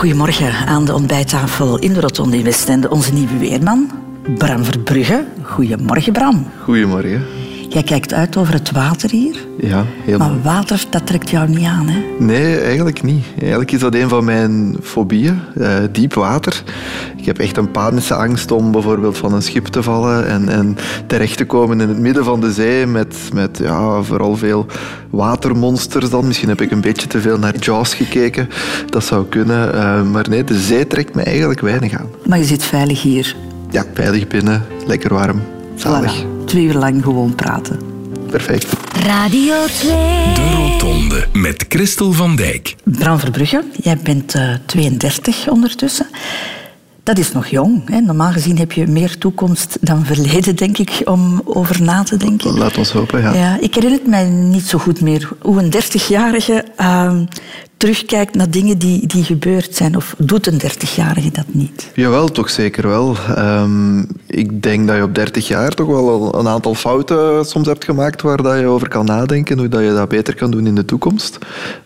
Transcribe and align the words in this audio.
Goedemorgen 0.00 0.66
aan 0.66 0.84
de 0.84 0.94
ontbijttafel 0.94 1.78
in 1.78 1.92
de 1.92 2.00
Rotonde 2.00 2.36
in 2.36 2.44
Westende. 2.44 2.90
Onze 2.90 3.12
nieuwe 3.12 3.38
weerman, 3.38 3.90
Bram 4.38 4.64
Verbrugge. 4.64 5.24
Goedemorgen, 5.42 6.12
Bram. 6.12 6.46
Goedemorgen. 6.64 7.39
Jij 7.72 7.82
kijkt 7.82 8.12
uit 8.12 8.36
over 8.36 8.54
het 8.54 8.70
water 8.70 9.10
hier. 9.10 9.36
Ja, 9.58 9.84
helemaal. 10.04 10.28
Maar 10.28 10.42
water, 10.42 10.84
dat 10.90 11.06
trekt 11.06 11.30
jou 11.30 11.48
niet 11.48 11.64
aan, 11.64 11.88
hè? 11.88 12.02
Nee, 12.18 12.60
eigenlijk 12.60 13.02
niet. 13.02 13.24
Eigenlijk 13.38 13.72
is 13.72 13.80
dat 13.80 13.94
een 13.94 14.08
van 14.08 14.24
mijn 14.24 14.76
fobieën, 14.82 15.40
uh, 15.58 15.74
diep 15.92 16.14
water. 16.14 16.62
Ik 17.16 17.24
heb 17.24 17.38
echt 17.38 17.56
een 17.56 17.70
panische 17.70 18.14
angst 18.14 18.50
om 18.50 18.72
bijvoorbeeld 18.72 19.18
van 19.18 19.34
een 19.34 19.42
schip 19.42 19.66
te 19.66 19.82
vallen 19.82 20.26
en, 20.26 20.48
en 20.48 20.76
terecht 21.06 21.36
te 21.36 21.44
komen 21.44 21.80
in 21.80 21.88
het 21.88 21.98
midden 21.98 22.24
van 22.24 22.40
de 22.40 22.52
zee 22.52 22.86
met, 22.86 23.16
met 23.32 23.58
ja, 23.58 24.02
vooral 24.02 24.36
veel 24.36 24.66
watermonsters 25.10 26.10
dan. 26.10 26.26
Misschien 26.26 26.48
heb 26.48 26.60
ik 26.60 26.70
een 26.70 26.80
beetje 26.80 27.06
te 27.06 27.20
veel 27.20 27.38
naar 27.38 27.56
Jaws 27.58 27.94
gekeken. 27.94 28.48
Dat 28.86 29.04
zou 29.04 29.26
kunnen. 29.26 29.74
Uh, 29.74 30.02
maar 30.02 30.28
nee, 30.28 30.44
de 30.44 30.58
zee 30.58 30.86
trekt 30.86 31.14
me 31.14 31.22
eigenlijk 31.22 31.60
weinig 31.60 31.98
aan. 31.98 32.08
Maar 32.26 32.38
je 32.38 32.44
zit 32.44 32.62
veilig 32.62 33.02
hier. 33.02 33.36
Ja, 33.70 33.84
veilig 33.94 34.26
binnen, 34.26 34.64
lekker 34.86 35.14
warm. 35.14 35.42
Zalig. 35.74 36.22
Voilà. 36.22 36.39
Twee 36.50 36.64
uur 36.64 36.74
lang 36.74 37.02
gewoon 37.02 37.34
praten. 37.34 37.78
Perfect. 38.30 38.66
Radio 38.92 39.54
2. 39.66 39.90
De 40.34 40.54
Rotonde 40.56 41.26
met 41.32 41.64
Christel 41.68 42.12
van 42.12 42.36
Dijk. 42.36 42.76
Bram 42.84 43.18
Verbrugge, 43.18 43.64
jij 43.76 43.98
bent 44.02 44.34
uh, 44.34 44.54
32 44.66 45.48
ondertussen. 45.48 46.06
Dat 47.02 47.18
is 47.18 47.32
nog 47.32 47.46
jong. 47.46 47.88
Hè? 47.88 48.00
Normaal 48.00 48.32
gezien 48.32 48.58
heb 48.58 48.72
je 48.72 48.86
meer 48.86 49.18
toekomst 49.18 49.78
dan 49.80 50.04
verleden, 50.04 50.56
denk 50.56 50.78
ik, 50.78 51.00
om 51.04 51.42
over 51.44 51.82
na 51.82 52.02
te 52.02 52.16
denken. 52.16 52.58
Laat 52.58 52.78
ons 52.78 52.90
hopen, 52.90 53.20
ja. 53.20 53.32
ja 53.34 53.60
ik 53.60 53.74
herinner 53.74 53.98
het 53.98 54.08
mij 54.08 54.24
niet 54.24 54.66
zo 54.66 54.78
goed 54.78 55.00
meer 55.00 55.28
hoe 55.40 55.62
een 55.62 55.72
30-jarige 55.74 56.64
uh, 56.80 57.12
terugkijkt 57.80 58.34
naar 58.34 58.50
dingen 58.50 58.78
die, 58.78 59.06
die 59.06 59.24
gebeurd 59.24 59.74
zijn? 59.74 59.96
Of 59.96 60.14
doet 60.18 60.46
een 60.46 60.60
30-jarige 60.62 61.30
dat 61.30 61.44
niet? 61.46 61.90
Jawel, 61.94 62.28
toch 62.28 62.50
zeker 62.50 62.88
wel. 62.88 63.16
Um, 63.38 64.06
ik 64.26 64.62
denk 64.62 64.86
dat 64.86 64.96
je 64.96 65.02
op 65.02 65.14
30 65.14 65.48
jaar 65.48 65.74
toch 65.74 65.86
wel 65.86 66.38
een 66.38 66.48
aantal 66.48 66.74
fouten 66.74 67.44
soms 67.44 67.66
hebt 67.66 67.84
gemaakt 67.84 68.22
waar 68.22 68.42
dat 68.42 68.58
je 68.58 68.66
over 68.66 68.88
kan 68.88 69.04
nadenken, 69.04 69.58
hoe 69.58 69.68
dat 69.68 69.82
je 69.82 69.92
dat 69.92 70.08
beter 70.08 70.34
kan 70.34 70.50
doen 70.50 70.66
in 70.66 70.74
de 70.74 70.84
toekomst. 70.84 71.38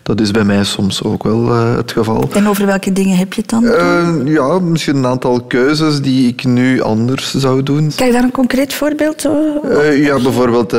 Dat 0.03 0.21
is 0.21 0.31
bij 0.31 0.43
mij 0.43 0.63
soms 0.63 1.03
ook 1.03 1.23
wel 1.23 1.45
uh, 1.45 1.75
het 1.75 1.91
geval. 1.91 2.29
En 2.33 2.47
over 2.47 2.65
welke 2.65 2.91
dingen 2.91 3.17
heb 3.17 3.33
je 3.33 3.41
het 3.41 3.49
dan? 3.49 3.63
Uh, 3.63 4.33
ja, 4.33 4.59
misschien 4.59 4.95
een 4.95 5.05
aantal 5.05 5.41
keuzes 5.41 6.01
die 6.01 6.27
ik 6.27 6.43
nu 6.43 6.81
anders 6.81 7.33
zou 7.33 7.63
doen. 7.63 7.91
Kan 7.95 8.07
je 8.07 8.13
daar 8.13 8.23
een 8.23 8.31
concreet 8.31 8.73
voorbeeld 8.73 9.27
over? 9.27 9.97
ja, 9.97 10.19
bijvoorbeeld, 10.21 10.73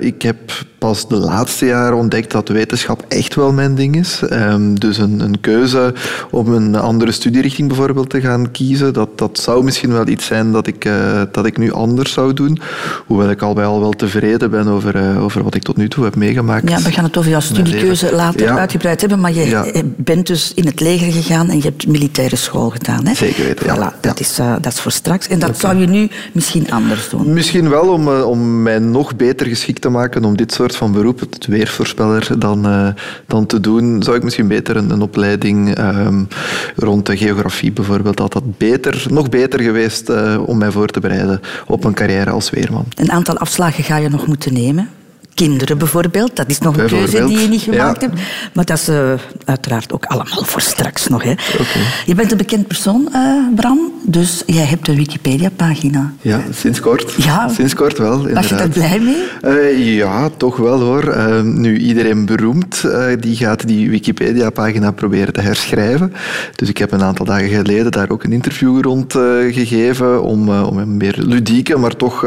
ik 0.00 0.22
heb 0.22 0.38
pas 0.82 1.08
de 1.08 1.16
laatste 1.16 1.66
jaren 1.66 1.96
ontdekt 1.96 2.30
dat 2.30 2.48
wetenschap 2.48 3.04
echt 3.08 3.34
wel 3.34 3.52
mijn 3.52 3.74
ding 3.74 3.96
is. 3.96 4.20
Um, 4.32 4.80
dus 4.80 4.98
een, 4.98 5.20
een, 5.20 5.40
keuze 5.40 5.94
om 6.30 6.52
een 6.52 6.74
andere 6.74 7.12
studierichting 7.12 7.68
bijvoorbeeld 7.68 8.10
te 8.10 8.20
gaan 8.20 8.50
kiezen, 8.50 8.92
dat, 8.92 9.18
dat 9.18 9.38
zou 9.38 9.64
misschien 9.64 9.92
wel 9.92 10.08
iets 10.08 10.26
zijn 10.26 10.52
dat 10.52 10.66
ik, 10.66 10.84
uh, 10.84 11.22
dat 11.32 11.46
ik 11.46 11.58
nu 11.58 11.72
anders 11.72 12.12
zou 12.12 12.32
doen. 12.32 12.60
Hoewel 13.06 13.30
ik 13.30 13.42
al 13.42 13.54
bij 13.54 13.64
al 13.64 13.80
wel 13.80 13.90
tevreden 13.90 14.50
ben 14.50 14.68
over, 14.68 14.96
uh, 14.96 15.22
over 15.22 15.42
wat 15.42 15.54
ik 15.54 15.62
tot 15.62 15.76
nu 15.76 15.88
toe 15.88 16.04
heb 16.04 16.16
meegemaakt. 16.16 16.68
Ja, 16.68 16.82
we 16.82 16.92
gaan 16.92 17.04
het 17.04 17.16
over 17.16 17.30
jouw 17.30 17.40
studiekeuze 17.40 18.14
later 18.14 18.42
ja. 18.42 18.58
uitgebreid 18.58 19.00
hebben, 19.00 19.20
maar 19.20 19.32
je 19.32 19.48
ja. 19.48 19.64
bent 19.96 20.26
dus 20.26 20.52
in 20.54 20.66
het 20.66 20.80
leger 20.80 21.12
gegaan 21.12 21.48
en 21.48 21.56
je 21.56 21.62
hebt 21.62 21.86
militaire 21.86 22.36
school 22.36 22.70
gedaan. 22.70 23.06
Hè? 23.06 23.14
Zeker 23.14 23.44
weten, 23.44 23.66
ja. 23.66 23.76
Voilà, 23.76 24.00
dat, 24.00 24.20
is, 24.20 24.38
uh, 24.38 24.54
dat 24.60 24.72
is 24.72 24.80
voor 24.80 24.92
straks. 24.92 25.28
En 25.28 25.38
dat 25.38 25.48
okay. 25.48 25.60
zou 25.60 25.76
je 25.76 25.86
nu 25.86 26.10
misschien 26.32 26.70
anders 26.72 27.08
doen? 27.08 27.32
Misschien 27.32 27.68
wel, 27.68 27.88
om, 27.88 28.08
om 28.08 28.62
mij 28.62 28.78
nog 28.78 29.16
beter 29.16 29.46
geschikt 29.46 29.80
te 29.80 29.88
maken 29.88 30.24
om 30.24 30.36
dit 30.36 30.52
soort 30.52 30.71
van 30.76 30.92
beroep, 30.92 31.20
het 31.20 31.46
weervoorspeller, 31.46 32.28
dan, 32.38 32.66
uh, 32.66 32.88
dan 33.26 33.46
te 33.46 33.60
doen, 33.60 34.02
zou 34.02 34.16
ik 34.16 34.22
misschien 34.22 34.48
beter 34.48 34.76
een, 34.76 34.90
een 34.90 35.02
opleiding 35.02 35.78
um, 35.78 36.28
rond 36.76 37.06
de 37.06 37.16
geografie 37.16 37.72
bijvoorbeeld, 37.72 38.16
dat 38.16 38.32
dat 38.32 38.58
beter, 38.58 39.06
nog 39.10 39.28
beter 39.28 39.60
geweest 39.60 40.08
uh, 40.08 40.42
om 40.46 40.58
mij 40.58 40.70
voor 40.70 40.88
te 40.88 41.00
bereiden 41.00 41.40
op 41.66 41.84
een 41.84 41.94
carrière 41.94 42.30
als 42.30 42.50
weerman. 42.50 42.84
Een 42.94 43.12
aantal 43.12 43.36
afslagen 43.36 43.84
ga 43.84 43.96
je 43.96 44.08
nog 44.08 44.26
moeten 44.26 44.52
nemen 44.52 44.88
kinderen 45.34 45.78
bijvoorbeeld. 45.78 46.36
Dat 46.36 46.50
is 46.50 46.58
nog 46.58 46.76
een 46.76 46.86
keuze 46.86 47.24
die 47.24 47.38
je 47.38 47.48
niet 47.48 47.60
gemaakt 47.60 48.00
ja. 48.00 48.08
hebt. 48.08 48.20
Maar 48.52 48.64
dat 48.64 48.78
is 48.78 48.88
uh, 48.88 49.12
uiteraard 49.44 49.92
ook 49.92 50.04
allemaal 50.04 50.44
voor 50.44 50.60
straks 50.60 51.08
nog. 51.08 51.22
Hè. 51.22 51.30
Okay. 51.30 51.82
Je 52.06 52.14
bent 52.14 52.30
een 52.30 52.36
bekend 52.36 52.66
persoon, 52.66 53.08
uh, 53.14 53.54
Bram. 53.54 53.92
Dus 54.02 54.42
jij 54.46 54.64
hebt 54.64 54.88
een 54.88 54.96
Wikipedia-pagina. 54.96 56.12
Ja, 56.20 56.40
sinds 56.50 56.80
kort. 56.80 57.14
Ja. 57.16 57.48
Sinds 57.48 57.74
kort 57.74 57.98
wel, 57.98 58.12
inderdaad. 58.18 58.34
Was 58.34 58.48
je 58.48 58.56
daar 58.56 58.68
blij 58.68 59.00
mee? 59.00 59.24
Uh, 59.44 59.96
ja, 59.96 60.30
toch 60.36 60.56
wel 60.56 60.80
hoor. 60.80 61.44
nu, 61.44 61.78
iedereen 61.78 62.26
beroemd, 62.26 62.84
die 63.20 63.36
gaat 63.36 63.66
die 63.66 63.90
Wikipedia-pagina 63.90 64.90
proberen 64.90 65.32
te 65.32 65.40
herschrijven. 65.40 66.12
Dus 66.54 66.68
ik 66.68 66.78
heb 66.78 66.92
een 66.92 67.02
aantal 67.02 67.26
dagen 67.26 67.48
geleden 67.48 67.90
daar 67.90 68.10
ook 68.10 68.24
een 68.24 68.32
interview 68.32 68.80
rond 68.80 69.12
gegeven 69.50 70.22
om, 70.22 70.48
om 70.48 70.78
een 70.78 70.96
meer 70.96 71.14
ludieke, 71.18 71.78
maar 71.78 71.96
toch, 71.96 72.26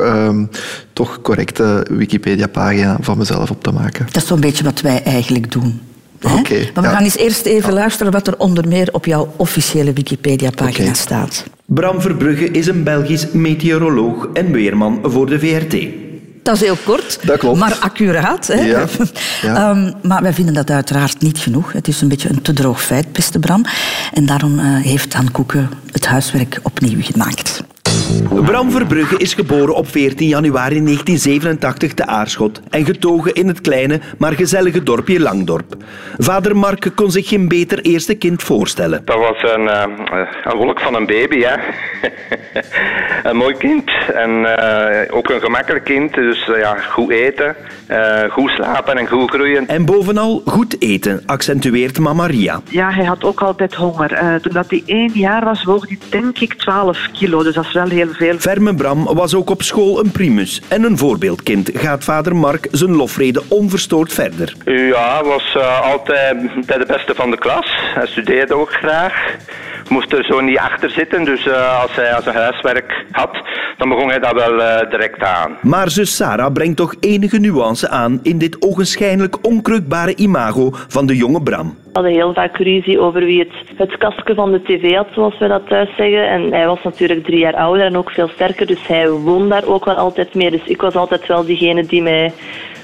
toch 0.96 1.22
correcte 1.22 1.86
Wikipedia-pagina 1.90 2.98
van 3.02 3.18
mezelf 3.18 3.52
op 3.52 3.64
te 3.64 3.72
maken. 3.72 4.06
Dat 4.06 4.22
is 4.22 4.28
zo'n 4.28 4.40
beetje 4.40 4.64
wat 4.64 4.82
wij 4.82 5.04
eigenlijk 5.04 5.52
doen. 5.52 5.82
Oké. 6.22 6.34
Okay, 6.34 6.72
maar 6.74 6.84
we 6.84 6.90
ja. 6.90 6.96
gaan 6.96 7.04
eens 7.04 7.18
eerst 7.18 7.46
even 7.46 7.70
ja. 7.70 7.76
luisteren 7.76 8.12
wat 8.12 8.28
er 8.28 8.38
onder 8.38 8.68
meer 8.68 8.90
op 8.92 9.06
jouw 9.06 9.34
officiële 9.36 9.94
Wikipedia-pagina 9.94 10.84
okay. 10.84 10.96
staat. 10.96 11.44
Bram 11.66 12.02
Verbrugge 12.02 12.52
is 12.52 12.68
een 12.68 12.84
Belgisch 12.84 13.32
meteoroloog 13.32 14.28
en 14.34 14.52
weerman 14.52 15.00
voor 15.04 15.26
de 15.26 15.40
VRT. 15.40 15.88
Dat 16.44 16.56
is 16.56 16.62
heel 16.62 16.78
kort, 16.86 17.20
dat 17.22 17.38
klopt. 17.38 17.60
maar 17.60 17.78
accuraat. 17.80 18.48
Hè? 18.48 18.62
Ja. 18.62 18.86
Ja. 19.42 19.70
um, 19.70 19.94
maar 20.02 20.22
wij 20.22 20.34
vinden 20.34 20.54
dat 20.54 20.70
uiteraard 20.70 21.22
niet 21.22 21.38
genoeg. 21.38 21.72
Het 21.72 21.88
is 21.88 22.02
een 22.02 22.08
beetje 22.08 22.30
een 22.30 22.42
te 22.42 22.54
droog 22.54 22.84
feit, 22.84 23.12
beste 23.12 23.40
Bram. 23.40 23.66
En 24.14 24.26
daarom 24.26 24.60
uh, 24.60 24.66
heeft 24.82 25.14
Han 25.14 25.32
Koeken 25.32 25.70
het 25.92 26.06
huiswerk 26.06 26.60
opnieuw 26.64 27.02
gemaakt. 27.02 27.64
Bram 28.46 28.72
Verbrugge 28.72 29.18
is 29.18 29.34
geboren 29.34 29.76
op 29.76 29.88
14 29.88 30.28
januari 30.28 30.84
1987 30.84 31.94
te 31.94 32.06
Aarschot 32.06 32.62
en 32.70 32.86
getogen 32.86 33.34
in 33.34 33.48
het 33.48 33.62
kleine, 33.62 34.00
maar 34.18 34.34
gezellige 34.34 34.84
dorpje 34.84 35.20
Langdorp. 35.20 35.76
Vader 36.18 36.58
Mark 36.58 36.92
kon 36.96 37.12
zich 37.12 37.28
geen 37.28 37.48
beter 37.48 37.80
eerste 37.80 38.16
kind 38.16 38.44
voorstellen. 38.44 39.02
Dat 39.06 39.18
was 39.18 39.54
een, 39.54 39.62
uh, 39.62 39.84
een 40.44 40.58
wolk 40.58 40.80
van 40.80 40.96
een 40.96 41.06
baby, 41.06 41.42
hè. 41.42 41.56
een 43.30 43.36
mooi 43.36 43.56
kind 43.56 43.92
en 44.14 44.30
uh, 44.30 45.16
ook 45.18 45.30
een 45.30 45.40
gemakkelijk 45.40 45.86
kind, 45.86 46.14
dus 46.14 46.48
uh, 46.48 46.60
ja, 46.60 46.76
goed 46.76 47.10
eten, 47.10 47.56
goed 48.30 48.50
slapen 48.50 48.98
en 48.98 49.08
goed 49.08 49.32
groeien. 49.32 49.68
En 49.68 49.86
bovenal 49.86 50.42
goed 50.46 50.82
eten, 50.82 51.24
accentueert 51.26 52.00
mama 52.00 52.26
Ria. 52.26 52.62
Ja, 52.70 52.92
hij 52.92 53.06
had 53.06 53.24
ook 53.24 53.42
altijd 53.42 53.76
honger. 53.76 54.40
toen 54.42 54.54
dat 54.54 54.70
hij 54.70 54.84
één 54.86 55.12
jaar 55.14 55.44
was, 55.44 55.64
woog 55.64 55.88
hij 55.88 55.98
denk 56.10 56.40
ik 56.40 56.54
12 56.54 57.10
kilo, 57.14 57.44
dus 57.44 57.54
dat 57.54 57.66
is 57.66 57.74
wel 57.74 57.85
heel 57.92 58.14
veel. 58.14 58.40
Ferme 58.40 58.76
Bram 58.76 59.04
was 59.04 59.36
ook 59.36 59.50
op 59.50 59.62
school 59.62 60.00
een 60.00 60.12
primus 60.12 60.62
en 60.68 60.84
een 60.84 60.98
voorbeeldkind. 60.98 61.70
Gaat 61.74 62.04
vader 62.04 62.36
Mark 62.36 62.68
zijn 62.72 62.96
lofrede 62.96 63.42
onverstoord 63.48 64.14
verder? 64.14 64.54
Ja, 64.66 65.24
was 65.24 65.56
uh, 65.58 65.82
altijd 65.82 66.66
bij 66.66 66.78
de 66.78 66.86
beste 66.86 67.16
van 67.16 67.32
de 67.32 67.38
klas. 67.38 67.66
Hij 67.94 68.08
studeerde 68.08 68.54
ook 68.54 68.72
graag. 68.72 69.36
Moest 69.90 70.14
er 70.14 70.24
zo 70.24 70.40
niet 70.40 70.58
achter 70.58 70.90
zitten, 70.90 71.24
dus 71.24 71.46
uh, 71.46 71.82
als 71.82 71.96
hij 71.96 72.22
zijn 72.24 72.36
huiswerk 72.36 73.06
had, 73.12 73.38
dan 73.78 73.90
begon 73.90 74.10
hij 74.10 74.20
dat 74.20 74.34
wel 74.34 74.60
uh, 74.60 74.90
direct 74.90 75.24
aan. 75.24 75.58
Maar 75.62 75.90
zus 75.90 76.16
Sarah 76.16 76.54
brengt 76.54 76.78
toch 76.78 76.96
enige 77.00 77.40
nuance 77.40 77.90
aan 77.90 78.20
in 78.24 78.38
dit 78.38 78.62
ogenschijnlijk 78.62 79.38
onkreukbare 79.42 80.16
imago 80.16 80.70
van 80.72 81.06
de 81.06 81.16
jonge 81.16 81.42
Bram. 81.42 81.68
We 81.68 82.02
hadden 82.02 82.12
heel 82.12 82.34
vaak 82.34 82.58
ruzie 82.58 83.00
over 83.00 83.26
wie 83.26 83.40
het, 83.40 83.78
het 83.78 83.98
kastje 83.98 84.34
van 84.34 84.52
de 84.52 84.62
tv 84.62 84.96
had, 84.96 85.08
zoals 85.14 85.38
we 85.38 85.48
dat 85.48 85.68
thuis 85.68 85.90
zeggen. 85.98 86.30
En 86.30 86.52
hij 86.52 86.68
was 86.68 86.84
natuurlijk 86.84 87.24
drie 87.24 87.40
jaar 87.40 87.56
ouder 87.56 87.86
en 87.86 87.98
ook 87.98 88.12
veel 88.12 88.28
sterker, 88.28 88.66
dus 88.66 88.88
hij 88.88 89.10
won 89.10 89.50
daar 89.50 89.66
ook 89.66 89.86
wel 89.86 89.96
altijd 89.96 90.34
mee. 90.34 90.52
Dus 90.52 90.64
ik 90.66 90.82
was 90.82 90.96
altijd 90.96 91.28
wel 91.28 91.46
diegene 91.46 91.86
die 91.86 92.02
mij 92.02 92.34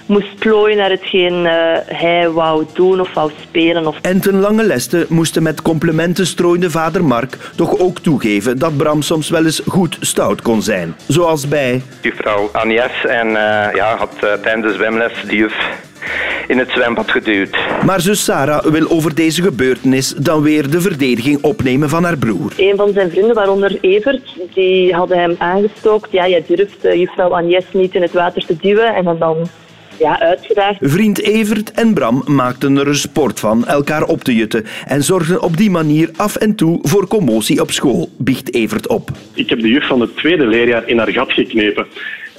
moest 0.06 0.36
plooien 0.40 0.78
naar 0.78 0.90
hetgeen 0.90 1.34
uh, 1.34 1.52
hij 1.86 2.30
wou 2.30 2.66
doen 2.74 3.00
of 3.00 3.14
wou 3.14 3.32
spelen. 3.42 3.88
Of... 3.88 3.98
En 4.02 4.22
ten 4.22 4.40
lange 4.40 4.64
leste 4.64 5.06
moesten 5.10 5.44
met 5.44 5.62
complimenten 5.62 6.28
strooide 6.28 6.70
vader 6.70 7.04
Mark 7.04 7.38
toch 7.56 7.80
ook 7.80 8.00
toegeven 8.00 8.60
dat 8.60 8.78
Bram 8.78 9.02
soms 9.02 9.30
wel 9.30 9.46
eens 9.46 9.62
goed 9.68 9.98
stout 10.00 10.42
kon 10.42 10.62
zijn. 10.62 10.96
Zoals 11.08 11.48
bij... 11.48 11.82
Juffrouw 12.02 12.50
Agnes 12.52 13.06
en 13.06 13.28
uh, 13.28 13.34
ja, 13.74 13.96
had 13.98 14.14
uh, 14.24 14.34
tijdens 14.34 14.68
de 14.68 14.74
zwemles 14.74 15.14
die 15.28 15.38
juf 15.38 15.54
in 16.48 16.58
het 16.58 16.70
zwembad 16.70 17.12
geduwd. 17.12 17.58
Maar 17.86 18.02
zus 18.02 18.24
Sarah 18.24 18.66
wil 18.66 18.90
over 18.90 19.16
deze 19.16 19.42
gebeurtenis 19.42 20.10
dan 20.10 20.42
weer 20.42 20.70
de 20.70 20.82
verdediging 20.82 21.44
opnemen 21.44 21.90
van 21.90 22.04
haar 22.04 22.18
broer. 22.18 22.54
Een 22.58 22.76
van 22.76 22.94
zijn 22.94 23.10
vrienden, 23.10 23.36
waaronder 23.36 23.78
Evert, 23.82 24.36
die 24.54 24.94
hadden 24.94 25.20
hem 25.20 25.36
aangestookt. 25.38 26.12
Ja, 26.12 26.28
jij 26.28 26.44
durft 26.48 26.86
uh, 26.86 26.94
juffrouw 26.94 27.36
Agnes 27.36 27.66
niet 27.72 27.96
in 27.96 28.02
het 28.02 28.14
water 28.14 28.46
te 28.46 28.56
duwen 28.62 28.96
en 28.96 29.04
dan, 29.04 29.18
dan 29.18 29.50
ja, 30.02 30.20
uitgedaagd. 30.20 30.78
Vriend 30.82 31.22
Evert 31.22 31.72
en 31.72 31.94
Bram 31.94 32.24
maakten 32.26 32.78
er 32.78 32.88
een 32.88 32.96
sport 32.96 33.40
van 33.40 33.68
elkaar 33.68 34.04
op 34.04 34.24
te 34.24 34.36
jutten 34.36 34.66
en 34.86 35.04
zorgden 35.04 35.42
op 35.42 35.58
die 35.58 35.70
manier 35.70 36.10
af 36.16 36.36
en 36.36 36.56
toe 36.56 36.80
voor 36.82 37.08
commotie 37.08 37.62
op 37.62 37.72
school, 37.72 38.10
biecht 38.18 38.54
Evert 38.54 38.88
op. 38.88 39.10
Ik 39.34 39.50
heb 39.50 39.60
de 39.60 39.68
juf 39.68 39.88
van 39.88 40.02
het 40.02 40.18
tweede 40.18 40.46
leerjaar 40.46 40.88
in 40.88 40.98
haar 40.98 41.12
gat 41.12 41.32
geknepen. 41.32 41.86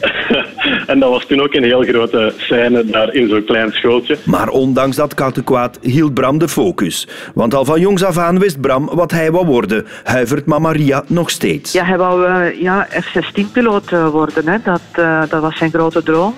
en 0.86 0.98
dat 0.98 1.10
was 1.10 1.26
toen 1.26 1.40
ook 1.40 1.54
een 1.54 1.64
heel 1.64 1.82
grote 1.82 2.32
scène 2.36 2.84
daar 2.84 3.14
in 3.14 3.28
zo'n 3.28 3.44
klein 3.44 3.72
schooltje. 3.72 4.16
Maar 4.24 4.48
ondanks 4.48 4.96
dat 4.96 5.14
kattenkwaad 5.14 5.78
hield 5.82 6.14
Bram 6.14 6.38
de 6.38 6.48
focus. 6.48 7.08
Want 7.34 7.54
al 7.54 7.64
van 7.64 7.80
jongs 7.80 8.04
af 8.04 8.18
aan 8.18 8.38
wist 8.38 8.60
Bram 8.60 8.90
wat 8.92 9.10
hij 9.10 9.32
wou 9.32 9.46
worden. 9.46 9.86
Huivert 10.04 10.46
mama 10.46 10.68
Maria 10.68 11.04
nog 11.06 11.30
steeds. 11.30 11.72
Ja, 11.72 11.84
hij 11.84 11.98
wou 11.98 12.28
uh, 12.28 12.60
ja, 12.60 12.86
F-16-piloot 13.00 13.92
uh, 13.92 14.08
worden. 14.08 14.48
Hè. 14.48 14.56
Dat, 14.64 14.80
uh, 14.98 15.22
dat 15.28 15.40
was 15.40 15.58
zijn 15.58 15.70
grote 15.70 16.02
droom. 16.02 16.34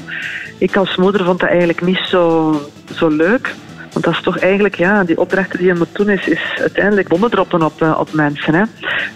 Ik 0.59 0.77
als 0.77 0.97
moeder 0.97 1.25
vond 1.25 1.41
dat 1.41 1.49
eigenlijk 1.49 1.83
niet 1.83 2.01
zo, 2.09 2.55
zo 2.95 3.09
leuk. 3.09 3.55
Want 3.95 4.07
dat 4.07 4.15
is 4.15 4.23
toch 4.23 4.39
eigenlijk, 4.39 4.75
ja, 4.75 5.05
die 5.05 5.19
opdrachten 5.19 5.59
die 5.59 5.67
je 5.67 5.75
moet 5.75 5.89
doen, 5.93 6.09
is, 6.09 6.29
is 6.29 6.41
uiteindelijk 6.59 7.09
bommen 7.09 7.31
droppen 7.31 7.63
op, 7.63 7.83
uh, 7.83 7.97
op 7.99 8.13
mensen. 8.13 8.55
Hè. 8.55 8.63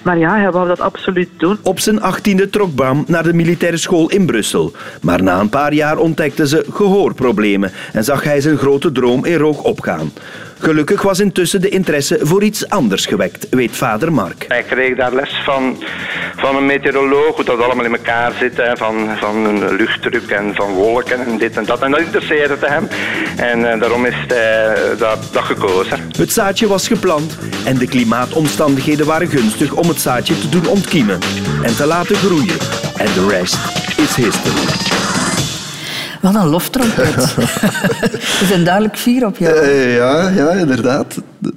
Maar 0.02 0.19
ja, 0.19 0.37
hij 0.37 0.50
wou 0.50 0.69
dat 0.69 0.81
absoluut 0.81 1.29
doen. 1.37 1.58
Op 1.62 1.81
zijn 1.81 2.02
achttiende 2.02 2.50
trok 2.50 2.75
Bram 2.75 3.05
naar 3.06 3.23
de 3.23 3.32
militaire 3.32 3.76
school 3.76 4.11
in 4.11 4.26
Brussel. 4.26 4.73
Maar 5.02 5.23
na 5.23 5.40
een 5.40 5.49
paar 5.49 5.73
jaar 5.73 5.99
ontdekte 5.99 6.49
ze 6.49 6.64
gehoorproblemen 6.73 7.73
en 7.93 8.05
zag 8.05 8.23
hij 8.23 8.40
zijn 8.40 8.58
grote 8.58 8.93
droom 8.93 9.25
in 9.25 9.37
rook 9.37 9.64
opgaan. 9.64 10.12
Gelukkig 10.61 11.03
was 11.03 11.21
intussen 11.21 11.61
de 11.61 11.69
interesse 11.69 12.19
voor 12.21 12.43
iets 12.43 12.69
anders 12.69 13.07
gewekt, 13.07 13.47
weet 13.51 13.77
vader 13.77 14.13
Mark. 14.13 14.45
Hij 14.49 14.63
kreeg 14.63 14.97
daar 14.97 15.15
les 15.15 15.41
van, 15.45 15.83
van 16.37 16.57
een 16.57 16.67
meteoroloog, 16.67 17.37
hoe 17.37 17.45
dat 17.45 17.63
allemaal 17.63 17.85
in 17.85 17.97
elkaar 17.97 18.33
zit, 18.39 18.57
hè, 18.57 18.77
van, 18.77 19.09
van 19.21 19.37
een 19.45 19.77
luchtdruk 19.77 20.31
en 20.31 20.55
van 20.55 20.73
wolken 20.73 21.27
en 21.27 21.39
dit 21.39 21.57
en 21.57 21.65
dat. 21.65 21.83
En 21.83 21.91
dat 21.91 22.01
interesseerde 22.01 22.57
hem 22.61 22.89
en 23.37 23.59
uh, 23.59 23.81
daarom 23.81 24.05
is 24.07 24.15
hij 24.27 24.77
dat, 24.99 25.29
dat 25.33 25.43
gekozen. 25.43 26.01
Het 26.19 26.33
zaadje 26.33 26.67
was 26.67 26.87
geplant 26.87 27.39
en 27.65 27.79
de 27.79 27.87
klimaatomstandigheden 27.87 29.07
waren 29.07 29.29
gunstig 29.29 29.73
om 29.73 29.89
het 29.89 30.01
zaadje 30.01 30.39
te 30.39 30.49
doen 30.49 30.67
ontkiemen 30.67 31.19
en 31.63 31.77
te 31.77 31.87
laten 31.87 32.17
groeien. 32.17 32.59
En 32.97 33.13
de 33.15 33.27
rest 33.29 33.59
is 33.97 34.15
history. 34.15 34.98
Wat 36.20 36.35
een 36.35 36.47
loftrompet. 36.47 37.35
We 37.35 38.44
zijn 38.49 38.65
duidelijk 38.65 38.99
fier 38.99 39.26
op 39.26 39.37
jou. 39.37 39.55
Uh, 39.55 39.97
ja, 39.97 40.29
ja, 40.29 40.50
inderdaad. 40.50 41.15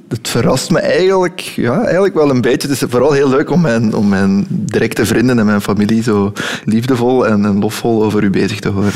Het 0.10 0.28
verrast 0.28 0.70
me 0.70 0.80
eigenlijk, 0.80 1.40
ja, 1.40 1.84
eigenlijk 1.84 2.14
wel 2.14 2.30
een 2.30 2.42
beetje. 2.42 2.68
Het 2.68 2.82
is 2.82 2.90
vooral 2.90 3.12
heel 3.12 3.30
leuk 3.30 3.50
om 3.50 3.62
mijn, 3.62 3.96
om 3.96 4.10
mijn 4.10 4.46
directe 4.50 5.06
vrienden 5.06 5.40
en 5.40 5.46
mijn 5.46 5.62
familie 5.62 6.04
zo 6.04 6.34
liefdevol 6.66 7.28
en, 7.28 7.46
en 7.46 7.60
lofvol 7.60 8.04
over 8.04 8.24
u 8.24 8.30
bezig 8.30 8.60
te 8.60 8.70
horen. 8.70 8.92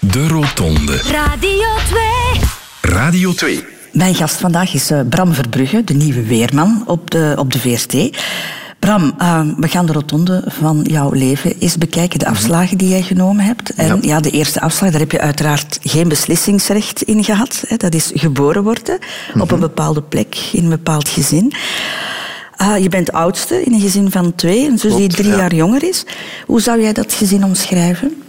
De 0.00 0.28
Rotonde. 0.28 0.96
Radio 0.96 1.68
2. 1.88 2.92
Radio 2.94 3.32
2. 3.32 3.64
Mijn 3.92 4.14
gast 4.14 4.36
vandaag 4.36 4.74
is 4.74 4.90
uh, 4.90 5.00
Bram 5.08 5.34
Verbrugge, 5.34 5.84
de 5.84 5.94
nieuwe 5.94 6.22
weerman 6.22 6.82
op 6.86 7.10
de, 7.10 7.34
op 7.38 7.52
de 7.52 7.58
VRT. 7.58 8.16
Bram, 8.86 9.14
uh, 9.18 9.40
we 9.56 9.68
gaan 9.68 9.86
de 9.86 9.92
rotonde 9.92 10.44
van 10.46 10.80
jouw 10.82 11.10
leven 11.10 11.58
eens 11.58 11.78
bekijken. 11.78 12.18
De 12.18 12.26
afslagen 12.26 12.78
die 12.78 12.88
jij 12.88 13.02
genomen 13.02 13.44
hebt. 13.44 13.74
En 13.74 13.86
ja, 13.86 13.98
ja 14.00 14.20
de 14.20 14.30
eerste 14.30 14.60
afslag, 14.60 14.90
daar 14.90 15.00
heb 15.00 15.12
je 15.12 15.20
uiteraard 15.20 15.78
geen 15.82 16.08
beslissingsrecht 16.08 17.02
in 17.02 17.24
gehad. 17.24 17.64
Hè. 17.66 17.76
Dat 17.76 17.94
is 17.94 18.10
geboren 18.14 18.62
worden 18.62 18.98
mm-hmm. 18.98 19.40
op 19.40 19.50
een 19.50 19.60
bepaalde 19.60 20.02
plek, 20.02 20.36
in 20.52 20.62
een 20.62 20.68
bepaald 20.68 21.08
gezin. 21.08 21.52
Uh, 22.62 22.78
je 22.78 22.88
bent 22.88 23.12
oudste 23.12 23.62
in 23.62 23.72
een 23.72 23.80
gezin 23.80 24.10
van 24.10 24.34
twee, 24.34 24.68
een 24.68 24.78
zus 24.78 24.96
die 24.96 25.08
drie 25.08 25.30
ja. 25.30 25.36
jaar 25.36 25.54
jonger 25.54 25.82
is. 25.88 26.04
Hoe 26.46 26.60
zou 26.60 26.80
jij 26.80 26.92
dat 26.92 27.12
gezin 27.12 27.44
omschrijven? 27.44 28.22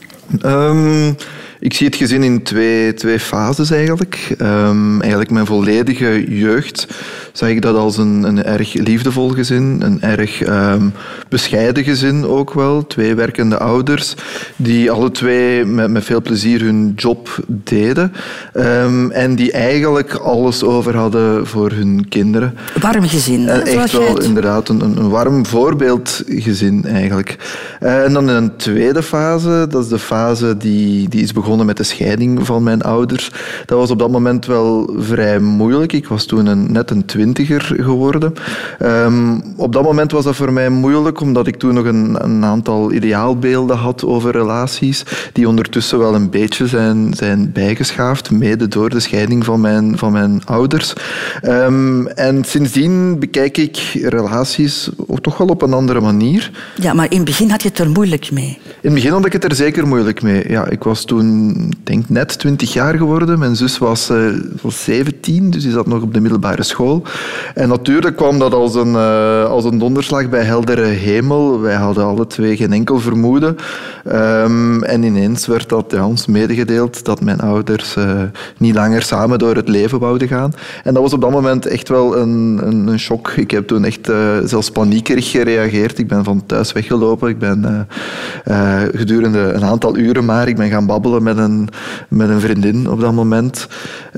Um, 0.45 1.15
ik 1.59 1.73
zie 1.73 1.87
het 1.87 1.95
gezin 1.95 2.23
in 2.23 2.43
twee, 2.43 2.93
twee 2.93 3.19
fases 3.19 3.71
eigenlijk. 3.71 4.35
Um, 4.41 5.01
eigenlijk 5.01 5.31
mijn 5.31 5.45
volledige 5.45 6.37
jeugd 6.37 6.87
zag 7.33 7.49
ik 7.49 7.61
dat 7.61 7.75
als 7.75 7.97
een, 7.97 8.23
een 8.23 8.43
erg 8.43 8.73
liefdevol 8.73 9.29
gezin, 9.29 9.81
een 9.81 10.01
erg 10.01 10.47
um, 10.47 10.93
bescheiden 11.29 11.83
gezin 11.83 12.25
ook 12.25 12.53
wel. 12.53 12.87
Twee 12.87 13.15
werkende 13.15 13.57
ouders 13.57 14.13
die 14.55 14.91
alle 14.91 15.11
twee 15.11 15.65
met, 15.65 15.91
met 15.91 16.03
veel 16.03 16.21
plezier 16.21 16.61
hun 16.61 16.93
job 16.95 17.39
deden 17.47 18.13
um, 18.53 19.11
en 19.11 19.35
die 19.35 19.51
eigenlijk 19.51 20.13
alles 20.13 20.63
over 20.63 20.95
hadden 20.95 21.47
voor 21.47 21.71
hun 21.71 22.05
kinderen. 22.09 22.53
Warm 22.81 23.07
gezin. 23.07 23.41
Uh, 23.41 23.75
echt 23.75 23.91
wel, 23.91 24.15
het... 24.15 24.23
inderdaad, 24.23 24.69
een, 24.69 24.81
een 24.81 25.09
warm 25.09 25.45
voorbeeldgezin 25.45 26.85
eigenlijk. 26.85 27.35
Uh, 27.83 28.03
en 28.03 28.13
dan 28.13 28.29
in 28.29 28.35
een 28.35 28.55
tweede 28.55 29.03
fase, 29.03 29.65
dat 29.69 29.83
is 29.83 29.89
de 29.89 29.99
fase 29.99 30.57
die, 30.57 31.09
die 31.09 31.21
is 31.21 31.31
begonnen 31.31 31.45
met 31.55 31.77
de 31.77 31.83
scheiding 31.83 32.45
van 32.45 32.63
mijn 32.63 32.81
ouders. 32.81 33.31
Dat 33.65 33.77
was 33.77 33.91
op 33.91 33.99
dat 33.99 34.11
moment 34.11 34.45
wel 34.45 34.89
vrij 34.97 35.39
moeilijk. 35.39 35.93
Ik 35.93 36.07
was 36.07 36.25
toen 36.25 36.45
een, 36.45 36.71
net 36.71 36.91
een 36.91 37.05
twintiger 37.05 37.61
geworden. 37.61 38.33
Um, 38.81 39.43
op 39.55 39.73
dat 39.73 39.83
moment 39.83 40.11
was 40.11 40.23
dat 40.23 40.35
voor 40.35 40.53
mij 40.53 40.69
moeilijk, 40.69 41.21
omdat 41.21 41.47
ik 41.47 41.55
toen 41.55 41.73
nog 41.73 41.85
een, 41.85 42.23
een, 42.23 42.45
aantal 42.45 42.91
ideaalbeelden 42.91 43.77
had 43.77 44.05
over 44.05 44.31
relaties, 44.31 45.03
die 45.33 45.47
ondertussen 45.47 45.99
wel 45.99 46.15
een 46.15 46.29
beetje 46.29 46.67
zijn, 46.67 47.13
zijn 47.13 47.51
bijgeschaafd, 47.51 48.31
mede 48.31 48.67
door 48.67 48.89
de 48.89 48.99
scheiding 48.99 49.45
van 49.45 49.61
mijn, 49.61 49.97
van 49.97 50.11
mijn 50.11 50.41
ouders. 50.45 50.93
Um, 51.43 52.07
en 52.07 52.43
sindsdien 52.43 53.19
bekijk 53.19 53.57
ik 53.57 53.77
relaties 54.01 54.89
ook 55.07 55.19
toch 55.19 55.37
wel 55.37 55.47
op 55.47 55.61
een 55.61 55.73
andere 55.73 56.01
manier. 56.01 56.51
Ja, 56.75 56.93
maar 56.93 57.11
in 57.11 57.17
het 57.17 57.25
begin 57.25 57.49
had 57.49 57.61
je 57.61 57.67
het 57.67 57.79
er 57.79 57.89
moeilijk 57.89 58.31
mee. 58.31 58.57
In 58.65 58.77
het 58.81 58.93
begin 58.93 59.11
had 59.11 59.25
ik 59.25 59.33
het 59.33 59.43
er 59.43 59.55
zeker 59.55 59.87
moeilijk 59.87 60.21
mee. 60.21 60.43
Ja, 60.47 60.69
ik 60.69 60.83
was 60.83 61.05
toen 61.05 61.36
denk 61.83 62.09
net 62.09 62.39
20 62.39 62.73
jaar 62.73 62.97
geworden. 62.97 63.39
Mijn 63.39 63.55
zus 63.55 63.77
was, 63.77 64.09
uh, 64.09 64.17
was 64.61 64.83
17, 64.83 65.49
dus 65.49 65.63
die 65.63 65.71
zat 65.71 65.87
nog 65.87 66.01
op 66.01 66.13
de 66.13 66.19
middelbare 66.19 66.63
school. 66.63 67.03
En 67.53 67.69
natuurlijk 67.69 68.15
kwam 68.15 68.39
dat 68.39 68.53
als 68.53 68.75
een, 68.75 68.93
uh, 68.93 69.45
als 69.45 69.63
een 69.63 69.77
donderslag 69.77 70.29
bij 70.29 70.43
heldere 70.43 70.85
hemel. 70.85 71.59
Wij 71.59 71.75
hadden 71.75 72.05
alle 72.05 72.27
twee 72.27 72.57
geen 72.57 72.73
enkel 72.73 72.99
vermoeden. 72.99 73.55
Um, 74.05 74.83
en 74.83 75.03
ineens 75.03 75.47
werd 75.47 75.69
dat 75.69 75.85
ja, 75.89 76.07
ons 76.07 76.25
medegedeeld 76.25 77.05
dat 77.05 77.21
mijn 77.21 77.39
ouders 77.39 77.95
uh, 77.95 78.21
niet 78.57 78.75
langer 78.75 79.01
samen 79.01 79.39
door 79.39 79.55
het 79.55 79.67
leven 79.67 79.99
wouden 79.99 80.27
gaan. 80.27 80.53
En 80.83 80.93
dat 80.93 81.03
was 81.03 81.13
op 81.13 81.21
dat 81.21 81.31
moment 81.31 81.65
echt 81.65 81.89
wel 81.89 82.17
een, 82.17 82.59
een, 82.61 82.87
een 82.87 82.99
shock. 82.99 83.29
Ik 83.35 83.51
heb 83.51 83.67
toen 83.67 83.85
echt 83.85 84.11
zelfs 84.45 84.71
paniekerig 84.71 85.31
gereageerd. 85.31 85.99
Ik 85.99 86.07
ben 86.07 86.23
van 86.23 86.45
thuis 86.45 86.71
weggelopen. 86.71 87.29
Ik 87.29 87.39
ben 87.39 87.87
gedurende 88.93 89.39
een 89.39 89.65
aantal 89.65 89.97
uren 89.97 90.25
maar 90.25 90.47
ik 90.47 90.55
ben 90.55 90.69
gaan 90.69 90.85
babbelen 90.85 91.23
met 91.27 91.37
een, 91.37 91.69
met 92.09 92.29
een 92.29 92.39
vriendin 92.39 92.89
op 92.89 92.99
dat 92.99 93.13
moment. 93.13 93.67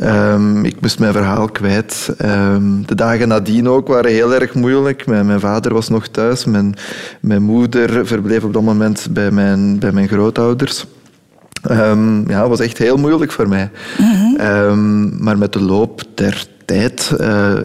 Um, 0.04 0.66
ik 0.66 0.82
moest 0.82 1.00
mijn 1.00 1.14
verhaal 1.14 1.50
kwijt. 1.50 2.16
Um, 2.26 2.86
de 2.86 2.96
dagen 2.96 3.28
nadien 3.28 3.68
ook 3.68 3.88
waren 3.88 4.12
heel 4.12 4.34
erg 4.34 4.54
moeilijk. 4.54 5.06
Mijn, 5.06 5.26
mijn 5.26 5.40
vader 5.40 5.74
was 5.74 5.90
nog 5.90 6.08
thuis. 6.08 6.46
Mijn, 6.46 6.76
mijn 7.22 7.42
moeder 7.42 8.08
verbleef 8.08 8.44
op 8.44 8.54
dat 8.54 8.62
moment 8.62 9.08
bij 9.12 9.32
mijn, 9.32 9.80
bij 9.80 9.92
mijn 9.92 10.08
grootouders. 10.08 10.86
Um, 11.72 12.30
ja, 12.30 12.40
het 12.40 12.50
was 12.50 12.60
echt 12.60 12.78
heel 12.78 12.98
moeilijk 12.98 13.32
voor 13.32 13.48
mij. 13.48 13.72
Um, 14.40 15.24
maar 15.24 15.38
met 15.38 15.54
de 15.54 15.62
loop 15.62 16.02
der 16.16 16.48
Uh, 16.72 17.58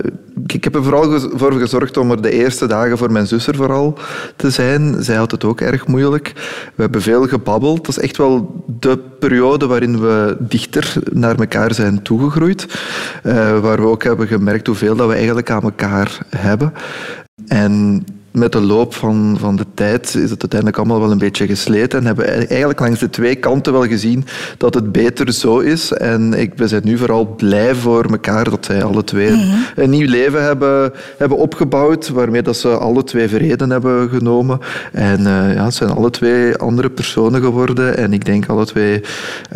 ik 0.47 0.65
heb 0.65 0.75
er 0.75 0.83
vooral 0.83 1.21
voor 1.35 1.53
gezorgd 1.53 1.97
om 1.97 2.11
er 2.11 2.23
de 2.23 2.31
eerste 2.31 2.67
dagen 2.67 2.99
voor 2.99 3.13
mijn 3.13 3.27
zus 3.27 3.47
er 3.47 3.55
vooral 3.55 3.99
te 4.37 4.51
zijn. 4.51 5.03
Zij 5.03 5.17
had 5.17 5.31
het 5.31 5.45
ook 5.45 5.61
erg 5.61 5.87
moeilijk. 5.87 6.33
We 6.75 6.83
hebben 6.83 7.03
veel 7.03 7.27
gebabbeld. 7.27 7.87
Dat 7.87 7.97
is 7.97 8.03
echt 8.03 8.17
wel 8.17 8.65
de 8.67 8.99
periode 9.19 9.67
waarin 9.67 10.01
we 10.01 10.37
dichter 10.39 10.95
naar 11.13 11.39
elkaar 11.39 11.75
zijn 11.75 12.03
toegegroeid. 12.03 12.67
Uh, 13.23 13.61
waar 13.61 13.81
we 13.81 13.87
ook 13.87 14.03
hebben 14.03 14.27
gemerkt 14.27 14.67
hoeveel 14.67 14.97
dat 14.97 15.09
we 15.09 15.15
eigenlijk 15.15 15.51
aan 15.51 15.63
elkaar 15.63 16.19
hebben. 16.29 16.73
En 17.47 18.05
met 18.35 18.53
de 18.53 18.61
loop 18.61 18.95
van, 18.95 19.37
van 19.41 19.57
de 19.57 19.67
tijd 19.75 20.14
is 20.14 20.31
het 20.31 20.41
uiteindelijk 20.41 20.76
allemaal 20.76 21.00
wel 21.00 21.11
een 21.11 21.19
beetje 21.19 21.47
gesleten. 21.47 21.99
En 21.99 22.07
hebben 22.07 22.25
we 22.25 22.31
eigenlijk 22.31 22.81
langs 22.81 23.00
de 23.00 23.11
twee 23.11 23.35
kanten 23.35 23.73
wel 23.73 23.87
gezien 23.87 24.25
dat 24.59 24.75
het 24.75 24.93
beter 24.93 25.33
zo 25.33 25.59
is. 25.59 25.93
En 25.93 26.33
ik, 26.33 26.53
we 26.57 26.69
zijn 26.69 26.83
nu 26.85 26.99
vooral 26.99 27.26
blij 27.26 27.75
voor 27.75 28.05
elkaar 28.05 28.50
dat 28.50 28.64
zij 28.64 28.85
alle 28.85 29.05
twee 29.05 29.31
mm-hmm. 29.31 29.64
een 29.76 29.91
nieuw 29.91 30.09
leven 30.09 30.43
hebben, 30.43 30.93
hebben 31.19 31.38
opgebouwd. 31.38 32.09
Waarmee 32.09 32.43
dat 32.43 32.57
ze 32.57 32.69
alle 32.69 33.05
twee 33.05 33.29
vrede 33.29 33.67
hebben 33.67 34.09
genomen. 34.09 34.59
En 34.93 35.21
uh, 35.21 35.55
ja, 35.55 35.64
het 35.64 35.75
zijn 35.75 35.91
alle 35.91 36.11
twee 36.11 36.57
andere 36.57 36.91
personen 36.91 37.43
geworden. 37.43 37.97
En 37.97 38.12
ik 38.12 38.25
denk 38.25 38.47
alle 38.47 38.67
twee 38.67 39.00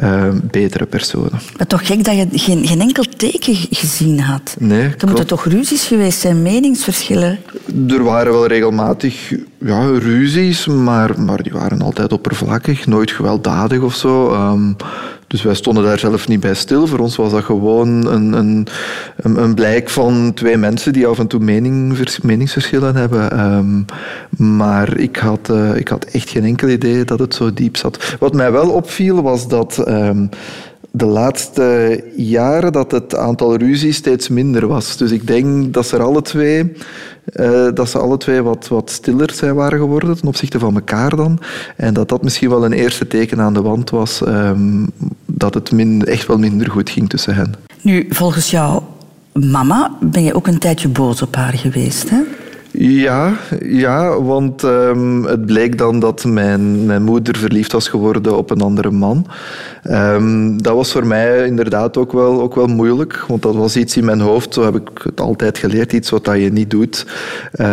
uh, 0.02 0.22
betere 0.42 0.86
personen. 0.86 1.40
Maar 1.56 1.66
toch 1.66 1.86
gek 1.86 2.04
dat 2.04 2.16
je 2.16 2.26
geen, 2.32 2.66
geen 2.66 2.80
enkel 2.80 3.04
teken 3.16 3.54
gezien 3.70 4.20
had. 4.20 4.56
Nee, 4.58 4.82
er 4.98 5.06
moeten 5.06 5.26
toch 5.26 5.44
ruzies 5.44 5.86
geweest 5.86 6.20
zijn, 6.20 6.42
meningsverschillen? 6.42 7.38
Er 7.88 8.02
waren 8.02 8.32
wel 8.32 8.46
regelmatig 8.46 8.66
regelmatig 8.68 9.34
ja, 9.58 9.86
ruzies, 9.98 10.66
maar, 10.66 11.20
maar 11.20 11.42
die 11.42 11.52
waren 11.52 11.82
altijd 11.82 12.12
oppervlakkig, 12.12 12.86
nooit 12.86 13.10
gewelddadig 13.10 13.80
of 13.80 13.94
zo. 13.94 14.32
Um, 14.32 14.76
dus 15.26 15.42
wij 15.42 15.54
stonden 15.54 15.84
daar 15.84 15.98
zelf 15.98 16.28
niet 16.28 16.40
bij 16.40 16.54
stil. 16.54 16.86
Voor 16.86 16.98
ons 16.98 17.16
was 17.16 17.30
dat 17.30 17.44
gewoon 17.44 18.06
een, 18.06 18.32
een, 18.32 18.66
een 19.16 19.54
blijk 19.54 19.88
van 19.90 20.32
twee 20.34 20.56
mensen 20.56 20.92
die 20.92 21.06
af 21.06 21.18
en 21.18 21.26
toe 21.26 21.40
mening, 21.40 21.98
meningsverschillen 22.22 22.96
hebben. 22.96 23.40
Um, 23.40 23.84
maar 24.58 24.96
ik 24.96 25.16
had, 25.16 25.48
uh, 25.50 25.76
ik 25.76 25.88
had 25.88 26.04
echt 26.04 26.30
geen 26.30 26.44
enkel 26.44 26.68
idee 26.68 27.04
dat 27.04 27.18
het 27.18 27.34
zo 27.34 27.52
diep 27.52 27.76
zat. 27.76 28.16
Wat 28.18 28.34
mij 28.34 28.52
wel 28.52 28.70
opviel 28.70 29.22
was 29.22 29.48
dat. 29.48 29.88
Um, 29.88 30.28
de 30.90 31.06
laatste 31.06 32.04
jaren 32.16 32.72
dat 32.72 32.90
het 32.90 33.16
aantal 33.16 33.56
ruzies 33.56 33.96
steeds 33.96 34.28
minder 34.28 34.66
was. 34.66 34.96
Dus 34.96 35.10
ik 35.10 35.26
denk 35.26 35.74
dat 35.74 35.86
ze 35.86 35.98
alle 35.98 36.22
twee, 36.22 36.72
eh, 37.24 37.68
dat 37.74 37.88
ze 37.88 37.98
alle 37.98 38.16
twee 38.16 38.42
wat, 38.42 38.68
wat 38.68 38.90
stiller 38.90 39.32
zijn 39.32 39.54
waren 39.54 39.78
geworden 39.78 40.16
ten 40.16 40.28
opzichte 40.28 40.58
van 40.58 40.74
elkaar 40.74 41.16
dan. 41.16 41.40
En 41.76 41.94
dat 41.94 42.08
dat 42.08 42.22
misschien 42.22 42.48
wel 42.48 42.64
een 42.64 42.72
eerste 42.72 43.06
teken 43.06 43.40
aan 43.40 43.54
de 43.54 43.62
wand 43.62 43.90
was 43.90 44.22
ehm, 44.22 44.86
dat 45.26 45.54
het 45.54 45.72
echt 46.04 46.26
wel 46.26 46.38
minder 46.38 46.70
goed 46.70 46.90
ging 46.90 47.08
tussen 47.08 47.34
hen. 47.34 47.54
Nu, 47.80 48.06
volgens 48.10 48.50
jou 48.50 48.82
mama 49.32 49.96
ben 50.00 50.22
je 50.22 50.34
ook 50.34 50.46
een 50.46 50.58
tijdje 50.58 50.88
boos 50.88 51.22
op 51.22 51.36
haar 51.36 51.54
geweest, 51.54 52.10
hè? 52.10 52.20
Ja, 52.70 53.32
ja 53.64 54.22
want 54.22 54.62
ehm, 54.62 55.22
het 55.22 55.46
bleek 55.46 55.78
dan 55.78 56.00
dat 56.00 56.24
mijn, 56.24 56.86
mijn 56.86 57.02
moeder 57.02 57.36
verliefd 57.36 57.72
was 57.72 57.88
geworden 57.88 58.36
op 58.36 58.50
een 58.50 58.60
andere 58.60 58.90
man. 58.90 59.26
Ehm, 59.82 60.56
dat 60.56 60.74
was 60.74 60.92
voor 60.92 61.06
mij 61.06 61.46
inderdaad 61.46 61.96
ook 61.96 62.12
wel, 62.12 62.42
ook 62.42 62.54
wel 62.54 62.66
moeilijk, 62.66 63.24
want 63.28 63.42
dat 63.42 63.54
was 63.54 63.76
iets 63.76 63.96
in 63.96 64.04
mijn 64.04 64.20
hoofd, 64.20 64.54
zo 64.54 64.64
heb 64.64 64.74
ik 64.74 64.88
het 65.02 65.20
altijd 65.20 65.58
geleerd, 65.58 65.92
iets 65.92 66.10
wat 66.10 66.24
je 66.24 66.52
niet 66.52 66.70
doet. 66.70 67.06
Uh, 67.54 67.66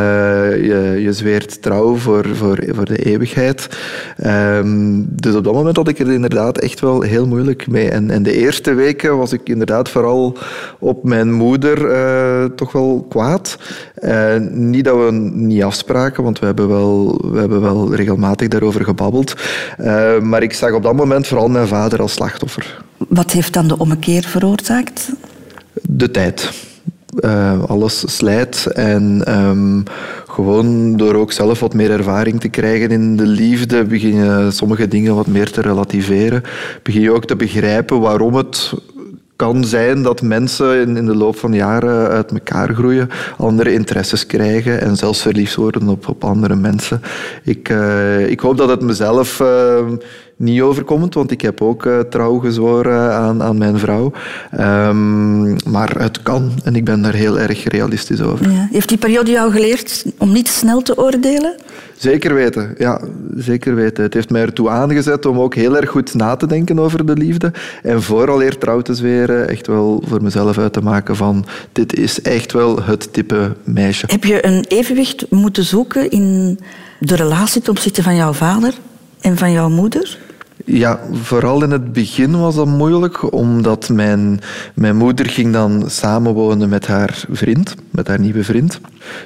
je, 0.66 0.98
je 1.02 1.14
zweert 1.14 1.62
trouw 1.62 1.96
voor, 1.96 2.26
voor, 2.34 2.64
voor 2.68 2.86
de 2.86 2.98
eeuwigheid. 2.98 3.70
Ehm, 4.18 5.02
dus 5.08 5.36
op 5.36 5.44
dat 5.44 5.54
moment 5.54 5.76
had 5.76 5.88
ik 5.88 6.00
er 6.00 6.12
inderdaad 6.12 6.58
echt 6.58 6.80
wel 6.80 7.02
heel 7.02 7.28
moeilijk 7.28 7.68
mee. 7.68 7.90
En, 7.90 8.10
en 8.10 8.24
de 8.24 8.34
eerste 8.34 8.74
weken 8.74 9.18
was 9.18 9.34
ik 9.34 9.50
inderdaad 9.50 9.90
vooral 9.90 10.38
op 10.80 11.04
mijn 11.04 11.34
moeder 11.34 11.92
uh, 11.92 12.44
toch 12.56 12.72
wel 12.72 13.06
kwaad. 13.10 13.58
Uh, 14.02 14.36
niet 14.50 14.85
dat 14.86 14.96
we 15.06 15.12
niet 15.34 15.64
afspraken, 15.64 16.24
want 16.24 16.40
we 16.40 16.46
hebben 16.46 16.68
wel, 16.68 17.22
we 17.32 17.40
hebben 17.40 17.62
wel 17.62 17.96
regelmatig 17.96 18.48
daarover 18.48 18.84
gebabbeld. 18.84 19.34
Uh, 19.80 20.20
maar 20.20 20.44
ik 20.44 20.54
zag 20.54 20.72
op 20.72 20.84
dat 20.84 20.96
moment 20.96 21.28
vooral 21.28 21.48
mijn 21.48 21.68
vader 21.68 22.02
als 22.02 22.14
slachtoffer. 22.14 22.84
Wat 22.98 23.32
heeft 23.32 23.54
dan 23.54 23.68
de 23.68 23.78
ommekeer 23.78 24.24
veroorzaakt? 24.24 25.12
De 25.82 26.12
tijd. 26.12 26.52
Uh, 27.20 27.64
alles 27.64 28.16
slijt 28.18 28.66
en 28.66 29.24
um, 29.28 29.84
gewoon 30.28 30.98
door 30.98 31.16
ook 31.16 31.32
zelf 31.32 31.60
wat 31.60 31.74
meer 31.74 31.92
ervaring 31.92 32.40
te 32.40 32.48
krijgen 32.48 32.90
in 32.90 33.16
de 33.16 33.28
liefde, 33.28 33.84
begin 33.84 34.16
je 34.16 34.48
sommige 34.52 34.88
dingen 34.88 35.16
wat 35.16 35.28
meer 35.28 35.52
te 35.52 35.62
relativeren. 35.62 36.44
Begin 36.84 37.02
je 37.02 37.14
ook 37.14 37.26
te 37.26 37.36
begrijpen 37.36 38.00
waarom 38.00 38.36
het 38.36 38.74
kan 39.36 39.64
zijn 39.64 40.02
dat 40.02 40.22
mensen 40.22 40.82
in, 40.82 40.98
in 40.98 41.06
de 41.06 41.16
loop 41.16 41.38
van 41.38 41.54
jaren 41.54 42.10
uit 42.10 42.32
elkaar 42.32 42.74
groeien, 42.74 43.10
andere 43.38 43.74
interesses 43.74 44.26
krijgen 44.26 44.82
en 44.82 44.96
zelfs 44.96 45.22
verliefd 45.22 45.56
worden 45.56 45.88
op, 45.88 46.08
op 46.08 46.24
andere 46.24 46.56
mensen. 46.56 47.02
Ik, 47.44 47.70
uh, 47.70 48.30
ik 48.30 48.40
hoop 48.40 48.58
dat 48.58 48.70
het 48.70 48.82
mezelf 48.82 49.40
uh, 49.40 49.48
niet 50.36 50.62
overkomt, 50.62 51.14
want 51.14 51.32
ik 51.32 51.42
heb 51.42 51.62
ook 51.62 51.86
uh, 51.86 52.00
trouw 52.00 52.38
gezworen 52.38 53.14
aan, 53.14 53.44
aan 53.44 53.58
mijn 53.58 53.80
vrouw. 53.80 54.12
Um, 54.60 55.56
maar 55.70 55.96
het 55.98 56.22
kan 56.24 56.52
en 56.64 56.76
ik 56.76 56.84
ben 56.86 57.02
daar 57.02 57.14
heel 57.14 57.40
erg 57.40 57.64
realistisch 57.64 58.22
over. 58.22 58.52
Ja. 58.52 58.68
Heeft 58.72 58.90
die 58.90 58.98
periode 58.98 59.32
jou 59.32 59.52
geleerd 59.52 60.06
om 60.18 60.32
niet 60.32 60.48
snel 60.48 60.82
te 60.82 60.98
oordelen? 60.98 61.56
Zeker 61.98 62.34
weten, 62.34 62.76
ja, 62.78 63.02
zeker 63.36 63.76
weten. 63.76 64.04
Het 64.04 64.14
heeft 64.14 64.30
mij 64.30 64.42
ertoe 64.42 64.70
aangezet 64.70 65.26
om 65.26 65.40
ook 65.40 65.56
heel 65.56 65.78
erg 65.78 65.90
goed 65.90 66.14
na 66.14 66.36
te 66.36 66.48
denken 66.48 66.80
over 66.80 67.06
de 67.06 67.14
liefde. 67.14 67.52
En 67.84 68.02
vooral 68.02 68.42
eer 68.42 68.58
trouw 68.58 68.82
te 68.82 68.94
zweren, 68.94 69.50
echt 69.50 69.68
wel 69.68 70.04
voor 70.08 70.22
mezelf 70.22 70.58
uit 70.58 70.74
te 70.74 70.82
maken 70.82 71.16
van 71.16 71.46
dit 71.72 71.96
is 71.96 72.22
echt 72.22 72.52
wel 72.52 72.84
het 72.84 73.14
type 73.14 73.56
meisje. 73.64 74.06
Heb 74.10 74.24
je 74.24 74.46
een 74.46 74.66
evenwicht 74.68 75.26
moeten 75.30 75.64
zoeken 75.64 76.10
in 76.10 76.60
de 77.00 77.16
relatie 77.16 77.62
ten 77.62 77.72
opzichte 77.72 78.04
van 78.04 78.16
jouw 78.16 78.34
vader 78.34 78.74
en 79.22 79.38
van 79.38 79.52
jouw 79.52 79.70
moeder? 79.70 80.18
Ja, 80.66 81.00
vooral 81.12 81.64
in 81.64 81.72
het 81.72 81.94
begin 81.94 82.40
was 82.40 82.56
dat 82.56 82.66
moeilijk, 82.66 83.34
omdat 83.34 83.90
mijn, 83.90 84.40
mijn 84.76 84.96
moeder 84.96 85.26
ging 85.26 85.54
dan 85.54 85.84
samenwonen 85.88 86.70
met 86.70 86.88
haar 86.88 87.26
vriend, 87.30 87.76
met 87.90 88.08
haar 88.08 88.20
nieuwe 88.20 88.44
vriend. 88.44 88.80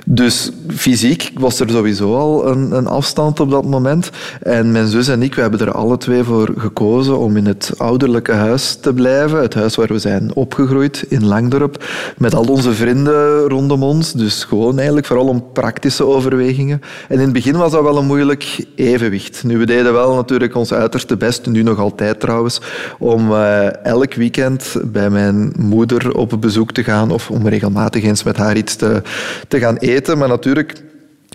Dus 0.06 0.52
fysiek 0.68 1.32
was 1.38 1.60
er 1.60 1.70
sowieso 1.70 2.16
al 2.16 2.48
een, 2.48 2.72
een 2.72 2.88
afstand 2.88 3.40
op 3.40 3.50
dat 3.50 3.66
moment. 3.66 4.10
En 4.42 4.72
mijn 4.72 4.88
zus 4.88 5.08
en 5.08 5.24
ik, 5.24 5.36
we 5.36 5.42
hebben 5.42 5.60
er 5.60 5.72
alle 5.72 5.98
twee 5.98 6.24
voor 6.24 6.54
gekozen 6.58 7.20
om 7.20 7.38
in 7.38 7.46
het 7.46 7.74
ouderlijke 7.78 8.32
huis 8.32 8.76
te 8.76 8.94
blijven. 8.94 9.42
Het 9.42 9.54
huis 9.54 9.76
waar 9.76 9.88
we 9.88 10.00
zijn 10.00 10.36
opgegroeid, 10.36 11.06
in 11.10 11.26
Langdorp, 11.26 11.86
met 12.18 12.36
al 12.36 12.44
onze 12.44 12.74
vrienden 12.74 13.40
rondom 13.40 13.84
ons. 13.84 14.14
Dus 14.14 14.44
gewoon 14.44 14.78
eigenlijk 14.78 15.08
vooral 15.08 15.28
om 15.28 15.52
praktische 15.54 16.06
overwegingen. 16.06 16.82
En 17.08 17.16
in 17.16 17.24
het 17.24 17.34
begin 17.34 17.58
was 17.58 17.72
dat 17.72 17.84
wel 17.84 17.98
een 17.98 18.06
moeilijk 18.06 18.66
evenwicht. 18.76 19.44
Nu, 19.44 19.58
we 19.58 19.66
deden 19.66 19.94
wel 19.94 20.16
natuurlijk 20.16 20.56
ons 20.56 20.74
uiterste 20.74 21.18
best, 21.18 21.28
nu 21.46 21.64
nog 21.64 21.80
altijd 21.80 22.20
trouwens, 22.20 22.62
om 23.00 23.32
uh, 23.32 23.86
elk 23.86 24.14
weekend 24.14 24.76
bij 24.84 25.10
mijn 25.10 25.54
moeder 25.58 26.16
op 26.16 26.38
bezoek 26.40 26.72
te 26.72 26.84
gaan 26.84 27.12
of 27.12 27.32
om 27.32 27.48
regelmatig 27.48 28.04
eens 28.04 28.24
met 28.24 28.38
haar 28.38 28.58
iets 28.58 28.76
te, 28.76 29.02
te 29.48 29.60
gaan 29.60 29.78
eten. 29.78 30.18
Maar 30.18 30.28
natuurlijk 30.28 30.84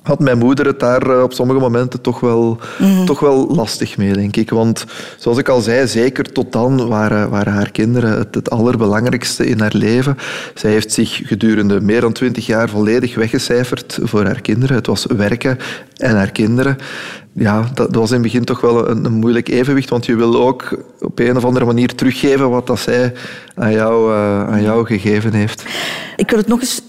had 0.04 0.20
mijn 0.20 0.38
moeder 0.38 0.66
het 0.66 0.80
daar 0.80 1.10
eh, 1.10 1.22
op 1.22 1.32
sommige 1.32 1.60
momenten 1.60 2.00
toch 2.00 2.20
wel, 2.20 2.58
mm. 2.78 3.06
toch 3.06 3.20
wel 3.20 3.54
lastig 3.54 3.96
mee, 3.96 4.12
denk 4.12 4.36
ik. 4.36 4.50
Want 4.50 4.84
zoals 5.18 5.38
ik 5.38 5.48
al 5.48 5.60
zei, 5.60 5.86
zeker 5.88 6.32
tot 6.32 6.52
dan 6.52 6.88
waren, 6.88 7.30
waren 7.30 7.52
haar 7.52 7.70
kinderen 7.70 8.18
het, 8.18 8.34
het 8.34 8.50
allerbelangrijkste 8.50 9.46
in 9.46 9.60
haar 9.60 9.74
leven. 9.74 10.16
Zij 10.54 10.70
heeft 10.70 10.92
zich 10.92 11.20
gedurende 11.24 11.80
meer 11.80 12.00
dan 12.00 12.12
twintig 12.12 12.46
jaar 12.46 12.68
volledig 12.68 13.14
weggecijferd 13.14 13.98
voor 14.02 14.24
haar 14.24 14.40
kinderen. 14.40 14.76
Het 14.76 14.86
was 14.86 15.06
werken 15.06 15.58
en 15.96 16.16
haar 16.16 16.30
kinderen. 16.30 16.76
Ja, 17.32 17.70
dat, 17.74 17.94
was 17.94 18.08
in 18.08 18.14
het 18.14 18.22
begin 18.22 18.44
toch 18.44 18.60
wel 18.60 18.88
een, 18.88 19.04
een, 19.04 19.12
moeilijk 19.12 19.48
evenwicht, 19.48 19.90
want 19.90 20.06
je 20.06 20.16
wil 20.16 20.42
ook 20.42 20.82
op 21.00 21.18
een 21.18 21.36
of 21.36 21.44
andere 21.44 21.64
manier 21.64 21.94
teruggeven 21.94 22.50
wat 22.50 22.66
dat 22.66 22.78
zij 22.78 23.12
aan 23.54 23.72
jou, 23.72 24.12
uh, 24.12 24.48
aan 24.48 24.62
jou 24.62 24.86
gegeven 24.86 25.32
heeft. 25.32 25.64
Ik 26.16 26.30
wil 26.30 26.38
het 26.38 26.48
nog 26.48 26.60
eens 26.60 26.82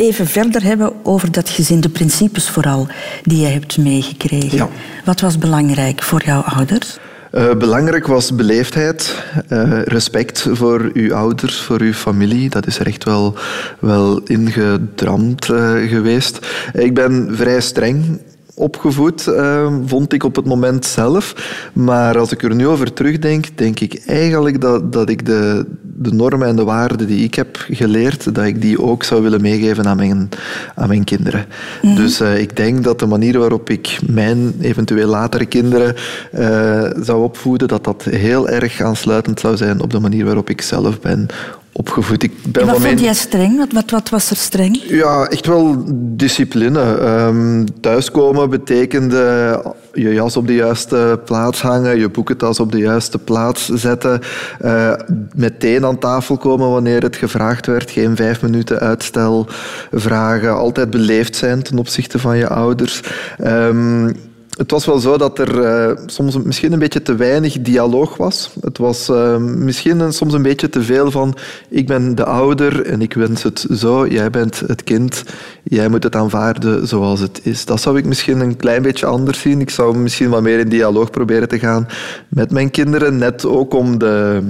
even 0.00 0.26
verder 0.26 0.62
hebben 0.62 0.92
over 1.02 1.32
dat 1.32 1.48
gezin, 1.48 1.80
de 1.80 1.88
principes 1.88 2.48
vooral 2.48 2.88
die 3.22 3.40
je 3.40 3.46
hebt 3.46 3.78
meegekregen. 3.78 4.58
Ja. 4.58 4.68
Wat 5.04 5.20
was 5.20 5.38
belangrijk 5.38 6.02
voor 6.02 6.22
jouw 6.24 6.40
ouders? 6.40 6.98
Uh, 7.32 7.54
belangrijk 7.54 8.06
was 8.06 8.34
beleefdheid, 8.34 9.24
uh, 9.48 9.82
respect 9.82 10.46
voor 10.50 10.90
uw 10.92 11.14
ouders, 11.14 11.60
voor 11.60 11.80
uw 11.80 11.92
familie. 11.92 12.50
Dat 12.50 12.66
is 12.66 12.78
er 12.78 12.86
echt 12.86 13.04
wel, 13.04 13.34
wel 13.78 14.20
ingedramd 14.24 15.48
uh, 15.48 15.88
geweest. 15.88 16.38
Ik 16.72 16.94
ben 16.94 17.28
vrij 17.32 17.60
streng 17.60 18.20
opgevoed, 18.60 19.26
uh, 19.26 19.72
vond 19.86 20.12
ik 20.12 20.24
op 20.24 20.36
het 20.36 20.44
moment 20.44 20.86
zelf. 20.86 21.34
Maar 21.72 22.18
als 22.18 22.32
ik 22.32 22.42
er 22.42 22.54
nu 22.54 22.66
over 22.66 22.92
terugdenk, 22.92 23.46
denk 23.54 23.80
ik 23.80 24.02
eigenlijk 24.06 24.60
dat, 24.60 24.92
dat 24.92 25.08
ik 25.08 25.26
de, 25.26 25.66
de 25.82 26.12
normen 26.12 26.48
en 26.48 26.56
de 26.56 26.64
waarden 26.64 27.06
die 27.06 27.24
ik 27.24 27.34
heb 27.34 27.64
geleerd, 27.70 28.34
dat 28.34 28.44
ik 28.44 28.60
die 28.60 28.82
ook 28.82 29.02
zou 29.02 29.22
willen 29.22 29.40
meegeven 29.40 29.86
aan 29.86 29.96
mijn, 29.96 30.28
aan 30.74 30.88
mijn 30.88 31.04
kinderen. 31.04 31.46
Mhm. 31.82 31.94
Dus 31.94 32.20
uh, 32.20 32.38
ik 32.38 32.56
denk 32.56 32.84
dat 32.84 32.98
de 32.98 33.06
manier 33.06 33.38
waarop 33.38 33.70
ik 33.70 33.98
mijn 34.06 34.54
eventueel 34.60 35.08
latere 35.08 35.46
kinderen 35.46 35.94
uh, 36.34 36.90
zou 37.02 37.22
opvoeden, 37.22 37.68
dat 37.68 37.84
dat 37.84 38.04
heel 38.04 38.48
erg 38.48 38.80
aansluitend 38.80 39.40
zou 39.40 39.56
zijn 39.56 39.80
op 39.80 39.90
de 39.90 40.00
manier 40.00 40.24
waarop 40.24 40.50
ik 40.50 40.62
zelf 40.62 41.00
ben 41.00 41.28
opgevoed. 41.72 42.22
Ik 42.22 42.32
ben 42.48 42.66
wat 42.66 42.80
vond 42.80 43.00
jij 43.00 43.14
streng? 43.14 43.58
Wat, 43.58 43.72
wat, 43.72 43.90
wat, 43.90 44.08
was 44.08 44.30
er 44.30 44.36
streng? 44.36 44.76
Ja, 44.76 45.24
echt 45.24 45.46
wel 45.46 45.84
discipline. 45.92 46.80
Um, 46.80 47.80
thuiskomen 47.80 48.50
betekende 48.50 49.62
je 49.92 50.12
jas 50.12 50.36
op 50.36 50.46
de 50.46 50.54
juiste 50.54 51.20
plaats 51.24 51.62
hangen, 51.62 51.98
je 51.98 52.08
boekentas 52.08 52.60
op 52.60 52.72
de 52.72 52.78
juiste 52.78 53.18
plaats 53.18 53.68
zetten, 53.68 54.20
uh, 54.64 54.92
meteen 55.34 55.84
aan 55.84 55.98
tafel 55.98 56.36
komen 56.36 56.70
wanneer 56.70 57.02
het 57.02 57.16
gevraagd 57.16 57.66
werd, 57.66 57.90
geen 57.90 58.16
vijf 58.16 58.42
minuten 58.42 58.78
uitstel 58.78 59.46
vragen, 59.92 60.56
altijd 60.56 60.90
beleefd 60.90 61.36
zijn 61.36 61.62
ten 61.62 61.78
opzichte 61.78 62.18
van 62.18 62.36
je 62.36 62.48
ouders. 62.48 63.00
Um, 63.44 64.16
het 64.60 64.70
was 64.70 64.86
wel 64.86 64.98
zo 64.98 65.16
dat 65.16 65.38
er 65.38 65.60
uh, 65.62 65.96
soms 66.06 66.42
misschien 66.42 66.72
een 66.72 66.78
beetje 66.78 67.02
te 67.02 67.14
weinig 67.14 67.60
dialoog 67.60 68.16
was. 68.16 68.50
Het 68.60 68.78
was 68.78 69.08
uh, 69.08 69.36
misschien 69.36 70.12
soms 70.12 70.32
een 70.32 70.42
beetje 70.42 70.68
te 70.68 70.82
veel 70.82 71.10
van 71.10 71.36
ik 71.68 71.86
ben 71.86 72.14
de 72.14 72.24
ouder 72.24 72.86
en 72.86 73.02
ik 73.02 73.14
wens 73.14 73.42
het 73.42 73.66
zo, 73.72 74.06
jij 74.06 74.30
bent 74.30 74.62
het 74.66 74.84
kind, 74.84 75.24
jij 75.62 75.88
moet 75.88 76.02
het 76.02 76.16
aanvaarden 76.16 76.88
zoals 76.88 77.20
het 77.20 77.40
is. 77.42 77.64
Dat 77.64 77.80
zou 77.80 77.98
ik 77.98 78.04
misschien 78.04 78.40
een 78.40 78.56
klein 78.56 78.82
beetje 78.82 79.06
anders 79.06 79.40
zien. 79.40 79.60
Ik 79.60 79.70
zou 79.70 79.98
misschien 79.98 80.30
wat 80.30 80.42
meer 80.42 80.58
in 80.58 80.68
dialoog 80.68 81.10
proberen 81.10 81.48
te 81.48 81.58
gaan 81.58 81.88
met 82.28 82.50
mijn 82.50 82.70
kinderen, 82.70 83.18
net 83.18 83.46
ook 83.46 83.74
om 83.74 83.98
de, 83.98 84.42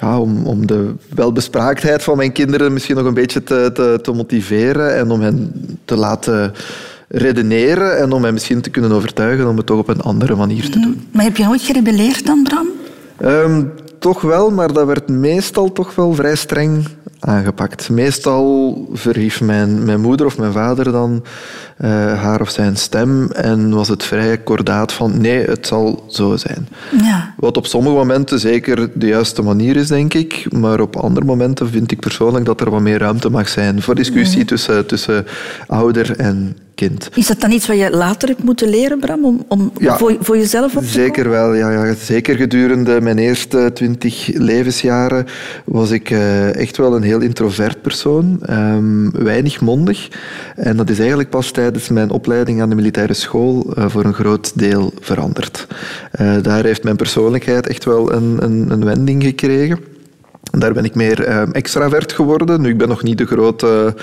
ja, 0.00 0.20
om, 0.20 0.46
om 0.46 0.66
de 0.66 0.94
welbespraaktheid 1.14 2.02
van 2.02 2.16
mijn 2.16 2.32
kinderen 2.32 2.72
misschien 2.72 2.96
nog 2.96 3.06
een 3.06 3.14
beetje 3.14 3.42
te, 3.42 3.98
te 4.02 4.12
motiveren 4.12 4.96
en 4.96 5.10
om 5.10 5.20
hen 5.20 5.52
te 5.84 5.96
laten 5.96 6.52
redeneren 7.12 7.98
en 7.98 8.12
om 8.12 8.20
mij 8.20 8.32
misschien 8.32 8.60
te 8.60 8.70
kunnen 8.70 8.92
overtuigen 8.92 9.48
om 9.48 9.56
het 9.56 9.66
toch 9.66 9.78
op 9.78 9.88
een 9.88 10.00
andere 10.00 10.34
manier 10.34 10.70
te 10.70 10.80
doen. 10.80 11.08
Maar 11.12 11.24
heb 11.24 11.36
je 11.36 11.48
ooit 11.48 11.62
gerebelleerd 11.62 12.26
dan, 12.26 12.42
Bram? 12.42 12.66
Um, 13.24 13.72
toch 13.98 14.20
wel, 14.20 14.50
maar 14.50 14.72
dat 14.72 14.86
werd 14.86 15.08
meestal 15.08 15.72
toch 15.72 15.94
wel 15.94 16.14
vrij 16.14 16.36
streng 16.36 16.86
aangepakt. 17.18 17.90
Meestal 17.90 18.88
verhief 18.92 19.40
mijn, 19.40 19.84
mijn 19.84 20.00
moeder 20.00 20.26
of 20.26 20.38
mijn 20.38 20.52
vader 20.52 20.92
dan 20.92 21.24
uh, 21.84 21.90
haar 22.22 22.40
of 22.40 22.50
zijn 22.50 22.76
stem 22.76 23.30
en 23.30 23.74
was 23.74 23.88
het 23.88 24.04
vrij 24.04 24.38
kordaat 24.38 24.92
van 24.92 25.20
nee, 25.20 25.44
het 25.44 25.66
zal 25.66 26.04
zo 26.08 26.36
zijn. 26.36 26.68
Ja. 27.02 27.34
Wat 27.36 27.56
op 27.56 27.66
sommige 27.66 27.94
momenten 27.94 28.38
zeker 28.38 28.90
de 28.94 29.06
juiste 29.06 29.42
manier 29.42 29.76
is, 29.76 29.88
denk 29.88 30.14
ik, 30.14 30.46
maar 30.50 30.80
op 30.80 30.96
andere 30.96 31.26
momenten 31.26 31.68
vind 31.70 31.90
ik 31.90 32.00
persoonlijk 32.00 32.44
dat 32.44 32.60
er 32.60 32.70
wat 32.70 32.80
meer 32.80 32.98
ruimte 32.98 33.30
mag 33.30 33.48
zijn 33.48 33.82
voor 33.82 33.94
discussie 33.94 34.44
tussen, 34.44 34.86
tussen 34.86 35.26
ouder 35.66 36.16
en 36.16 36.56
kind. 36.74 37.08
Is 37.14 37.26
dat 37.26 37.40
dan 37.40 37.50
iets 37.50 37.66
wat 37.66 37.78
je 37.78 37.90
later 37.90 38.28
hebt 38.28 38.42
moeten 38.42 38.68
leren, 38.68 38.98
Bram, 38.98 39.24
om, 39.24 39.44
om 39.48 39.72
Ja. 39.78 39.98
voor, 39.98 40.16
voor 40.20 40.36
jezelf 40.36 40.76
op 40.76 40.82
te 40.82 40.88
Zeker 40.88 41.30
wel, 41.30 41.54
ja, 41.54 41.70
ja. 41.70 41.94
Zeker 41.94 42.36
gedurende 42.36 43.00
mijn 43.00 43.18
eerste 43.18 43.70
twintig 43.74 44.30
levensjaren 44.34 45.26
was 45.64 45.90
ik 45.90 46.10
eh, 46.10 46.54
echt 46.54 46.76
wel 46.76 46.96
een 46.96 47.02
heel 47.02 47.20
introvert 47.20 47.82
persoon. 47.82 48.38
Ehm, 48.42 49.10
weinig 49.10 49.60
mondig. 49.60 50.08
En 50.56 50.76
dat 50.76 50.90
is 50.90 50.98
eigenlijk 50.98 51.30
pas 51.30 51.50
tijdens 51.50 51.71
mijn 51.90 52.10
opleiding 52.10 52.62
aan 52.62 52.68
de 52.68 52.74
militaire 52.74 53.14
school 53.14 53.72
eh, 53.76 53.88
voor 53.88 54.04
een 54.04 54.14
groot 54.14 54.58
deel 54.58 54.92
veranderd. 55.00 55.66
Eh, 56.10 56.36
daar 56.42 56.64
heeft 56.64 56.84
mijn 56.84 56.96
persoonlijkheid 56.96 57.68
echt 57.68 57.84
wel 57.84 58.12
een, 58.12 58.36
een, 58.42 58.70
een 58.70 58.84
wending 58.84 59.22
gekregen. 59.22 59.78
Daar 60.50 60.72
ben 60.72 60.84
ik 60.84 60.94
meer 60.94 61.24
eh, 61.24 61.42
extravert 61.52 62.12
geworden. 62.12 62.60
Nu, 62.60 62.68
ik 62.68 62.78
ben 62.78 62.88
nog 62.88 63.02
niet 63.02 63.18
de 63.18 63.26
grote 63.26 63.94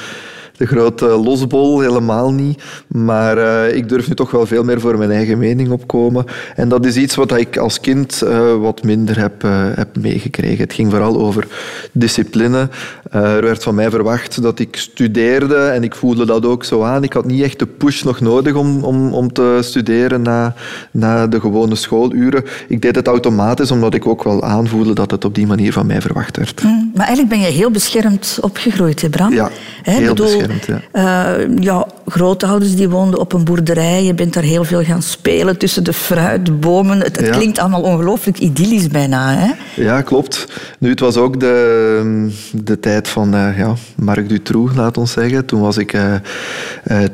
de 0.60 0.66
grote 0.66 1.06
losbol, 1.06 1.80
helemaal 1.80 2.32
niet. 2.32 2.62
Maar 2.88 3.38
eh, 3.38 3.76
ik 3.76 3.90
durf 3.90 4.08
nu 4.08 4.14
toch 4.16 4.32
wel 4.32 4.46
veel 4.46 4.64
meer 4.64 4.80
voor 4.80 4.98
mijn 4.98 5.12
eigen 5.12 5.38
mening 5.38 5.72
opkomen. 5.72 6.26
En 6.56 6.70
dat 6.70 6.86
is 6.86 6.96
iets 6.96 7.16
wat 7.16 7.38
ik 7.38 7.58
als 7.58 7.80
kind 7.80 8.22
eh, 8.22 8.56
wat 8.56 8.84
minder 8.84 9.20
heb, 9.20 9.44
eh, 9.44 9.52
heb 9.76 9.98
meegekregen. 9.98 10.64
Het 10.64 10.74
ging 10.74 10.90
vooral 10.90 11.20
over 11.20 11.48
discipline. 11.92 12.70
Er 13.10 13.42
werd 13.42 13.64
van 13.64 13.76
mij 13.76 13.90
verwacht 13.90 14.42
dat 14.42 14.60
ik 14.60 14.76
studeerde 14.76 15.56
en 15.56 15.84
ik 15.84 15.96
voelde 15.96 16.26
dat 16.26 16.46
ook 16.46 16.64
zo 16.64 16.84
aan. 16.84 17.04
Ik 17.04 17.14
had 17.14 17.26
niet 17.26 17.44
echt 17.44 17.60
de 17.60 17.66
push 17.66 18.04
nog 18.04 18.20
nodig 18.20 18.56
om, 18.56 18.84
om, 18.84 19.14
om 19.14 19.34
te 19.34 19.58
studeren 19.62 20.22
na, 20.22 20.54
na 20.92 21.28
de 21.28 21.40
gewone 21.40 21.76
schooluren. 21.76 22.44
Ik 22.68 22.82
deed 22.82 22.96
het 22.96 23.08
automatisch 23.08 23.72
omdat 23.72 23.94
ik 23.94 24.08
ook 24.08 24.24
wel 24.24 24.44
aanvoelde 24.44 24.94
dat 24.94 25.12
het 25.12 25.26
op 25.26 25.36
die 25.36 25.48
manier 25.48 25.74
van 25.74 25.86
mij 25.86 26.02
verwacht 26.02 26.38
werd. 26.38 26.64
Mm, 26.64 26.92
Maar 26.96 27.08
eigenlijk 27.08 27.40
ben 27.40 27.48
je 27.48 27.58
heel 27.58 27.72
beschermd 27.72 28.38
opgegroeid, 28.42 29.02
hè 29.02 29.10
Bram? 29.10 29.34
Ja, 29.34 29.50
heel 29.84 30.08
bedoel, 30.08 30.26
beschermd, 30.26 30.49
ja. 30.68 30.82
eh, 30.92 31.58
ja, 31.60 31.88
grootouders 32.08 32.76
die 32.76 32.90
woonden 32.90 33.20
op 33.20 33.34
een 33.34 33.44
boerderij. 33.44 34.04
Je 34.04 34.14
bent 34.14 34.34
daar 34.34 34.44
heel 34.44 34.64
veel 34.64 34.84
gaan 34.84 35.02
spelen 35.02 35.58
tussen 35.58 35.84
de 35.84 35.94
fruit, 35.94 36.46
de 36.46 36.52
bomen. 36.52 37.00
Het, 37.00 37.16
het 37.18 37.26
Ja. 37.26 37.32
klinkt 37.32 37.60
allemaal 37.60 37.82
ongelooflijk 37.82 38.40
idyllisch 38.40 38.88
bijna. 38.88 39.34
Hè? 39.36 39.52
Ja, 39.84 40.02
klopt. 40.02 40.48
Nu, 40.80 40.90
het 40.90 41.00
was 41.00 41.18
ook 41.18 41.40
de, 41.40 42.30
de 42.54 42.80
tijd 42.80 43.08
van 43.08 43.34
eh, 43.34 43.58
ja, 43.58 43.74
Marc 43.96 44.30
Dutroux, 44.30 44.76
laat 44.76 44.98
ons 44.98 45.12
zeggen. 45.12 45.46
Toen 45.46 45.62
was 45.62 45.78
ik 45.78 45.94
eh, 45.94 46.14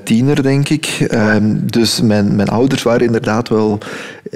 tiener, 0.04 0.44
denk 0.44 0.70
ik. 0.70 0.86
Ehm, 1.08 1.56
dus 1.64 2.02
mijn, 2.02 2.36
mijn 2.36 2.50
ouders 2.50 2.84
waren 2.84 3.06
inderdaad 3.06 3.50
wel 3.50 3.78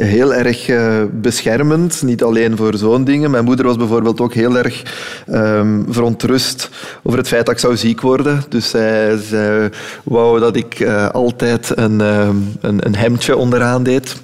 heel 0.02 0.34
erg 0.34 0.70
eh, 0.70 1.02
beschermend. 1.12 2.02
Niet 2.02 2.24
alleen 2.24 2.58
voor 2.58 2.78
zo'n 2.78 3.04
dingen. 3.04 3.32
Mijn 3.32 3.44
moeder 3.44 3.66
was 3.66 3.78
bijvoorbeeld 3.78 4.22
ook 4.22 4.34
heel 4.34 4.58
erg 4.58 4.84
ehm, 5.28 5.82
verontrust 5.90 6.70
over 7.04 7.20
het 7.20 7.28
feit 7.28 7.46
dat 7.46 7.54
ik 7.54 7.60
zou 7.60 7.78
ziek 7.78 8.02
worden. 8.02 8.44
Dus 8.50 8.70
zij, 8.70 9.18
zij 9.18 9.70
wou 10.04 10.40
dat 10.40 10.56
ik 10.56 10.80
eh, 10.80 11.10
altijd 11.10 11.72
een, 11.76 12.02
ehm, 12.02 12.36
een, 12.62 12.86
een 12.86 12.96
hemdje 12.96 13.36
onderaan 13.36 13.84
deed. 13.84 14.16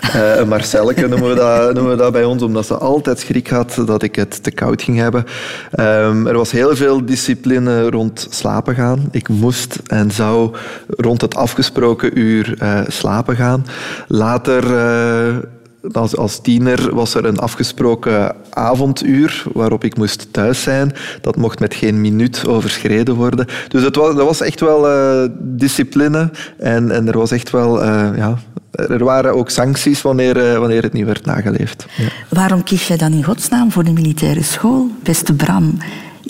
Eh, 0.00 0.36
een 0.36 0.48
noemen 1.08 1.28
we, 1.28 1.34
dat, 1.34 1.74
noemen 1.74 1.92
we 1.92 2.02
dat 2.02 2.12
bij 2.12 2.24
ons, 2.24 2.42
omdat 2.42 2.66
ze 2.66 2.74
altijd 2.74 3.18
schrik 3.18 3.48
had 3.48 3.82
dat 3.86 4.02
ik 4.02 4.16
het 4.16 4.42
te 4.42 4.50
koud 4.50 4.82
ging 4.82 4.98
hebben. 4.98 5.24
Ehm, 5.70 6.26
er 6.26 6.36
was 6.36 6.50
heel 6.50 6.76
veel 6.76 7.04
discipline 7.04 7.90
rond 7.90 8.26
slapen 8.30 8.74
gaan. 8.74 9.08
Ik 9.10 9.28
moest 9.28 9.78
en 9.86 10.10
zou 10.10 10.56
rond 10.88 11.20
het 11.20 11.36
afgesproken 11.36 12.18
uur 12.18 12.54
eh, 12.58 12.80
slapen 12.86 13.36
gaan. 13.36 13.66
Later... 14.08 14.64
als, 15.92 16.16
als 16.16 16.40
tiener 16.40 16.94
was 16.94 17.14
er 17.14 17.24
een 17.24 17.38
afgesproken 17.38 18.36
avonduur 18.50 19.42
waarop 19.52 19.84
ik 19.84 19.96
moest 19.96 20.26
thuis 20.30 20.62
zijn. 20.62 20.92
Dat 21.20 21.36
mocht 21.36 21.60
met 21.60 21.74
geen 21.74 22.00
minuut 22.00 22.46
overschreden 22.46 23.14
worden. 23.14 23.46
Dus 23.68 23.82
het 23.82 23.96
was, 23.96 24.14
dat 24.14 24.26
was 24.26 24.40
echt 24.40 24.60
wel 24.60 24.88
eh, 24.88 25.28
discipline. 25.38 26.30
En, 26.58 26.90
en 26.90 27.08
er 27.08 27.18
was 27.18 27.30
echt 27.30 27.50
wel... 27.50 27.82
eh, 27.82 28.08
ja, 28.16 28.38
er 28.70 29.04
waren 29.04 29.34
ook 29.34 29.50
sancties 29.50 30.02
wanneer, 30.02 30.50
eh, 30.50 30.58
wanneer 30.58 30.82
het 30.82 30.92
niet 30.92 31.04
werd 31.04 31.24
nageleefd. 31.24 31.86
Ja. 31.96 32.08
Waarom 32.28 32.62
kies 32.62 32.86
jij 32.86 32.96
dan 32.96 33.12
in 33.12 33.24
godsnaam 33.24 33.72
voor 33.72 33.84
de 33.84 33.92
militaire 33.92 34.42
school, 34.42 34.90
beste 35.02 35.34
Bram? 35.34 35.78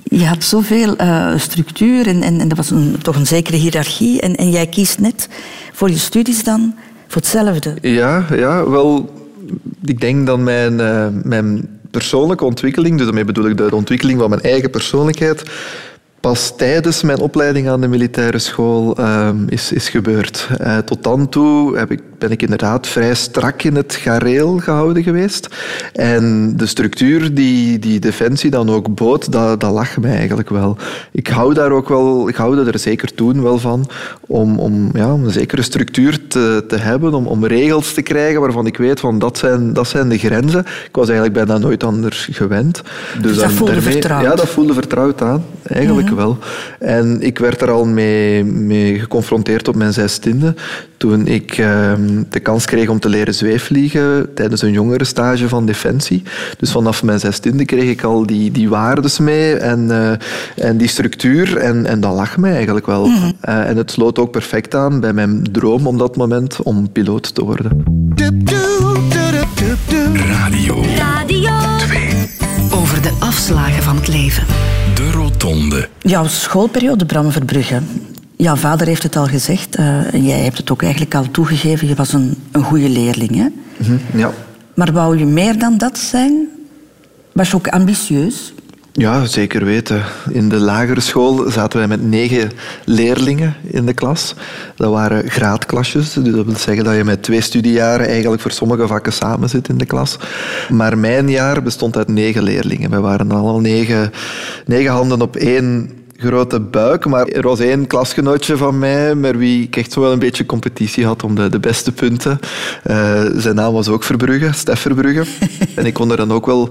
Je 0.05 0.27
had 0.27 0.45
zoveel 0.45 0.97
structuur 1.37 2.07
en, 2.07 2.23
en, 2.23 2.41
en 2.41 2.51
er 2.51 2.57
was 2.57 2.71
een, 2.71 2.97
toch 3.03 3.17
een 3.17 3.27
zekere 3.27 3.57
hiërarchie. 3.57 4.21
En, 4.21 4.35
en 4.35 4.51
jij 4.51 4.67
kiest 4.67 4.99
net 4.99 5.29
voor 5.73 5.91
je 5.91 5.99
studies 5.99 6.45
dan 6.45 6.75
voor 7.09 7.23
hetzelfde. 7.23 7.75
Ja, 7.81 8.25
ja, 8.31 8.71
wel, 8.71 9.11
ik 9.85 10.01
denk 10.01 10.27
dat 10.27 10.39
mijn, 10.39 10.81
eh, 10.81 11.07
mijn 11.23 11.69
persoonlijke 11.91 12.45
ontwikkeling, 12.45 12.97
dus 12.97 13.05
daarmee 13.05 13.25
bedoel 13.25 13.49
ik 13.49 13.57
de 13.57 13.75
ontwikkeling 13.75 14.19
van 14.21 14.29
mijn 14.29 14.43
eigen 14.43 14.71
persoonlijkheid, 14.71 15.43
pas 16.21 16.57
tijdens 16.57 17.03
mijn 17.03 17.19
opleiding 17.19 17.69
aan 17.69 17.81
de 17.81 17.89
militaire 17.89 18.39
school 18.39 18.97
ehm, 18.97 19.37
is, 19.49 19.73
is 19.73 19.89
gebeurd. 19.89 20.49
Eh, 20.59 20.79
tot 20.79 21.03
dan 21.03 21.29
toe 21.29 21.77
heb 21.77 21.91
ik, 21.91 22.01
ben 22.25 22.33
ik 22.33 22.43
inderdaad 22.43 22.87
vrij 22.87 23.15
strak 23.15 23.63
in 23.63 23.77
het 23.77 23.95
gareel 23.95 24.59
gehouden 24.59 25.03
geweest. 25.03 25.49
En 25.93 26.53
de 26.57 26.67
structuur 26.67 27.35
die, 27.35 27.79
die 27.79 27.99
Defensie 27.99 28.51
dan 28.51 28.71
ook 28.71 28.95
bood, 28.95 29.33
dat, 29.33 29.61
dat 29.61 29.73
lag 29.73 29.99
mij 29.99 30.17
eigenlijk 30.17 30.51
wel. 30.51 30.77
Ik 31.13 31.27
hou 31.27 31.55
daar 31.55 31.71
ook 31.71 31.89
wel, 31.89 32.29
ik 32.29 32.35
hou 32.35 32.67
er 32.67 32.79
zeker 32.79 33.15
toen 33.15 33.43
wel 33.43 33.59
van, 33.59 33.89
om, 34.21 34.59
om 34.59 34.91
ja, 34.93 35.13
om 35.13 35.25
een 35.25 35.31
zekere 35.31 35.63
structuur 35.63 36.27
te, 36.29 36.65
te 36.69 36.77
hebben, 36.77 37.15
om, 37.15 37.27
om 37.27 37.47
regels 37.47 37.93
te 37.95 38.03
krijgen 38.03 38.41
waarvan 38.41 38.67
ik 38.67 38.77
weet 38.77 39.01
van 39.01 39.19
dat 39.19 39.39
zijn, 39.39 39.73
dat 39.73 39.89
zijn 39.89 40.09
de 40.09 40.19
grenzen. 40.19 40.61
Ik 40.61 40.97
was 40.97 41.09
eigenlijk 41.09 41.47
bijna 41.47 41.59
nooit 41.61 41.85
anders 41.85 42.29
gewend. 42.33 42.83
Dus 43.21 43.35
dat 43.35 43.45
dan 43.45 43.51
voelde 43.51 43.73
daarmee- 43.73 43.93
vertrouwd. 43.93 44.23
Ja, 44.23 44.35
dat 44.35 44.49
voelde 44.49 44.75
vertrouwd 44.75 45.23
aan. 45.23 45.45
Eigenlijk 45.63 46.11
wel. 46.11 46.39
En 46.79 47.21
ik 47.21 47.39
werd 47.39 47.61
er 47.61 47.71
al 47.71 47.85
mee, 47.85 48.45
mee 48.45 48.99
geconfronteerd 48.99 49.69
op 49.69 49.75
mijn 49.75 49.93
zestiende. 49.93 50.55
Toen 50.97 51.27
ik 51.27 51.59
ehm, 51.59 52.14
de 52.31 52.41
kans 52.41 52.65
kreeg 52.65 52.89
om 52.89 53.01
te 53.01 53.09
leren 53.09 53.35
zweefvliegen 53.35 54.35
tijdens 54.35 54.63
een 54.63 54.73
jongerenstage 54.73 55.49
van 55.49 55.67
Defensie. 55.67 56.23
Dus 56.59 56.71
vanaf 56.71 57.03
mijn 57.03 57.21
zestiende 57.21 57.65
kreeg 57.65 57.91
ik 57.91 58.03
al 58.03 58.27
die, 58.27 58.51
die 58.51 58.69
waardes 58.69 59.19
mee 59.19 59.55
en, 59.55 59.91
eh, 59.91 60.67
en 60.67 60.77
die 60.77 60.89
structuur. 60.89 61.57
En, 61.57 61.87
en 61.87 62.01
dat 62.01 62.15
lag 62.15 62.37
mij 62.37 62.55
eigenlijk 62.55 62.87
wel. 62.87 63.11
Eh, 63.41 63.69
en 63.69 63.77
het 63.77 63.91
sloot 63.91 64.19
ook 64.19 64.31
perfect 64.31 64.75
aan 64.75 65.01
bij 65.01 65.13
mijn 65.13 65.43
droom 65.53 65.87
op 65.87 65.99
dat 65.99 66.17
moment 66.17 66.63
om 66.63 66.93
piloot 66.93 67.35
te 67.35 67.45
worden. 67.45 67.83
Radio 70.15 70.83
Radio 70.97 71.51
2. 71.79 72.09
Over 72.73 73.03
de 73.03 73.13
afslagen 73.19 73.83
van 73.83 73.97
het 73.97 74.09
leven. 74.09 74.47
De 74.95 75.11
Rotonde. 75.11 75.89
Jouw 75.99 76.27
schoolperiode, 76.27 77.07
Bram 77.07 77.31
Verbrugge. 77.31 77.81
Jouw 78.37 78.57
vader 78.57 78.87
heeft 78.87 79.03
het 79.03 79.17
al 79.17 79.27
gezegd. 79.27 79.75
eh, 79.77 80.15
en 80.15 80.25
jij 80.25 80.39
hebt 80.39 80.59
het 80.59 80.71
ook 80.71 80.83
eigenlijk 80.83 81.15
al 81.15 81.31
toegegeven. 81.31 81.89
Je 81.89 81.95
was 81.95 82.13
een, 82.13 82.35
een 82.53 82.63
goede 82.63 82.89
leerling. 82.89 83.35
Hè? 83.37 83.47
Mhm, 83.77 83.97
Ja. 84.19 84.31
Maar 84.75 84.93
wou 84.93 85.19
je 85.19 85.27
meer 85.27 85.59
dan 85.59 85.79
dat 85.79 85.99
zijn? 85.99 86.49
Was 87.33 87.51
je 87.51 87.57
ook 87.57 87.69
ambitieus? 87.69 88.55
Ja, 88.93 89.25
zeker 89.25 89.65
weten. 89.65 90.03
In 90.31 90.49
de 90.49 90.57
lagere 90.57 91.01
school 91.01 91.51
zaten 91.51 91.79
wij 91.79 91.89
met 91.89 92.03
negen 92.03 92.51
leerlingen 92.85 93.55
in 93.71 93.87
de 93.87 93.93
klas. 93.95 94.35
Dat 94.77 94.91
waren 94.91 95.31
graadklasjes, 95.31 96.13
dus 96.13 96.25
dat 96.35 96.45
wil 96.45 96.57
zeggen 96.57 96.85
dat 96.85 96.97
je 96.97 97.05
met 97.05 97.23
twee 97.23 97.41
studiejaren 97.41 98.07
eigenlijk 98.09 98.43
voor 98.43 98.51
sommige 98.51 98.87
vakken 98.87 99.13
samen 99.13 99.49
zit 99.49 99.69
in 99.69 99.79
de 99.79 99.87
klas. 99.87 100.17
Maar 100.71 100.99
mijn 100.99 101.31
jaar 101.31 101.63
bestond 101.63 101.97
uit 101.97 102.09
negen 102.09 102.43
leerlingen. 102.43 102.91
We 102.91 103.01
waren 103.01 103.31
allemaal 103.33 103.61
negen, 103.61 104.13
negen 104.67 104.93
handen 104.93 105.23
op 105.23 105.37
één 105.37 105.91
grote 106.17 106.61
buik, 106.61 107.07
maar 107.07 107.27
er 107.27 107.43
was 107.43 107.61
één 107.61 107.87
klasgenootje 107.87 108.57
van 108.57 108.79
mij 108.79 109.15
met 109.15 109.37
wie 109.37 109.63
ik 109.63 109.77
echt 109.77 109.93
zo 109.93 110.01
wel 110.01 110.13
een 110.13 110.19
beetje 110.19 110.47
competitie 110.47 111.07
had 111.07 111.23
om 111.23 111.35
de, 111.35 111.49
de 111.49 111.61
beste 111.61 111.93
punten. 111.93 112.39
Eh, 112.83 113.25
zijn 113.37 113.55
naam 113.55 113.73
was 113.73 113.89
ook 113.89 114.03
Verbrugge, 114.03 114.53
Stef 114.53 114.81
Verbrugge. 114.81 115.25
en 115.77 115.87
ik 115.87 115.95
kon 115.95 116.11
er 116.11 116.17
dan 116.17 116.33
ook 116.33 116.47
wel 116.47 116.69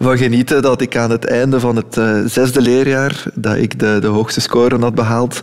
van 0.00 0.18
genieten 0.18 0.62
dat 0.62 0.80
ik 0.80 0.96
aan 0.96 1.10
het 1.10 1.24
einde 1.24 1.60
van 1.60 1.76
het 1.76 1.96
eh, 1.96 2.20
zesde 2.26 2.60
leerjaar 2.60 3.22
dat 3.34 3.56
ik 3.56 3.78
de, 3.78 3.98
de 4.00 4.06
hoogste 4.06 4.40
score 4.40 4.78
had 4.78 4.94
behaald. 4.94 5.40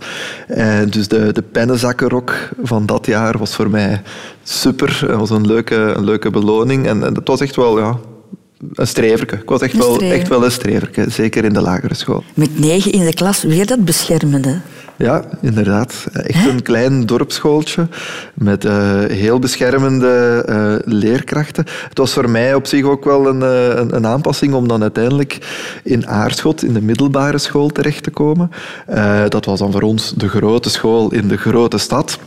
En 0.48 0.90
dus 0.90 1.08
de, 1.08 1.32
de 1.32 1.42
pennenzakkenrok 1.42 2.34
van 2.64 2.86
dat 2.86 3.06
jaar 3.06 3.38
was 3.38 3.56
voor 3.56 3.70
mij 3.70 4.02
super. 4.44 5.00
Het 5.08 5.16
was 5.16 5.30
een 5.30 5.48
leuke, 5.48 5.76
een 5.76 6.04
leuke 6.04 6.30
beloning 6.30 6.88
en, 6.88 7.04
en 7.04 7.16
het 7.16 7.28
was 7.28 7.42
echt 7.42 7.56
wel 7.56 7.80
ja, 7.80 7.98
een 8.74 8.88
streverke. 8.88 9.36
Ik 9.36 9.50
was 9.50 9.62
echt 9.62 9.78
wel, 9.78 10.00
echt 10.00 10.28
wel 10.28 10.44
een 10.44 10.52
streverke, 10.52 11.10
zeker 11.10 11.44
in 11.44 11.54
de 11.54 11.62
lagere 11.62 11.96
school. 11.96 12.24
Met 12.34 12.60
negen 12.60 12.92
in 12.92 13.06
de 13.06 13.14
klas, 13.14 13.44
weer 13.44 13.66
dat 13.66 13.86
beschermende. 13.86 14.60
Ja, 15.02 15.24
inderdaad. 15.42 16.06
Echt 16.12 16.48
een 16.48 16.62
klein 16.62 17.06
dorpsschooltje 17.06 17.88
met 18.34 18.66
uh, 18.66 18.72
heel 19.06 19.40
beschermende 19.40 20.46
uh, 20.50 20.94
leerkrachten. 20.94 21.66
Het 21.90 21.98
was 21.98 22.14
voor 22.14 22.30
mij 22.30 22.54
op 22.54 22.68
zich 22.68 22.84
ook 22.84 23.04
wel 23.04 23.28
een, 23.28 23.42
uh, 23.42 23.68
een, 23.68 23.96
een, 23.96 24.08
aanpassing 24.08 24.54
om 24.54 24.68
dan 24.68 24.82
uiteindelijk 24.82 25.38
in 25.84 26.08
Aarschot, 26.08 26.64
in 26.64 26.74
de 26.74 26.82
middelbare 26.82 27.38
school, 27.38 27.70
terecht 27.70 28.04
te 28.04 28.10
komen. 28.10 28.52
dat 29.30 29.46
was 29.46 29.60
dan 29.60 29.72
voor 29.72 29.82
ons 29.82 30.14
de 30.14 30.30
grote 30.30 30.70
school 30.70 31.12
in 31.12 31.28
de 31.28 31.38
grote 31.38 31.78
stad. 31.78 32.20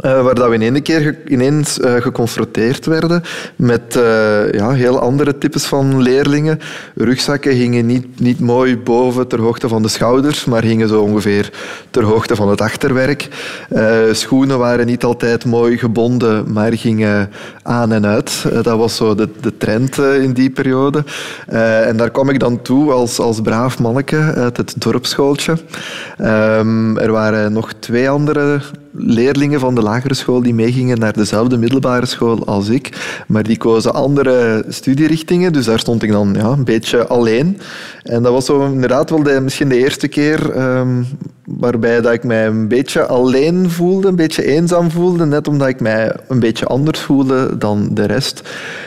Uh, 0.00 0.22
waar 0.22 0.34
dat 0.34 0.48
we 0.48 0.54
in 0.54 0.74
één 0.74 0.82
keer 0.82 1.18
ineens 1.28 1.78
uh, 1.78 1.94
geconfronteerd 1.94 2.86
werden 2.86 3.22
met 3.56 3.96
uh, 3.96 4.52
ja, 4.52 4.70
heel 4.70 4.98
andere 4.98 5.38
types 5.38 5.64
van 5.64 6.02
leerlingen. 6.02 6.60
Rugzakken 6.94 7.52
hingen 7.52 7.86
niet, 7.86 8.20
niet 8.20 8.40
mooi 8.40 8.78
boven 8.78 9.28
ter 9.28 9.40
hoogte 9.40 9.68
van 9.68 9.82
de 9.82 9.88
schouders, 9.88 10.44
maar 10.44 10.62
hingen 10.62 10.88
zo 10.88 11.00
ongeveer 11.00 11.50
ter 11.90 12.04
hoogte 12.04 12.36
van 12.36 12.48
het 12.48 12.60
achterwerk. 12.60 13.28
schoenen 14.12 14.58
waren 14.58 14.86
niet 14.86 15.04
altijd 15.04 15.44
mooi 15.44 15.78
gebonden, 15.78 16.52
maar 16.52 16.72
gingen 16.72 17.30
aan 17.62 17.92
en 17.92 18.06
uit. 18.06 18.44
dat 18.62 18.76
was 18.78 18.96
zo 18.96 19.14
de, 19.14 19.28
de 19.40 19.56
trend 19.56 19.98
in 19.98 20.32
die 20.32 20.50
periode. 20.50 21.04
en 21.86 21.96
daar 21.96 22.10
kwam 22.10 22.28
ik 22.28 22.40
dan 22.40 22.62
toe 22.62 22.92
als, 22.92 23.18
als 23.18 23.40
braaf 23.40 23.78
manneke 23.78 24.32
uit 24.34 24.56
het 24.56 24.74
dorpsschooltje. 24.78 25.56
Um, 26.20 26.98
er 26.98 27.12
waren 27.12 27.52
nog 27.52 27.72
twee 27.72 28.10
andere 28.10 28.60
leerlingen 28.92 29.60
van 29.60 29.74
de 29.74 29.82
lagere 29.82 30.14
school 30.14 30.42
die 30.42 30.54
meegingen 30.54 30.98
naar 30.98 31.12
dezelfde 31.12 31.56
middelbare 31.56 32.06
school 32.06 32.46
als 32.46 32.68
ik, 32.68 33.22
maar 33.26 33.42
die 33.42 33.56
kozen 33.56 33.94
andere 33.94 34.64
studierichtingen, 34.68 35.52
dus 35.52 35.64
daar 35.64 35.78
stond 35.78 36.02
ik 36.02 36.10
dan 36.10 36.34
ja, 36.34 36.48
een 36.48 36.64
beetje 36.64 37.06
alleen. 37.06 37.58
En 38.02 38.22
dat 38.22 38.32
was 38.32 38.44
zo 38.44 38.66
inderdaad 38.66 39.10
wel 39.10 39.22
de, 39.22 39.40
misschien 39.40 39.68
de 39.68 39.76
eerste 39.76 40.08
keer 40.08 40.60
um, 40.78 41.06
waarbij 41.58 42.00
dat 42.00 42.12
ik 42.12 42.24
mij 42.24 42.46
een 42.46 42.68
beetje 42.68 43.06
alleen 43.06 43.70
voelde, 43.70 44.08
een 44.08 44.16
beetje 44.16 44.46
eenzaam 44.46 44.90
voelde, 44.90 45.26
net 45.26 45.48
omdat 45.48 45.68
ik 45.68 45.80
mij 45.80 46.16
een 46.28 46.40
beetje 46.40 46.66
anders 46.66 47.00
voelde 47.00 47.58
dan 47.58 47.88
de 47.92 48.04
rest. 48.04 48.42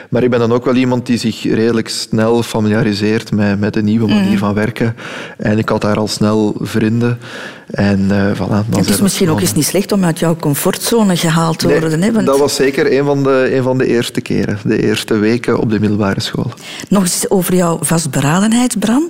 Maar 0.10 0.24
ik 0.24 0.30
ben 0.30 0.40
dan 0.40 0.54
ook 0.54 0.66
wel 0.66 0.76
iemand 0.76 1.06
die 1.06 1.18
zich 1.18 1.44
redelijk 1.44 1.90
snel 1.90 2.44
familiariseert 2.44 3.32
met, 3.32 3.60
met 3.60 3.76
een 3.76 3.86
nieuwe 3.86 4.08
manier 4.08 4.32
mm. 4.32 4.38
van 4.38 4.54
werken. 4.54 4.96
En 5.38 5.58
ik 5.58 5.70
had 5.70 5.82
daar 5.82 5.98
al 5.98 6.08
snel 6.08 6.56
vrienden. 6.60 7.20
En 7.66 8.00
uh, 8.12 8.32
voilà, 8.34 8.70
dan 8.70 8.80
het 8.80 8.90
is 8.90 9.02
misschien 9.02 9.30
ook 9.30 9.42
eens 9.42 9.54
niet 9.54 9.66
slecht 9.66 9.92
om 9.92 10.04
uit 10.04 10.20
jouw 10.20 10.36
comfortzone 10.36 11.18
gehaald 11.18 11.60
te 11.60 11.68
worden. 11.80 12.02
Hè? 12.02 12.12
Want... 12.12 12.26
Dat 12.26 12.40
was 12.40 12.56
zeker 12.56 12.98
een 12.98 13.06
van, 13.06 13.24
de, 13.24 13.50
een 13.56 13.64
van 13.64 13.78
de 13.78 13.86
eerste 13.86 14.22
keren. 14.22 14.60
De 14.64 14.84
eerste 14.84 15.14
weken 15.18 15.60
op 15.60 15.70
de 15.70 15.80
middelbare 15.80 16.22
school. 16.22 16.52
Nog 16.90 17.02
eens 17.04 17.30
over 17.30 17.56
jouw 17.56 17.78
vastberadenheid, 17.82 18.80
Bram. 18.80 19.10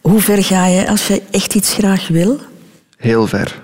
Hoe 0.00 0.20
ver 0.20 0.44
ga 0.44 0.66
je 0.66 0.88
als 0.88 1.06
je 1.06 1.22
echt 1.30 1.54
iets 1.54 1.72
graag 1.72 2.08
wil? 2.08 2.40
Heel 3.04 3.26
ver. 3.26 3.62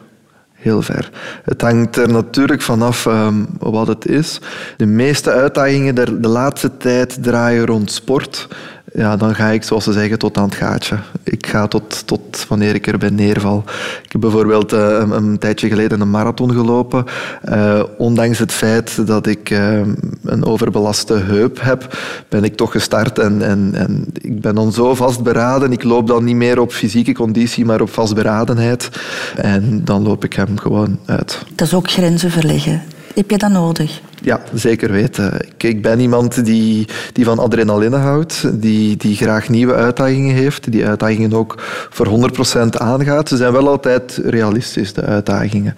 Heel 0.52 0.82
ver. 0.82 1.10
Het 1.44 1.60
hangt 1.60 1.96
er 1.96 2.08
natuurlijk 2.08 2.62
vanaf 2.62 3.06
um, 3.06 3.46
wat 3.58 3.86
het 3.86 4.06
is. 4.06 4.40
De 4.76 4.86
meeste 4.86 5.30
uitdagingen 5.30 5.94
de, 5.94 6.20
de 6.20 6.28
laatste 6.28 6.76
tijd 6.76 7.22
draaien 7.22 7.66
rond 7.66 7.90
sport 7.90 8.48
ja, 8.92 9.16
dan 9.16 9.34
ga 9.34 9.48
ik, 9.48 9.62
zoals 9.62 9.84
ze 9.84 9.92
zeggen, 9.92 10.18
tot 10.18 10.36
aan 10.36 10.44
het 10.44 10.54
gaatje. 10.54 10.96
Ik 11.22 11.46
ga 11.46 11.66
tot, 11.66 12.06
tot 12.06 12.46
wanneer 12.48 12.74
ik 12.74 12.86
erbij 12.86 13.10
neerval. 13.10 13.64
Ik 14.02 14.12
heb 14.12 14.20
bijvoorbeeld 14.20 14.72
uh, 14.72 15.02
een, 15.10 15.38
tijdje 15.38 15.68
geleden 15.68 16.00
een 16.00 16.10
marathon 16.10 16.52
gelopen. 16.52 17.04
Uh, 17.48 17.82
ondanks 17.98 18.38
het 18.38 18.52
feit 18.52 19.06
dat 19.06 19.26
ik 19.26 19.50
uh, 19.50 19.80
een 20.24 20.44
overbelaste 20.44 21.14
heup 21.14 21.60
heb, 21.60 21.98
ben 22.28 22.44
ik 22.44 22.56
toch 22.56 22.72
gestart. 22.72 23.18
En, 23.18 23.42
en, 23.42 23.70
en 23.74 24.06
ik 24.20 24.40
ben 24.40 24.54
dan 24.54 24.72
zo 24.72 24.94
vastberaden. 24.94 25.72
Ik 25.72 25.82
loop 25.82 26.06
dan 26.06 26.24
niet 26.24 26.36
meer 26.36 26.60
op 26.60 26.72
fysieke 26.72 27.12
conditie, 27.12 27.64
maar 27.64 27.80
op 27.80 27.90
vastberadenheid. 27.90 28.88
En 29.36 29.84
dan 29.84 30.02
loop 30.02 30.24
ik 30.24 30.32
hem 30.32 30.58
gewoon 30.58 30.98
uit. 31.06 31.42
Dat 31.54 31.66
is 31.66 31.74
ook 31.74 31.90
grenzen 31.90 32.30
verleggen. 32.30 32.82
Heb 33.14 33.30
je 33.30 33.38
dat 33.38 33.50
nodig? 33.50 34.00
Ja, 34.22 34.40
zeker 34.54 34.92
weten. 34.92 35.32
Ik, 35.34 35.62
ik 35.62 35.82
ben 35.82 36.00
iemand 36.00 36.44
die, 36.44 36.86
die 37.12 37.24
van 37.24 37.38
adrenaline 37.38 37.96
houdt, 37.96 38.62
die, 38.62 38.96
die 38.96 39.16
graag 39.16 39.48
nieuwe 39.48 39.74
uitdagingen 39.74 40.34
heeft, 40.34 40.72
die 40.72 40.86
uitdagingen 40.86 41.32
ook 41.32 41.54
voor 41.90 42.30
100% 42.66 42.68
aangaat. 42.70 43.28
Ze 43.28 43.36
zijn 43.36 43.52
wel 43.52 43.68
altijd 43.68 44.20
realistisch, 44.24 44.92
de 44.92 45.02
uitdagingen. 45.02 45.74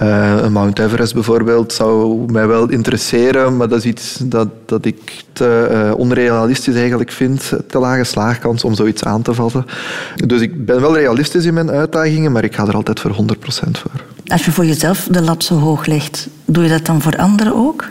Uh, 0.00 0.46
Mount 0.46 0.78
Everest 0.78 1.14
bijvoorbeeld 1.14 1.72
zou 1.72 2.24
mij 2.32 2.46
wel 2.46 2.68
interesseren, 2.68 3.56
maar 3.56 3.68
dat 3.68 3.78
is 3.78 3.84
iets 3.84 4.18
dat, 4.22 4.48
dat 4.66 4.84
ik 4.84 5.24
te 5.32 5.68
uh, 5.72 5.98
onrealistisch 5.98 6.74
eigenlijk 6.74 7.12
vind. 7.12 7.52
Te 7.66 7.78
lage 7.78 8.04
slaagkans 8.04 8.64
om 8.64 8.74
zoiets 8.74 9.04
aan 9.04 9.22
te 9.22 9.34
vatten. 9.34 9.64
Dus 10.26 10.40
ik 10.40 10.64
ben 10.64 10.80
wel 10.80 10.96
realistisch 10.96 11.44
in 11.44 11.54
mijn 11.54 11.70
uitdagingen, 11.70 12.32
maar 12.32 12.44
ik 12.44 12.54
ga 12.54 12.66
er 12.66 12.74
altijd 12.74 13.00
voor 13.00 13.10
100% 13.10 13.14
voor. 13.70 14.09
Als 14.30 14.44
je 14.44 14.52
voor 14.52 14.66
jezelf 14.66 15.08
de 15.10 15.22
lat 15.22 15.44
zo 15.44 15.58
hoog 15.58 15.86
legt, 15.86 16.28
doe 16.44 16.62
je 16.62 16.68
dat 16.70 16.86
dan 16.86 17.02
voor 17.02 17.16
anderen 17.16 17.54
ook? 17.54 17.88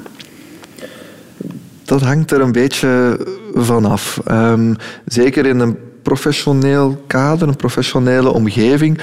Dat 1.84 2.02
hangt 2.02 2.32
er 2.32 2.42
een 2.42 2.52
beetje 2.52 3.20
vanaf. 3.54 4.22
Um, 4.32 4.76
zeker 5.06 5.46
in 5.46 5.60
een 5.60 5.78
professioneel 6.04 7.04
kader, 7.08 7.48
een 7.48 7.56
professionele 7.56 8.32
omgeving, 8.34 9.02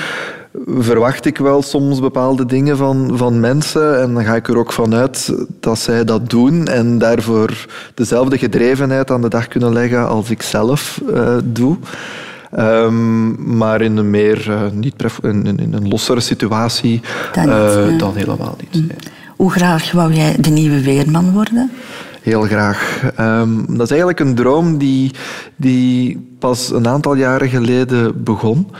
verwacht 0.79 1.25
ik 1.25 1.38
wel 1.38 1.62
soms 1.62 2.01
bepaalde 2.01 2.46
dingen 2.46 2.77
van, 2.77 3.11
van 3.14 3.40
mensen. 3.40 4.01
En 4.01 4.14
dan 4.14 4.25
ga 4.25 4.35
ik 4.35 4.49
er 4.49 4.59
ook 4.59 4.72
vanuit 4.72 5.35
dat 5.61 5.79
zij 5.79 6.05
dat 6.05 6.31
doen 6.31 6.66
en 6.66 6.99
daarvoor 6.99 7.66
dezelfde 7.94 8.38
gedrevenheid 8.38 9.11
aan 9.11 9.22
de 9.22 9.29
dag 9.29 9.49
kunnen 9.49 9.72
leggen 9.72 10.09
als 10.09 10.31
ik 10.31 10.42
zelf 10.42 11.01
uh, 11.11 11.37
doe. 11.44 11.77
Um, 12.59 13.57
maar 13.57 13.81
in 13.81 13.97
een 13.97 14.11
meer 14.11 14.49
uh, 14.49 14.61
niet 14.73 14.95
in, 15.23 15.59
in, 15.59 15.73
een 15.73 15.88
lossere 15.88 16.21
situatie 16.21 17.01
dan, 17.33 17.49
uh, 17.49 17.99
dan 17.99 18.16
helemaal 18.16 18.57
niet. 18.59 18.83
Mm. 18.83 18.90
Hoe 19.37 19.51
graag 19.51 19.92
wou 19.92 20.12
jij 20.12 20.37
de 20.40 20.51
nieuwe 20.51 20.83
weerman 20.83 21.33
worden? 21.33 21.71
Heel 22.23 22.42
graag. 22.42 23.03
Um, 23.21 23.64
dat 23.69 23.81
is 23.81 23.90
eigenlijk 23.90 24.21
een 24.21 24.35
droom 24.35 24.79
die, 24.79 25.11
die 25.57 26.27
pas 26.38 26.71
een 26.73 26.88
aantal 26.88 27.14
jaren 27.14 27.49
geleden 27.49 28.25
begon. 28.25 28.71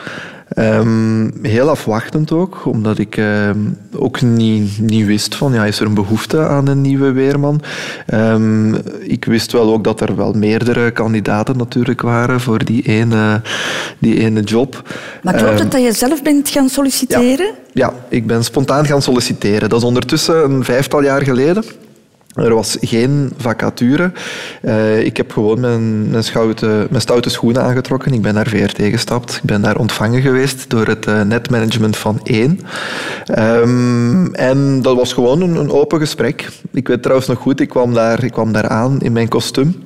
Um, 0.58 1.32
heel 1.42 1.68
afwachtend 1.68 2.32
ook, 2.32 2.64
omdat 2.64 2.98
ik 2.98 3.16
um, 3.16 3.78
ook 3.96 4.20
niet, 4.20 4.78
niet 4.78 5.06
wist 5.06 5.34
van, 5.34 5.52
ja, 5.52 5.64
is 5.64 5.80
er 5.80 5.86
een 5.86 5.94
behoefte 5.94 6.46
aan 6.46 6.66
een 6.66 6.80
nieuwe 6.80 7.12
weerman? 7.12 7.60
Um, 8.14 8.74
ik 9.00 9.24
wist 9.24 9.52
wel 9.52 9.72
ook 9.72 9.84
dat 9.84 10.00
er 10.00 10.16
wel 10.16 10.32
meerdere 10.32 10.90
kandidaten 10.90 11.56
natuurlijk 11.56 12.00
waren 12.00 12.40
voor 12.40 12.64
die 12.64 12.82
ene, 12.82 13.42
die 13.98 14.18
ene 14.18 14.40
job. 14.40 14.82
Maar 15.22 15.34
klopt 15.34 15.58
het 15.58 15.72
dat 15.72 15.82
je 15.82 15.92
zelf 15.92 16.22
bent 16.22 16.48
gaan 16.48 16.68
solliciteren? 16.68 17.46
Ja, 17.46 17.52
ja, 17.72 17.92
ik 18.08 18.26
ben 18.26 18.44
spontaan 18.44 18.86
gaan 18.86 19.02
solliciteren. 19.02 19.68
Dat 19.68 19.78
is 19.78 19.86
ondertussen 19.86 20.44
een 20.44 20.64
vijftal 20.64 21.02
jaar 21.02 21.22
geleden. 21.22 21.64
Er 22.37 22.55
was 22.55 22.77
geen 22.81 23.33
vacature. 23.37 24.12
Uh, 24.62 25.05
ik 25.05 25.16
heb 25.16 25.33
gewoon 25.33 25.61
mijn, 25.61 26.11
mijn, 26.11 26.25
schoute, 26.25 26.87
mijn, 26.90 27.03
stoute 27.03 27.31
schoenen 27.31 27.62
aangetrokken. 27.62 28.12
Ik 28.12 28.22
ben 28.22 28.35
naar 28.35 28.46
VRT 28.46 28.83
gestapt. 28.83 29.37
Ik 29.37 29.42
ben 29.42 29.62
daar 29.62 29.77
ontvangen 29.77 30.22
geweest 30.22 30.70
door 30.70 30.87
het 30.87 31.07
uh, 31.07 31.22
netmanagement 31.22 31.96
van 31.96 32.20
één. 32.22 32.61
Um, 33.38 34.35
en 34.35 34.83
dat 34.83 34.96
was 34.96 35.12
gewoon 35.12 35.40
een, 35.40 35.57
een, 35.57 35.70
open 35.70 35.99
gesprek. 35.99 36.49
Ik 36.72 36.88
weet 36.88 37.03
trouwens 37.03 37.29
nog 37.29 37.38
goed, 37.38 37.61
ik 37.61 37.68
kwam 37.68 37.94
daar, 37.94 38.25
ik 38.25 38.33
kwam 38.33 38.53
daar 38.53 38.68
aan 38.68 39.01
in 39.01 39.12
mijn 39.12 39.29
kostuum. 39.29 39.83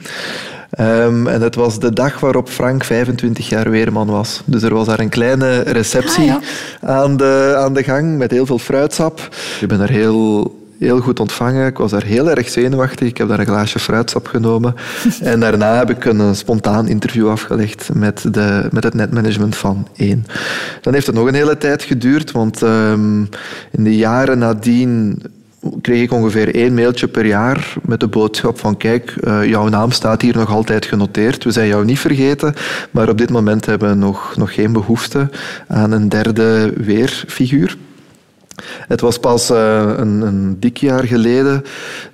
Um, 0.81 1.27
en 1.27 1.43
het 1.43 1.55
was 1.55 1.79
de 1.79 1.93
dag 1.93 2.21
waarop 2.21 2.49
Frank 2.49 2.85
25 2.85 3.49
jaar 3.49 3.71
weerman 3.71 4.07
was. 4.07 4.43
Dus 4.45 4.63
er 4.63 4.75
was 4.75 4.87
daar 4.87 5.01
een 5.01 5.09
kleine 5.09 5.61
receptie 5.61 6.33
ah, 6.33 6.43
ja. 6.81 6.89
aan, 6.89 7.17
de, 7.17 7.55
aan 7.57 7.75
de 7.75 7.83
gang 7.83 8.19
met 8.19 8.31
heel 8.31 8.47
veel 8.47 8.59
fruitsap. 8.59 9.29
Ik 9.61 9.69
ben 9.69 9.81
er 9.81 9.91
heel 9.91 10.60
heel 10.81 11.01
goed 11.01 11.21
ontvangen. 11.21 11.67
Ik 11.67 11.79
was 11.79 11.91
daar 11.91 12.05
heel 12.05 12.31
erg 12.31 12.49
zenuwachtig. 12.49 13.09
Ik 13.09 13.17
heb 13.17 13.29
daar 13.29 13.39
een 13.39 13.47
glaasje 13.47 13.79
fruitsap 13.79 14.27
genomen. 14.27 14.75
en 15.21 15.41
daarna 15.41 15.77
heb 15.77 15.91
ik 15.91 16.05
een 16.05 16.37
spontaan 16.37 16.89
interview 16.89 17.29
afgelegd 17.29 17.91
met, 17.95 18.35
de, 18.35 18.69
met 18.71 18.85
het 18.85 18.95
netmanagement 18.95 19.57
van 19.57 19.89
één. 19.97 20.27
Dan 20.81 20.93
heeft 20.93 21.07
het 21.07 21.15
nog 21.15 21.27
een 21.27 21.35
hele 21.35 21.59
tijd 21.59 21.83
geduurd, 21.83 22.31
want 22.31 22.61
um, 22.63 23.29
in 23.71 23.85
de 23.85 23.97
jaren 23.97 24.39
nadien 24.39 25.23
kreeg 25.81 26.03
ik 26.03 26.13
ongeveer 26.13 26.55
één 26.55 26.75
mailtje 26.75 27.09
per 27.09 27.27
jaar 27.27 27.75
met 27.83 28.01
de 28.01 28.09
boodschap 28.09 28.59
van 28.59 28.77
kijk, 28.77 29.15
uh, 29.21 29.45
jouw 29.45 29.69
naam 29.69 29.91
staat 29.91 30.23
hier 30.23 30.37
nog 30.37 30.51
altijd 30.51 30.87
genoteerd. 30.87 31.45
We 31.45 31.51
zijn 31.51 31.69
jou 31.69 31.85
niet 31.85 31.99
vergeten, 31.99 32.55
maar 32.91 33.09
op 33.09 33.19
dit 33.19 33.31
moment 33.31 33.67
hebben 33.67 33.89
we 33.89 33.95
nog, 33.95 34.37
nog 34.37 34.55
geen 34.55 34.73
behoefte 34.73 35.29
aan 35.69 35.93
een 35.93 36.09
derde 36.09 36.73
weerfiguur. 36.77 37.77
Het 38.91 39.01
was 39.01 39.19
pas 39.19 39.51
uh, 39.51 39.93
een, 39.97 40.21
een, 40.21 40.57
dik 40.59 40.77
jaar 40.77 41.05
geleden 41.05 41.63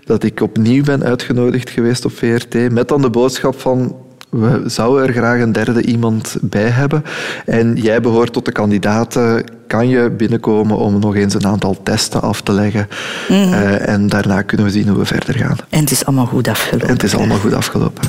dat 0.05 0.23
ik 0.23 0.41
opnieuw 0.41 0.85
ben 0.85 1.05
uitgenodigd 1.05 1.71
geweest 1.71 2.05
op 2.05 2.13
VRT 2.13 2.71
met 2.73 2.89
dan 2.89 3.03
de 3.03 3.11
boodschap 3.11 3.61
van 3.61 3.97
we 4.31 4.63
zouden 4.67 5.07
er 5.07 5.13
graag 5.13 5.41
een 5.41 5.53
derde 5.53 5.83
iemand 5.83 6.37
bij 6.41 6.69
hebben. 6.69 7.05
En 7.47 7.77
jij 7.77 8.01
behoort 8.01 8.33
tot 8.33 8.45
de 8.45 8.53
kandidaten. 8.53 9.45
Kan 9.67 9.89
je 9.89 10.11
binnenkomen 10.11 10.77
om 10.77 10.99
nog 10.99 11.17
eens 11.17 11.35
een 11.35 11.47
aantal 11.47 11.77
testen 11.83 12.23
af 12.23 12.41
te 12.41 12.53
leggen? 12.53 12.89
Mm. 13.29 13.37
Uh, 13.37 13.89
en 13.89 14.09
daarna 14.09 14.43
kunnen 14.43 14.67
we 14.67 14.73
zien 14.73 14.89
hoe 14.89 14.99
we 14.99 15.05
verder 15.05 15.35
gaan. 15.35 15.57
En 15.69 15.81
het 15.81 15.91
is 15.91 16.05
allemaal 16.05 16.27
goed 16.27 16.49
afgelopen. 16.49 16.89
En 16.89 16.95
het 16.95 17.03
is 17.03 17.17
allemaal 17.17 17.39
goed 17.39 17.55
afgelopen. 17.55 18.03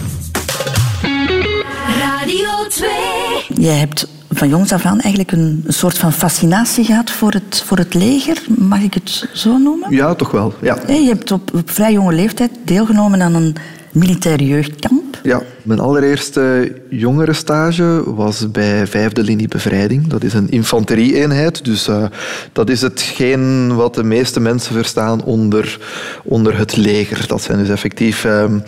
Jij 3.53 3.75
hebt 3.75 4.07
van 4.29 4.49
jongs 4.49 4.71
af 4.71 4.85
aan 4.85 4.99
eigenlijk 4.99 5.31
een, 5.31 5.63
soort 5.67 5.97
van 5.97 6.13
fascinatie 6.13 6.85
gehad 6.85 7.11
voor 7.11 7.31
het, 7.31 7.63
voor 7.65 7.77
het 7.77 7.93
leger. 7.93 8.43
Mag 8.57 8.81
ik 8.81 8.93
het 8.93 9.29
zo 9.33 9.57
noemen? 9.57 9.91
Ja, 9.91 10.15
toch 10.15 10.31
wel. 10.31 10.53
Ja. 10.61 10.77
Je 10.87 11.07
hebt 11.07 11.31
op, 11.31 11.53
op 11.53 11.69
vrij 11.69 11.91
jonge 11.93 12.13
leeftijd 12.13 12.51
deelgenomen 12.63 13.21
aan 13.21 13.33
een 13.33 13.55
militair 13.91 14.41
jeugdkamp. 14.43 15.19
Ja, 15.23 15.41
mijn 15.67 15.79
allereerste 15.79 16.73
jongerenstage 16.89 18.15
was 18.15 18.51
bij 18.51 18.87
vijfde 18.87 19.23
linie 19.23 19.47
bevrijding. 19.47 20.07
Dat 20.07 20.23
is 20.23 20.33
een 20.33 20.49
infanterie-eenheid, 20.49 21.65
dus 21.65 21.87
eh, 21.87 22.03
dat 22.51 22.69
is 22.69 22.81
hetgeen 22.81 23.75
wat 23.75 23.95
de 23.95 24.03
meeste 24.03 24.39
mensen 24.39 24.73
verstaan 24.73 25.23
onder, 25.23 25.79
onder 26.23 26.57
het 26.57 26.75
leger. 26.75 27.27
Dat 27.27 27.41
zijn 27.41 27.57
dus 27.57 27.69
effectief 27.69 28.25
ehm, 28.25 28.59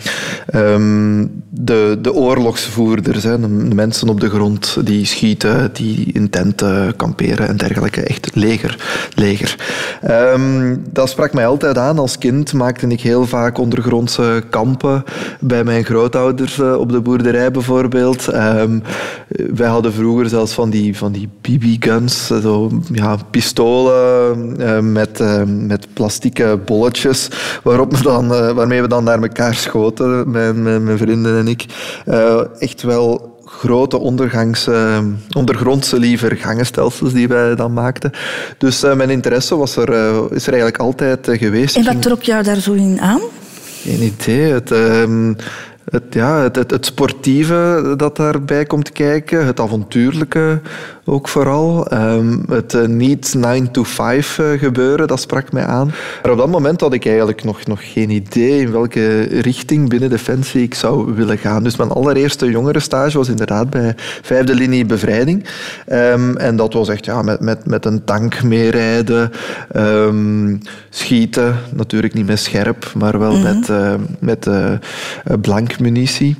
ehm, 0.46 1.26
de, 1.50 1.98
de 2.02 2.14
oorlogsvoerders, 2.14 3.22
hè, 3.22 3.40
de, 3.40 3.74
mensen 3.74 4.08
op 4.08 4.20
de 4.20 4.30
grond 4.30 4.76
die 4.84 5.04
schieten, 5.04 5.70
die 5.72 6.12
in 6.12 6.30
tenten 6.30 6.96
kamperen 6.96 7.48
en 7.48 7.56
dergelijke. 7.56 8.00
Echt 8.00 8.30
leger. 8.34 8.76
leger. 9.14 9.56
Ehm, 10.02 10.76
dat 10.90 11.08
sprak 11.08 11.32
mij 11.32 11.46
altijd 11.46 11.78
aan. 11.78 11.98
Als 11.98 12.18
kind 12.18 12.52
maakte 12.52 12.86
ik 12.86 13.00
heel 13.00 13.26
vaak 13.26 13.58
ondergrondse 13.58 14.42
kampen 14.50 15.04
bij 15.40 15.64
mijn 15.64 15.84
grootouders 15.84 16.58
eh, 16.58 16.78
op 16.90 17.04
de 17.04 17.10
boerderij 17.10 17.50
bijvoorbeeld. 17.50 18.28
Ehm, 18.28 18.78
wij 19.28 19.68
hadden 19.68 19.92
vroeger 19.92 20.28
zelfs 20.28 20.52
van 20.52 20.70
die, 20.70 20.96
van 20.96 21.12
die 21.12 21.28
BB-guns, 21.40 22.26
zo, 22.26 22.70
ja, 22.92 23.16
pistolen 23.30 24.56
eh, 24.58 24.78
met, 24.80 25.20
eh, 25.20 25.42
met 25.44 25.86
plastieke 25.92 26.58
bolletjes 26.64 27.28
waarop 27.62 27.96
we 27.96 28.02
dan, 28.02 28.34
eh, 28.34 28.50
waarmee 28.50 28.82
we 28.82 28.88
dan 28.88 29.04
naar 29.04 29.22
elkaar 29.22 29.54
schoten, 29.54 30.30
mijn, 30.30 30.62
mijn, 30.62 30.84
mijn 30.84 30.98
vrienden 30.98 31.38
en 31.38 31.48
ik. 31.48 31.64
Eh, 32.06 32.40
echt 32.58 32.82
wel 32.82 33.38
grote 33.44 33.98
ondergangs, 33.98 34.68
ondergrondse 35.36 35.98
liever 35.98 36.36
gangenstelsels 36.36 37.12
die 37.12 37.28
wij 37.28 37.54
dan 37.54 37.72
maakten. 37.72 38.10
Dus 38.58 38.82
eh, 38.82 38.94
mijn 38.94 39.10
interesse 39.10 39.56
was 39.56 39.76
er, 39.76 39.88
is 40.32 40.46
er 40.46 40.52
eigenlijk 40.52 40.78
altijd 40.78 41.28
geweest. 41.30 41.76
En 41.76 41.84
wat 41.84 42.02
trok 42.02 42.22
jou 42.22 42.42
daar 42.42 42.56
zo 42.56 42.72
in 42.72 43.00
aan? 43.00 43.20
Geen 43.82 44.02
idee. 44.02 44.52
Het, 44.52 44.70
ehm, 44.70 45.32
het, 45.90 46.14
ja, 46.14 46.42
het, 46.42 46.56
het, 46.56 46.86
sportieve 46.86 47.94
dat 47.96 48.16
daarbij 48.16 48.64
komt 48.64 48.92
kijken, 48.92 49.46
het 49.46 49.60
avontuurlijke 49.60 50.60
ook 51.10 51.28
vooral. 51.28 51.86
Ehm, 51.86 52.38
het 52.48 52.74
eh, 52.74 52.86
niet 52.86 53.34
9 53.34 53.70
to 53.70 53.84
5 53.84 54.38
eh, 54.38 54.46
gebeuren, 54.58 55.08
dat 55.08 55.20
sprak 55.20 55.52
mij 55.52 55.64
aan. 55.64 55.92
Maar 56.22 56.32
op 56.32 56.38
dat 56.38 56.50
moment 56.50 56.80
had 56.80 56.92
ik 56.92 57.06
eigenlijk 57.06 57.44
nog, 57.44 57.66
nog 57.66 57.92
geen 57.92 58.10
idee 58.10 58.60
in 58.60 58.72
welke 58.72 59.22
richting 59.22 59.88
binnen 59.88 60.10
Defensie 60.10 60.62
ik 60.62 60.74
zou 60.74 61.14
willen 61.14 61.38
gaan. 61.38 61.62
Dus 61.62 61.76
mijn 61.76 61.90
allereerste 61.90 62.50
jongerenstage 62.50 63.18
was 63.18 63.28
inderdaad 63.28 63.70
bij 63.70 63.94
vijfde 64.22 64.54
linie 64.54 64.86
bevrijding. 64.86 65.44
Ehm, 65.86 66.36
en 66.36 66.56
dat 66.56 66.72
was 66.72 66.88
echt 66.88 67.04
ja, 67.04 67.22
met, 67.22 67.40
met, 67.40 67.66
met 67.66 67.84
een 67.84 68.04
tank 68.04 68.42
meerijden, 68.42 69.30
ehm, 69.72 70.56
schieten, 70.90 71.56
natuurlijk 71.72 72.14
niet 72.14 72.26
met 72.26 72.38
scherp, 72.38 72.92
maar 72.94 73.18
wel 73.18 73.38
met, 73.38 73.68
eh, 73.68 73.94
met 74.18 74.46
eh, 74.46 74.72
eh, 74.72 74.78
blank 75.40 75.78
munitie. 75.80 76.36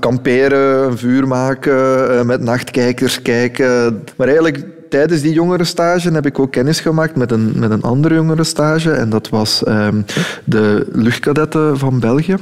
Kamperen, 0.00 0.86
een 0.86 0.98
vuur 0.98 1.28
maken, 1.28 2.10
eh, 2.18 2.24
met 2.24 2.40
nachtkijkers 2.40 3.22
kijken. 3.22 4.02
Maar 4.16 4.26
eigenlijk 4.26 4.64
tijdens 4.90 5.20
die 5.20 5.32
jongerenstage 5.32 6.10
heb 6.10 6.26
ik 6.26 6.38
ook 6.38 6.52
kennis 6.52 6.80
gemaakt 6.80 7.16
met 7.16 7.30
een, 7.30 7.52
met 7.56 7.70
een 7.70 7.82
andere 7.82 8.14
jongerenstage. 8.14 8.90
En 8.90 9.10
dat 9.10 9.28
was 9.28 9.64
ehm, 9.64 10.02
de 10.44 10.86
luchtkadetten 10.92 11.78
van 11.78 12.00
België. 12.00 12.36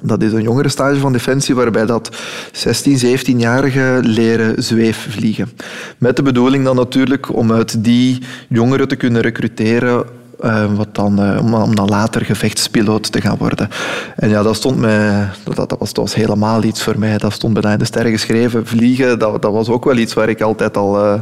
Dat 0.00 0.22
is 0.22 0.32
een 0.32 0.42
jongerenstage 0.42 1.00
van 1.00 1.12
Defensie 1.12 1.54
waarbij 1.54 1.86
dat 1.86 2.16
16, 2.52 3.18
17-jarigen 3.18 4.00
leren 4.00 4.62
zweefvliegen. 4.62 5.50
Met 5.98 6.16
de 6.16 6.22
bedoeling 6.22 6.64
dan 6.64 6.76
natuurlijk 6.76 7.34
om 7.34 7.52
uit 7.52 7.84
die 7.84 8.22
jongeren 8.48 8.88
te 8.88 8.96
kunnen 8.96 9.22
recruteren 9.22 10.04
eh, 10.42 10.74
wat 10.74 10.88
dan, 10.92 11.22
eh, 11.22 11.38
om, 11.40 11.54
om 11.54 11.74
dan 11.74 11.88
later 11.88 12.24
gevechtspiloot 12.24 13.12
te 13.12 13.20
gaan 13.20 13.36
worden. 13.38 13.68
En 14.16 14.28
ja, 14.28 14.42
dat 14.42 14.56
stond 14.56 14.78
mij, 14.78 15.28
dat, 15.44 15.56
dat, 15.56 15.78
was, 15.78 15.92
dat 15.92 16.04
was 16.04 16.14
helemaal 16.14 16.62
iets 16.62 16.82
voor 16.82 16.98
mij. 16.98 17.18
Dat 17.18 17.32
stond 17.32 17.54
bijna 17.54 17.72
in 17.72 17.78
de 17.78 17.84
sterren 17.84 18.10
geschreven. 18.10 18.66
Vliegen, 18.66 19.18
dat, 19.18 19.42
dat 19.42 19.52
was 19.52 19.68
ook 19.68 19.84
wel 19.84 19.96
iets 19.96 20.14
waar 20.14 20.28
ik 20.28 20.40
altijd 20.40 20.76
al 20.76 21.04
eh, 21.04 21.20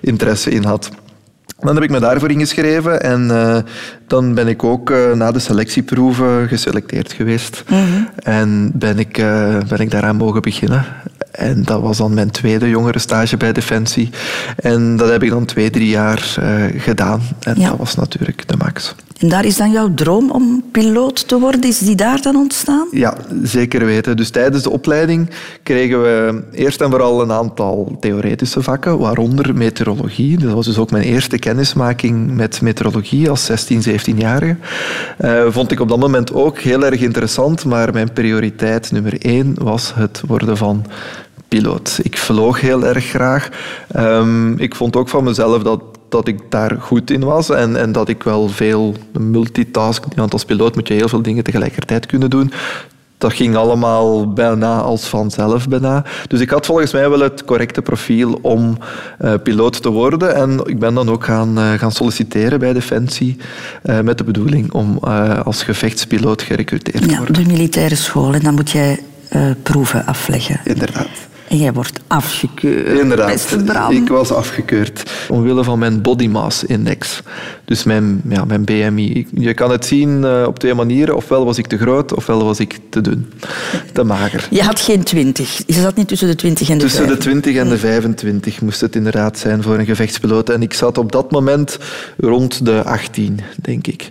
interesse 0.00 0.50
in 0.50 0.64
had. 0.64 0.90
Dan 1.58 1.74
heb 1.74 1.84
ik 1.84 1.90
me 1.90 2.00
daarvoor 2.00 2.30
ingeschreven 2.30 3.02
en 3.02 3.28
dan 4.06 4.34
ben 4.34 4.48
ik 4.48 4.64
ook 4.64 4.92
na 5.14 5.32
de 5.32 5.38
selectieproeven 5.38 6.48
geselecteerd 6.48 7.12
geweest. 7.12 7.64
En 8.16 8.70
ben 8.74 8.98
ik, 8.98 9.12
ben 9.68 9.78
ik 9.78 9.90
daaraan 9.90 10.16
mogen 10.16 10.42
beginnen. 10.42 10.84
En 11.32 11.62
dat 11.62 11.80
was 11.80 11.96
dan 11.96 12.14
mijn 12.14 12.30
tweede 12.30 12.68
jongerenstage 12.68 13.36
bij 13.36 13.52
Defensie. 13.52 14.10
En 14.56 14.96
dat 14.96 15.10
heb 15.10 15.22
ik 15.22 15.30
dan 15.30 15.44
twee, 15.44 15.70
drie 15.70 15.88
jaar 15.88 16.34
eh, 16.40 16.80
gedaan. 16.82 17.20
En 17.40 17.60
Ja. 17.60 17.68
dat 17.68 17.78
was 17.78 17.94
natuurlijk 17.94 18.48
de 18.48 18.56
max. 18.56 18.94
En 19.22 19.28
daar 19.28 19.44
is 19.44 19.56
dan 19.56 19.70
jouw 19.70 19.94
droom 19.94 20.30
om 20.30 20.64
piloot 20.72 21.28
te 21.28 21.38
worden, 21.38 21.62
is 21.62 21.78
die 21.78 21.94
daar 21.94 22.22
dan 22.22 22.36
ontstaan? 22.36 22.88
Ja, 22.90 23.16
zeker 23.42 23.84
weten. 23.84 24.16
Dus 24.16 24.30
tijdens 24.30 24.62
de 24.62 24.70
opleiding 24.70 25.30
kregen 25.62 26.02
we 26.02 26.42
eerst 26.52 26.80
en 26.80 26.90
vooral 26.90 27.22
een 27.22 27.32
aantal 27.32 27.96
theoretische 28.00 28.62
vakken, 28.62 28.98
waaronder 28.98 29.54
meteorologie. 29.54 30.38
Dat 30.38 30.52
was 30.52 30.66
dus 30.66 30.78
ook 30.78 30.90
mijn 30.90 31.04
eerste 31.04 31.38
kennismaking 31.38 32.34
met 32.34 32.60
meteorologie 32.60 33.30
als 33.30 33.44
16, 33.44 33.82
17-jarige. 33.88 34.56
Eh, 35.18 35.42
vond 35.48 35.70
ik 35.70 35.80
op 35.80 35.88
dat 35.88 35.98
moment 35.98 36.32
ook 36.32 36.58
heel 36.58 36.84
erg 36.84 37.00
interessant, 37.00 37.64
maar 37.64 37.92
mijn 37.92 38.12
prioriteit 38.12 38.92
nummer 38.92 39.20
één 39.20 39.54
was 39.58 39.94
het 39.94 40.22
worden 40.26 40.56
van 40.56 40.86
piloot. 41.48 42.00
Ik 42.02 42.18
vloog 42.18 42.60
heel 42.60 42.86
erg 42.86 43.04
graag. 43.04 43.48
Ehm, 43.88 44.52
ik 44.52 44.74
vond 44.74 44.96
ook 44.96 45.08
van 45.08 45.24
mezelf 45.24 45.62
dat, 45.62 45.82
dat 46.12 46.28
ik 46.28 46.38
daar 46.48 46.76
goed 46.80 47.10
in 47.10 47.24
was 47.24 47.50
en, 47.50 47.76
en 47.76 47.92
dat 47.92 48.08
ik 48.08 48.22
wel 48.22 48.48
veel 48.48 48.94
multitask, 49.18 50.04
want 50.14 50.32
als 50.32 50.44
piloot 50.44 50.74
moet 50.74 50.88
je 50.88 50.94
heel 50.94 51.08
veel 51.08 51.22
dingen 51.22 51.44
tegelijkertijd 51.44 52.06
kunnen 52.06 52.30
doen. 52.30 52.52
Dat 53.18 53.32
ging 53.32 53.56
allemaal 53.56 54.32
bijna 54.32 54.80
als 54.80 55.06
vanzelf 55.06 55.68
bijna. 55.68 56.04
Dus 56.28 56.40
ik 56.40 56.50
had 56.50 56.66
volgens 56.66 56.92
mij 56.92 57.10
wel 57.10 57.20
het 57.20 57.44
correcte 57.44 57.82
profiel 57.82 58.38
om 58.42 58.78
eh, 59.18 59.34
piloot 59.42 59.82
te 59.82 59.90
worden. 59.90 60.34
En 60.34 60.60
ik 60.64 60.78
ben 60.78 60.94
dan 60.94 61.08
ook 61.10 61.24
gaan, 61.24 61.58
eh, 61.58 61.72
gaan 61.72 61.92
solliciteren 61.92 62.58
bij 62.58 62.72
Defensie 62.72 63.36
eh, 63.82 64.00
met 64.00 64.18
de 64.18 64.24
bedoeling 64.24 64.72
om 64.72 64.98
als 65.44 65.62
gevechtspiloot 65.62 66.42
gerecruiteerd 66.42 67.02
te 67.02 67.10
Ja, 67.10 67.16
worden. 67.16 67.34
de 67.34 67.46
militaire 67.52 67.94
school. 67.94 68.34
En 68.34 68.40
dan 68.40 68.54
moet 68.54 68.70
jij 68.70 68.98
proeven 69.62 70.06
afleggen. 70.06 70.60
Inderdaad. 70.64 71.08
En 71.52 71.58
jij 71.58 71.72
wordt 71.72 72.00
afgekeurd. 72.06 72.98
Inderdaad, 72.98 73.90
ik 73.90 74.08
was 74.08 74.32
afgekeurd 74.32 75.10
omwille 75.28 75.64
van 75.64 75.78
mijn 75.78 76.02
body 76.02 76.26
mass 76.26 76.64
index. 76.64 77.22
Dus 77.64 77.84
mijn, 77.84 78.22
ja, 78.28 78.44
mijn 78.44 78.64
BMI. 78.64 79.26
Je 79.34 79.54
kan 79.54 79.70
het 79.70 79.84
zien 79.84 80.24
eh, 80.24 80.44
op 80.46 80.58
twee 80.58 80.74
manieren. 80.74 81.16
Ofwel 81.16 81.44
was 81.44 81.58
ik 81.58 81.66
te 81.66 81.78
groot, 81.78 82.14
ofwel 82.14 82.44
was 82.44 82.60
ik 82.60 82.78
te 82.88 83.00
dun. 83.00 83.32
Te 83.92 84.04
mager. 84.04 84.46
Je 84.50 84.62
had 84.62 84.80
geen 84.80 85.02
twintig. 85.02 85.62
Je 85.66 85.72
zat 85.72 85.96
niet 85.96 86.08
tussen 86.08 86.28
de 86.28 86.34
twintig 86.34 86.68
en 86.68 86.78
de 86.78 86.84
Tussen 86.84 87.02
de 87.02 87.08
vijf. 87.08 87.20
20 87.20 87.56
en 87.56 87.68
de 87.68 87.78
25 87.78 88.60
moest 88.60 88.80
het 88.80 88.96
inderdaad 88.96 89.38
zijn 89.38 89.62
voor 89.62 89.78
een 89.78 89.86
gevechtspiloot. 89.86 90.50
En 90.50 90.62
ik 90.62 90.72
zat 90.72 90.98
op 90.98 91.12
dat 91.12 91.30
moment 91.30 91.78
rond 92.16 92.64
de 92.64 92.82
18, 92.84 93.40
denk 93.56 93.86
ik. 93.86 94.10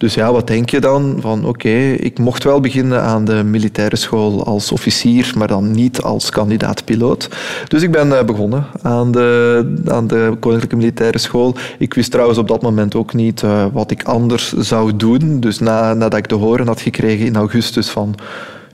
Dus 0.00 0.14
ja, 0.14 0.32
wat 0.32 0.46
denk 0.46 0.70
je 0.70 0.80
dan? 0.80 1.16
Van 1.20 1.46
oké, 1.46 1.92
ik 1.92 2.18
mocht 2.18 2.44
wel 2.44 2.60
beginnen 2.60 3.02
aan 3.02 3.24
de 3.24 3.42
militaire 3.44 3.96
school 3.96 4.44
als 4.44 4.72
officier, 4.72 5.32
maar 5.36 5.48
dan 5.48 5.70
niet 5.70 6.02
als 6.02 6.30
kandidaat-piloot. 6.30 7.28
Dus 7.68 7.82
ik 7.82 7.90
ben 7.90 8.18
eh, 8.18 8.24
begonnen 8.24 8.66
aan 8.82 9.12
de, 9.12 9.74
aan 9.86 10.06
de 10.06 10.36
Koninklijke 10.40 10.76
Militaire 10.76 11.18
School. 11.18 11.54
Ik 11.78 11.94
wist 11.94 12.10
trouwens 12.10 12.38
op 12.38 12.48
dat 12.48 12.62
moment 12.62 12.94
ook 12.94 12.99
niet 13.12 13.42
eh, 13.42 13.66
wat 13.72 13.90
ik 13.90 14.02
anders 14.02 14.52
zou 14.52 14.96
doen. 14.96 15.40
Dus 15.40 15.58
na, 15.58 15.94
nadat 15.94 16.18
ik 16.18 16.26
te 16.26 16.34
horen 16.34 16.66
had 16.66 16.80
gekregen 16.80 17.26
in 17.26 17.36
augustus 17.36 17.88
van 17.88 18.14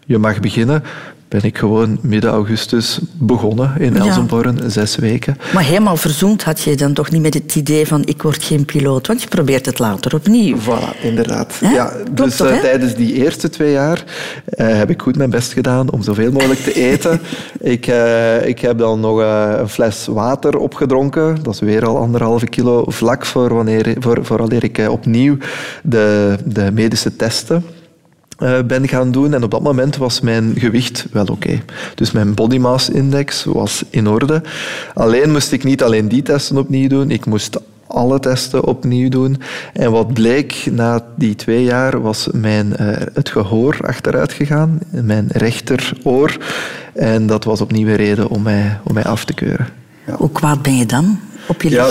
je 0.05 0.19
mag 0.19 0.41
beginnen, 0.41 0.83
ben 1.29 1.43
ik 1.43 1.59
gewoon 1.59 1.99
midden 2.03 2.31
augustus 2.31 2.99
begonnen 3.13 3.75
in 3.79 3.95
Ja. 3.95 4.01
Elsenborn, 4.01 4.71
zes 4.71 4.97
weken. 4.97 5.37
Maar 5.55 5.63
helemaal 5.63 5.97
verzoend 5.97 6.45
had 6.45 6.61
je 6.61 6.75
dan 6.77 6.93
toch 6.93 7.11
niet 7.11 7.23
met 7.23 7.35
het 7.35 7.55
idee 7.55 7.87
van 7.87 8.03
ik 8.05 8.23
word 8.23 8.43
geen 8.43 8.65
piloot. 8.65 9.07
Want 9.07 9.23
je 9.23 9.29
probeert 9.29 9.67
het 9.67 9.79
later 9.79 10.15
opnieuw. 10.15 10.57
Voilà, 10.57 11.03
inderdaad. 11.03 11.55
Ja, 11.61 11.85
Klopt 11.85 12.17
dus 12.17 12.37
toch, 12.37 12.47
eh, 12.47 12.61
tijdens 12.61 12.95
die 12.95 13.13
eerste 13.13 13.49
twee 13.49 13.73
jaar 13.73 14.05
eh, 14.45 14.67
heb 14.67 14.91
ik 14.91 15.03
goed 15.03 15.17
mijn 15.17 15.31
best 15.31 15.53
gedaan 15.53 15.93
om 15.93 16.03
zoveel 16.03 16.33
mogelijk 16.33 16.61
te 16.61 16.73
eten. 16.73 17.21
ik, 17.61 17.87
eh, 17.87 18.47
ik 18.47 18.59
heb 18.59 18.79
dan 18.79 19.01
nog 19.01 19.19
een 19.19 19.69
fles 19.69 20.07
water 20.07 20.57
opgedronken. 20.57 21.39
Dat 21.43 21.55
is 21.55 21.61
weer 21.61 21.87
al 21.87 21.97
anderhalve 21.97 22.47
kilo. 22.47 22.85
Vlak 22.87 23.27
voor 23.27 23.55
wanneer, 23.55 23.97
voor, 23.99 24.19
vooraleer 24.23 24.65
ik 24.65 24.87
opnieuw 24.91 25.37
de, 25.83 26.37
de 26.45 26.71
medische 26.73 27.17
testen 27.17 27.65
eh, 28.39 28.63
ben 28.67 28.89
gaan 28.89 29.11
doen. 29.11 29.35
En 29.35 29.43
op 29.43 29.51
dat 29.51 29.63
moment 29.63 29.97
was 29.97 30.21
mijn 30.21 30.53
gewicht 30.59 31.07
wel 31.13 31.25
oké. 31.25 31.63
Dus 31.95 32.13
mijn 32.13 32.35
body 32.35 32.59
mass 32.59 32.89
index 32.89 33.45
was 33.45 33.85
in 33.91 34.09
orde. 34.09 34.43
Alleen 34.95 35.33
moest 35.33 35.53
ik 35.53 35.65
niet 35.65 35.83
alleen 35.83 36.09
die 36.09 36.23
testen 36.23 36.59
opnieuw 36.59 36.89
doen. 36.89 37.11
Ik 37.11 37.27
moest 37.27 37.59
alle 37.87 38.19
testen 38.21 38.65
opnieuw 38.65 39.09
doen. 39.09 39.41
En 39.73 39.91
wat 39.91 40.13
bleek 40.13 40.69
na 40.71 41.05
die 41.17 41.35
twee 41.35 41.65
jaar 41.65 42.01
was 42.01 42.29
mijn, 42.33 42.77
eh, 42.77 43.07
het 43.15 43.29
gehoor 43.29 43.79
achteruit 43.81 44.33
gegaan, 44.33 44.79
mijn 44.91 45.27
rechteroor. 45.33 46.37
En 46.95 47.27
dat 47.27 47.45
was 47.45 47.61
opnieuw 47.61 47.89
een 47.89 47.97
reden 47.97 48.29
om 48.29 48.43
mij, 48.43 48.79
om 48.83 48.95
mij 48.95 49.05
af 49.05 49.25
te 49.25 49.35
keuren. 49.35 49.69
Hoe 50.17 50.31
kwaad 50.31 50.63
ben 50.63 50.77
je 50.77 50.87
dan 50.87 51.19
op 51.47 51.63
je 51.63 51.71
Ja, 51.71 51.89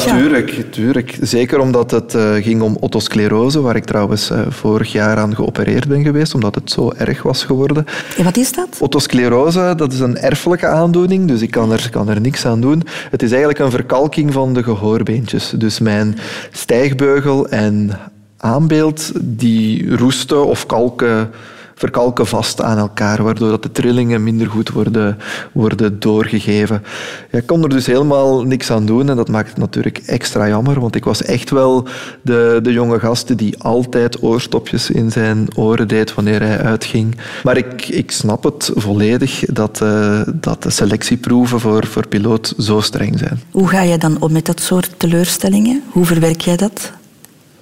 tuurlijk. 0.69 1.17
Zeker 1.21 1.59
omdat 1.59 1.91
het 1.91 2.15
eh, 2.15 2.33
ging 2.33 2.61
om 2.61 2.77
otosclerose, 2.79 3.61
waar 3.61 3.75
ik 3.75 3.85
trouwens 3.85 4.29
eh, 4.29 4.39
vorig 4.49 4.91
jaar 4.91 5.17
aan 5.17 5.35
geopereerd 5.35 5.87
ben 5.87 6.03
geweest, 6.03 6.33
omdat 6.33 6.55
het 6.55 6.71
zo 6.71 6.91
erg 6.97 7.21
was 7.21 7.43
geworden. 7.43 7.85
En 8.17 8.23
wat 8.23 8.37
is 8.37 8.51
dat? 8.51 8.67
Otosclerose, 8.79 9.73
dat 9.77 9.93
is 9.93 9.99
een 9.99 10.17
erfelijke 10.17 10.67
aandoening, 10.67 11.27
dus 11.27 11.41
ik 11.41 11.51
kan 11.51 11.71
er, 11.71 11.89
kan 11.89 12.09
er 12.09 12.21
niks 12.21 12.45
aan 12.45 12.61
doen. 12.61 12.83
Het 13.09 13.23
is 13.23 13.29
eigenlijk 13.29 13.59
een 13.59 13.71
verkalking 13.71 14.33
van 14.33 14.53
de 14.53 14.63
gehoorbeentjes. 14.63 15.53
Dus 15.57 15.79
mijn 15.79 16.17
stijgbeugel 16.51 17.47
en 17.47 17.99
aanbeeld, 18.37 19.11
die 19.21 19.95
roesten 19.95 20.45
of 20.45 20.65
kalken 20.65 21.31
verkalken 21.75 22.27
vast 22.27 22.61
aan 22.61 22.77
elkaar, 22.77 23.23
waardoor 23.23 23.49
dat 23.49 23.63
de 23.63 23.71
trillingen 23.71 24.23
minder 24.23 24.49
goed 24.49 24.69
worden, 24.69 25.17
worden 25.51 25.99
doorgegeven. 25.99 26.83
Ik 27.31 27.45
kon 27.45 27.63
er 27.63 27.69
dus 27.69 27.85
helemaal 27.85 28.43
niks 28.43 28.71
aan 28.71 28.85
doen 28.85 29.09
en 29.09 29.15
dat 29.15 29.29
maakt 29.29 29.49
het 29.49 29.57
natuurlijk 29.57 29.97
extra 30.05 30.47
jammer, 30.47 30.79
want 30.79 30.95
ik 30.95 31.03
was 31.03 31.23
echt 31.23 31.49
wel 31.49 31.87
de, 32.21 32.59
de 32.63 32.71
jonge 32.71 32.99
gast 32.99 33.37
die 33.37 33.63
altijd 33.63 34.23
oorstopjes 34.23 34.89
in 34.89 35.11
zijn 35.11 35.47
oren 35.55 35.87
deed 35.87 36.13
wanneer 36.13 36.41
hij 36.41 36.59
uitging. 36.59 37.17
Maar 37.43 37.57
ik, 37.57 37.87
ik 37.87 38.11
snap 38.11 38.43
het 38.43 38.71
volledig 38.75 39.45
dat, 39.45 39.81
eh, 39.81 40.21
dat 40.33 40.63
de 40.63 40.69
selectieproeven 40.69 41.59
voor, 41.59 41.85
voor 41.85 42.07
piloot 42.07 42.53
zo 42.59 42.81
streng 42.81 43.19
zijn. 43.19 43.39
Hoe 43.51 43.67
ga 43.67 43.81
je 43.81 43.97
dan 43.97 44.21
om 44.21 44.31
met 44.31 44.45
dat 44.45 44.59
soort 44.59 44.89
teleurstellingen? 44.97 45.83
Hoe 45.89 46.05
verwerk 46.05 46.41
jij 46.41 46.55
dat? 46.55 46.91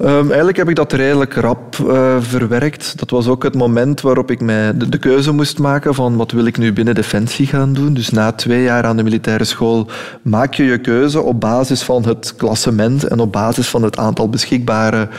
Um, 0.01 0.27
eigenlijk 0.27 0.57
heb 0.57 0.69
ik 0.69 0.75
dat 0.75 0.93
redelijk 0.93 1.33
rap 1.33 1.77
uh, 1.77 2.15
verwerkt. 2.19 2.99
Dat 2.99 3.09
was 3.09 3.27
ook 3.27 3.43
het 3.43 3.55
moment 3.55 4.01
waarop 4.01 4.31
ik 4.31 4.41
mij 4.41 4.77
de, 4.77 4.89
de, 4.89 4.97
keuze 4.97 5.31
moest 5.31 5.59
maken 5.59 5.95
van 5.95 6.15
wat 6.17 6.31
wil 6.31 6.45
ik 6.45 6.57
nu 6.57 6.73
binnen 6.73 6.95
Defensie 6.95 7.47
gaan 7.47 7.73
doen. 7.73 7.93
Dus 7.93 8.09
na 8.09 8.31
twee 8.31 8.63
jaar 8.63 8.83
aan 8.83 8.97
de 8.97 9.03
militaire 9.03 9.43
school 9.43 9.87
maak 10.21 10.53
je 10.53 10.63
je 10.63 10.77
keuze 10.77 11.21
op 11.21 11.39
basis 11.39 11.83
van 11.83 12.05
het 12.05 12.35
klassement 12.35 13.03
en 13.03 13.19
op 13.19 13.31
basis 13.31 13.67
van 13.67 13.83
het 13.83 13.97
aantal 13.97 14.29
beschikbare 14.29 15.09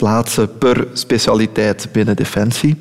plaatsen 0.00 0.58
per 0.58 0.86
specialiteit 0.92 1.88
binnen 1.92 2.16
Defensie. 2.16 2.76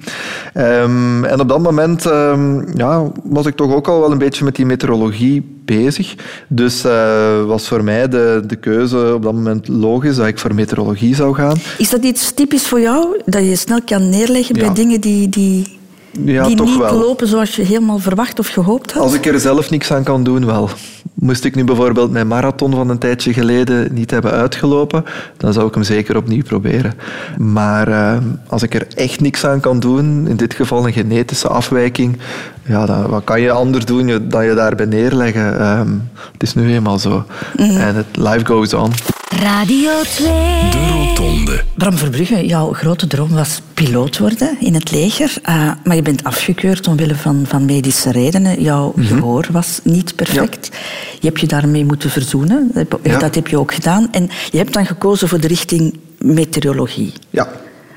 Um, 0.53 1.25
en 1.25 1.39
op 1.39 1.49
dat 1.49 1.59
moment 1.59 2.05
um, 2.05 2.65
ja, 2.75 3.11
was 3.23 3.45
ik 3.45 3.55
toch 3.55 3.73
ook 3.73 3.87
al 3.87 3.99
wel 3.99 4.11
een 4.11 4.17
beetje 4.17 4.43
met 4.43 4.55
die 4.55 4.65
meteorologie 4.65 5.43
bezig. 5.65 6.15
Dus 6.47 6.85
uh, 6.85 7.43
was 7.45 7.67
voor 7.67 7.83
mij 7.83 8.07
de, 8.07 8.43
de 8.47 8.55
keuze 8.55 9.13
op 9.13 9.23
dat 9.23 9.33
moment 9.33 9.67
logisch 9.67 10.15
dat 10.15 10.27
ik 10.27 10.39
voor 10.39 10.53
meteorologie 10.53 11.15
zou 11.15 11.35
gaan. 11.35 11.57
Is 11.77 11.89
dat 11.89 12.03
iets 12.03 12.33
typisch 12.33 12.67
voor 12.67 12.79
jou? 12.79 13.21
Dat 13.25 13.43
je 13.43 13.55
snel 13.55 13.81
kan 13.85 14.09
neerleggen 14.09 14.55
ja. 14.55 14.65
bij 14.65 14.73
dingen 14.73 15.01
die, 15.01 15.29
die, 15.29 15.78
ja, 16.11 16.47
die 16.47 16.55
toch 16.55 16.67
niet 16.67 16.77
wel. 16.77 16.97
lopen 16.99 17.27
zoals 17.27 17.55
je 17.55 17.61
helemaal 17.61 17.99
verwacht 17.99 18.39
of 18.39 18.47
gehoopt 18.47 18.91
had? 18.91 19.03
Als 19.03 19.13
ik 19.13 19.25
er 19.25 19.39
zelf 19.39 19.69
niks 19.69 19.91
aan 19.91 20.03
kan 20.03 20.23
doen, 20.23 20.45
wel. 20.45 20.69
Moest 21.13 21.43
ik 21.43 21.55
nu 21.55 21.63
bijvoorbeeld 21.63 22.11
mijn 22.11 22.27
marathon 22.27 22.71
van 22.71 22.89
een 22.89 22.97
tijdje 22.97 23.33
geleden 23.33 23.93
niet 23.93 24.11
hebben 24.11 24.31
uitgelopen, 24.31 25.05
dan 25.37 25.53
zou 25.53 25.67
ik 25.67 25.73
hem 25.73 25.83
zeker 25.83 26.17
opnieuw 26.17 26.43
proberen. 26.43 26.93
Maar 27.37 27.87
uh, 27.89 28.17
als 28.47 28.63
ik 28.63 28.73
er 28.73 28.87
echt 28.95 29.19
niks 29.19 29.45
aan 29.45 29.59
kan 29.59 29.79
doen, 29.79 30.27
in 30.27 30.35
dit 30.35 30.53
geval 30.53 30.85
een 30.85 30.93
genetische 30.93 31.47
afwijking, 31.47 32.17
ja, 32.65 32.85
dan, 32.85 33.07
wat 33.07 33.23
kan 33.23 33.41
je 33.41 33.51
anders 33.51 33.85
doen 33.85 34.27
dan 34.29 34.45
je 34.45 34.53
daarbij 34.53 34.85
neerleggen? 34.85 35.77
Um, 35.79 36.09
het 36.31 36.43
is 36.43 36.53
nu 36.53 36.73
eenmaal 36.73 36.99
zo. 36.99 37.23
Mm. 37.57 37.77
En 37.77 37.95
het 37.95 38.17
life 38.17 38.45
goes 38.45 38.73
on. 38.73 38.91
Radio 39.29 39.91
2. 40.01 40.27
De 40.71 40.87
Rotonde. 40.91 41.48
Bram 41.79 41.97
Verbrugge, 41.97 42.45
jouw 42.45 42.73
grote 42.73 43.07
droom 43.07 43.29
was 43.29 43.61
piloot 43.73 44.17
worden 44.17 44.57
in 44.59 44.73
het 44.73 44.91
leger. 44.91 45.33
Uh, 45.49 45.71
maar 45.83 45.95
je 45.95 46.01
bent 46.01 46.23
afgekeurd 46.23 46.87
omwille 46.87 47.15
van, 47.15 47.45
van 47.47 47.65
medische 47.65 48.11
redenen. 48.11 48.61
Jouw 48.61 48.93
mm 48.95 49.03
-hmm. 49.03 49.17
gehoor 49.17 49.47
was 49.51 49.79
niet 49.83 50.15
perfect. 50.15 50.69
Ja. 50.71 50.77
Je 51.19 51.27
hebt 51.27 51.39
je 51.39 51.47
daarmee 51.47 51.85
moeten 51.85 52.09
verzoenen. 52.09 52.71
Dat, 52.73 52.99
ja. 53.03 53.19
dat 53.19 53.35
heb 53.35 53.47
je 53.47 53.59
ook 53.59 53.73
gedaan. 53.73 54.07
En 54.11 54.29
je 54.51 54.57
hebt 54.57 54.73
dan 54.73 54.85
gekozen 54.85 55.27
voor 55.27 55.39
de 55.39 55.47
richting 55.47 55.99
meteorologie. 56.17 57.13
Ja. 57.29 57.47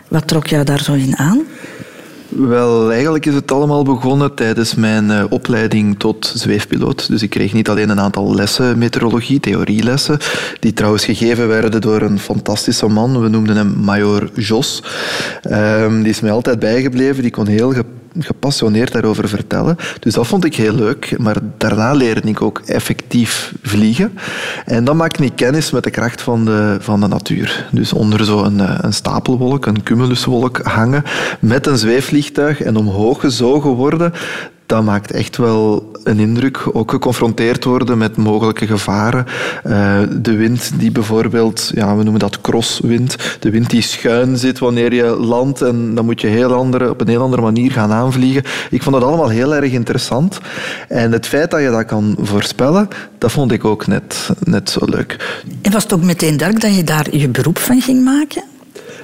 Wat 0.08 0.28
trok 0.28 0.46
jou 0.46 0.64
daar 0.64 0.82
zo 0.82 0.92
in 0.92 1.16
aan? 1.16 1.42
Wel, 2.36 2.90
eigenlijk 2.90 3.26
is 3.26 3.34
het 3.34 3.52
allemaal 3.52 3.84
begonnen 3.84 4.34
tijdens 4.34 4.74
mijn 4.74 5.04
uh, 5.10 5.24
opleiding 5.28 5.98
tot 5.98 6.32
zweefpiloot. 6.34 7.08
Dus 7.08 7.22
ik 7.22 7.30
kreeg 7.30 7.52
niet 7.52 7.68
alleen 7.68 7.88
een 7.88 8.00
aantal 8.00 8.34
lessen 8.34 8.78
meteorologie, 8.78 9.40
theorielessen, 9.40 10.18
die 10.60 10.72
trouwens 10.72 11.04
gegeven 11.04 11.48
werden 11.48 11.80
door 11.80 12.02
een 12.02 12.18
fantastische 12.18 12.86
man. 12.86 13.20
We 13.20 13.28
noemden 13.28 13.56
hem 13.56 13.74
Major 13.76 14.30
Jos. 14.34 14.82
Um, 15.50 16.02
die 16.02 16.10
is 16.10 16.20
mij 16.20 16.32
altijd 16.32 16.58
bijgebleven. 16.58 17.22
Die 17.22 17.30
kon 17.30 17.46
heel 17.46 17.72
gepassioneerd 18.18 18.92
daarover 18.92 19.28
vertellen. 19.28 19.76
Dus 20.00 20.14
dat 20.14 20.26
vond 20.26 20.44
ik 20.44 20.56
heel 20.56 20.74
leuk. 20.74 21.18
Maar 21.18 21.36
daarna 21.58 21.92
leerde 21.92 22.28
ik 22.28 22.42
ook 22.42 22.62
effectief 22.66 23.52
vliegen. 23.62 24.18
En 24.64 24.84
dan 24.84 24.96
maakte 24.96 25.24
ik 25.24 25.36
kennis 25.36 25.70
met 25.70 25.84
de 25.84 25.90
kracht 25.90 26.22
van 26.22 26.44
de, 26.44 26.76
van 26.80 27.00
de 27.00 27.06
natuur. 27.06 27.66
Dus 27.70 27.92
onder 27.92 28.24
zo'n 28.24 28.58
een, 28.58 28.84
een 28.84 28.92
stapelwolk, 28.92 29.66
een 29.66 29.82
cumuluswolk 29.82 30.60
hangen, 30.62 31.04
met 31.40 31.66
een 31.66 31.78
zweefvliegtuig 31.78 32.62
en 32.62 32.76
omhoog 32.76 33.20
gezogen 33.20 33.70
worden 33.70 34.12
dat 34.72 34.84
maakt 34.84 35.10
echt 35.10 35.36
wel 35.36 35.90
een 36.04 36.18
indruk. 36.18 36.60
Ook 36.72 36.90
geconfronteerd 36.90 37.64
worden 37.64 37.98
met 37.98 38.16
mogelijke 38.16 38.66
gevaren. 38.66 39.26
Uh, 39.66 39.98
de 40.10 40.36
wind 40.36 40.70
die 40.78 40.90
bijvoorbeeld, 40.90 41.70
ja, 41.74 41.96
we 41.96 42.02
noemen 42.02 42.20
dat 42.20 42.40
crosswind, 42.40 43.16
de 43.40 43.50
wind 43.50 43.70
die 43.70 43.82
schuin 43.82 44.36
zit 44.36 44.58
wanneer 44.58 44.94
je 44.94 45.04
landt 45.04 45.62
en 45.62 45.94
dan 45.94 46.04
moet 46.04 46.20
je 46.20 46.26
heel 46.26 46.52
andere, 46.52 46.90
op 46.90 47.00
een 47.00 47.08
heel 47.08 47.22
andere 47.22 47.42
manier 47.42 47.70
gaan 47.70 47.92
aanvliegen. 47.92 48.42
Ik 48.70 48.82
vond 48.82 48.94
dat 48.94 49.04
allemaal 49.04 49.28
heel 49.28 49.54
erg 49.54 49.72
interessant. 49.72 50.40
En 50.88 51.12
het 51.12 51.26
feit 51.26 51.50
dat 51.50 51.60
je 51.60 51.70
dat 51.70 51.84
kan 51.84 52.16
voorspellen, 52.20 52.88
dat 53.18 53.32
vond 53.32 53.52
ik 53.52 53.64
ook 53.64 53.86
net, 53.86 54.30
net 54.44 54.70
zo 54.70 54.80
leuk. 54.84 55.42
En 55.62 55.72
was 55.72 55.82
het 55.82 55.92
ook 55.92 56.02
meteen 56.02 56.36
duidelijk 56.36 56.66
dat 56.66 56.76
je 56.76 56.84
daar 56.84 57.16
je 57.16 57.28
beroep 57.28 57.58
van 57.58 57.80
ging 57.80 58.04
maken? 58.04 58.42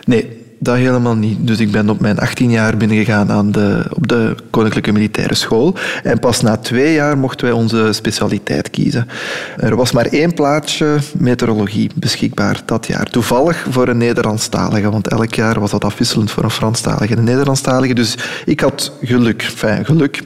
Nee, 0.05 0.38
dat 0.59 0.77
helemaal 0.77 1.15
niet. 1.15 1.47
Dus 1.47 1.59
ik 1.59 1.71
ben 1.71 1.91
op 1.91 2.01
mijn 2.01 2.19
18 2.19 2.51
jaar 2.51 2.77
binnengegaan 2.77 3.31
aan 3.31 3.53
de, 3.53 3.85
op 3.93 4.09
de 4.09 4.35
Koninklijke 4.51 4.93
Militaire 4.93 5.35
School. 5.35 5.75
En 6.03 6.19
pas 6.19 6.41
na 6.41 6.57
twee 6.57 6.95
jaar 6.95 7.19
mochten 7.19 7.47
wij 7.47 7.55
onze 7.55 7.89
specialiteit 7.93 8.71
kiezen. 8.71 9.09
Er 9.57 9.77
was 9.77 9.93
maar 9.93 10.07
één 10.07 10.35
plaatsje 10.35 10.99
meteorologie 11.19 11.91
beschikbaar 11.95 12.63
dat 12.65 12.87
jaar. 12.87 13.05
Toevallig 13.05 13.67
voor 13.71 13.89
een 13.89 13.99
Nederlandstalige, 13.99 14.91
want 14.91 15.09
elk 15.09 15.35
jaar 15.35 15.61
was 15.61 15.71
dat 15.71 15.85
afwisselend 15.85 16.31
voor 16.31 16.45
een 16.45 16.51
Franstalige 16.51 17.13
en 17.13 17.19
een 17.19 17.25
Nederlandstalige. 17.25 17.95
Dus 17.95 18.17
ik 18.45 18.61
had 18.61 18.93
geluk. 19.03 19.43
Fijn, 19.43 19.85
geluk. 19.85 20.23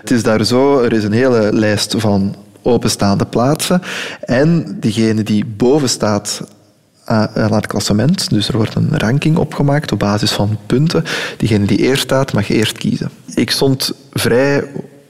Het 0.00 0.10
is 0.10 0.22
daar 0.22 0.44
zo, 0.44 0.80
er 0.80 0.92
is 0.92 1.04
een 1.04 1.12
hele 1.12 1.48
lijst 1.52 1.94
van 1.98 2.34
openstaande 2.62 3.24
plaatsen. 3.24 3.82
En 4.20 4.76
diegene 4.80 5.22
die 5.22 5.44
boven 5.44 5.88
staat 5.88 6.42
aan 7.04 7.54
het 7.54 7.66
klassement. 7.66 8.30
Dus 8.30 8.48
er 8.48 8.56
wordt 8.56 8.74
een 8.74 8.98
ranking 8.98 9.36
opgemaakt 9.36 9.92
op 9.92 9.98
basis 9.98 10.32
van 10.32 10.58
punten. 10.66 11.04
Diegene 11.36 11.66
die 11.66 11.78
eerst 11.78 12.02
staat, 12.02 12.32
mag 12.32 12.48
eerst 12.48 12.78
kiezen. 12.78 13.10
Ik 13.34 13.50
stond 13.50 13.92
vrij 14.12 14.64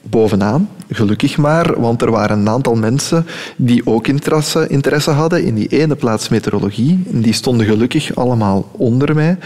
bovenaan, 0.09 0.69
gelukkig 0.89 1.37
maar, 1.37 1.79
want 1.79 2.01
er 2.01 2.11
waren 2.11 2.39
een 2.39 2.49
aantal 2.49 2.75
mensen 2.75 3.25
die 3.55 3.85
ook 3.85 4.07
interesse, 4.07 4.67
interesse 4.67 5.09
hadden 5.09 5.43
in 5.43 5.55
die 5.55 5.67
ene 5.67 5.95
plaats 5.95 6.29
meteorologie. 6.29 7.03
Die 7.07 7.33
stonden 7.33 7.65
gelukkig 7.65 8.15
allemaal 8.15 8.69
onder 8.71 9.15
mij. 9.15 9.37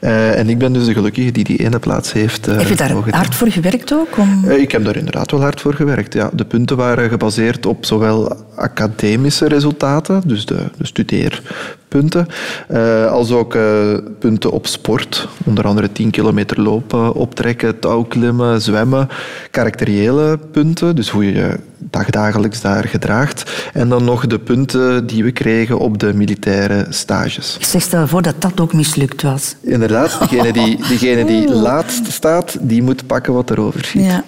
Uh, 0.00 0.38
en 0.38 0.48
ik 0.48 0.58
ben 0.58 0.72
dus 0.72 0.84
de 0.84 0.92
gelukkige 0.92 1.30
die 1.30 1.44
die 1.44 1.58
ene 1.58 1.78
plaats 1.78 2.12
heeft. 2.12 2.48
Uh, 2.48 2.56
heb 2.56 2.68
je 2.68 2.76
daar 2.76 2.92
hard 2.92 3.34
voor 3.34 3.50
gewerkt 3.50 3.92
ook? 3.92 4.18
Om... 4.18 4.42
Uh, 4.44 4.58
ik 4.58 4.72
heb 4.72 4.84
daar 4.84 4.96
inderdaad 4.96 5.30
wel 5.30 5.40
hard 5.40 5.60
voor 5.60 5.74
gewerkt. 5.74 6.14
Ja. 6.14 6.30
De 6.32 6.44
punten 6.44 6.76
waren 6.76 7.08
gebaseerd 7.08 7.66
op 7.66 7.84
zowel 7.84 8.36
academische 8.56 9.48
resultaten, 9.48 10.22
dus 10.24 10.46
de, 10.46 10.70
de 10.76 10.84
studeerpunten, 11.90 12.26
als 13.10 13.30
ook 13.30 13.58
punten 14.18 14.50
op 14.50 14.66
sport. 14.66 15.28
Onder 15.44 15.66
andere 15.66 15.92
10 15.92 16.10
kilometer 16.10 16.60
lopen, 16.60 17.14
optrekken, 17.14 17.78
touwklimmen, 17.78 18.62
zwemmen, 18.62 19.08
karakteriële 19.50 20.38
punten, 20.52 20.96
dus 20.96 21.08
hoe 21.08 21.24
je 21.24 21.32
je 21.32 21.58
dagdagelijks 21.78 22.60
daar 22.60 22.84
gedraagt. 22.84 23.70
En 23.72 23.88
dan 23.88 24.04
nog 24.04 24.26
de 24.26 24.38
punten 24.38 25.06
die 25.06 25.24
we 25.24 25.30
kregen 25.30 25.78
op 25.78 25.98
de 25.98 26.14
militaire 26.14 26.86
stages. 26.88 27.56
Ik 27.58 27.66
zeg 27.66 27.82
stel 27.82 28.06
voor 28.08 28.22
dat 28.22 28.34
dat 28.38 28.60
ook 28.60 28.72
mislukt 28.72 29.22
was. 29.22 29.56
Inderdaad, 29.60 30.18
degene 30.18 30.52
die, 30.52 30.76
degene 30.76 31.24
die 31.24 31.54
laatst 31.68 32.12
staat, 32.12 32.56
die 32.60 32.82
moet 32.82 33.06
pakken 33.06 33.32
wat 33.32 33.50
er 33.50 33.60
overschiet. 33.60 34.04
Ja. 34.04 34.24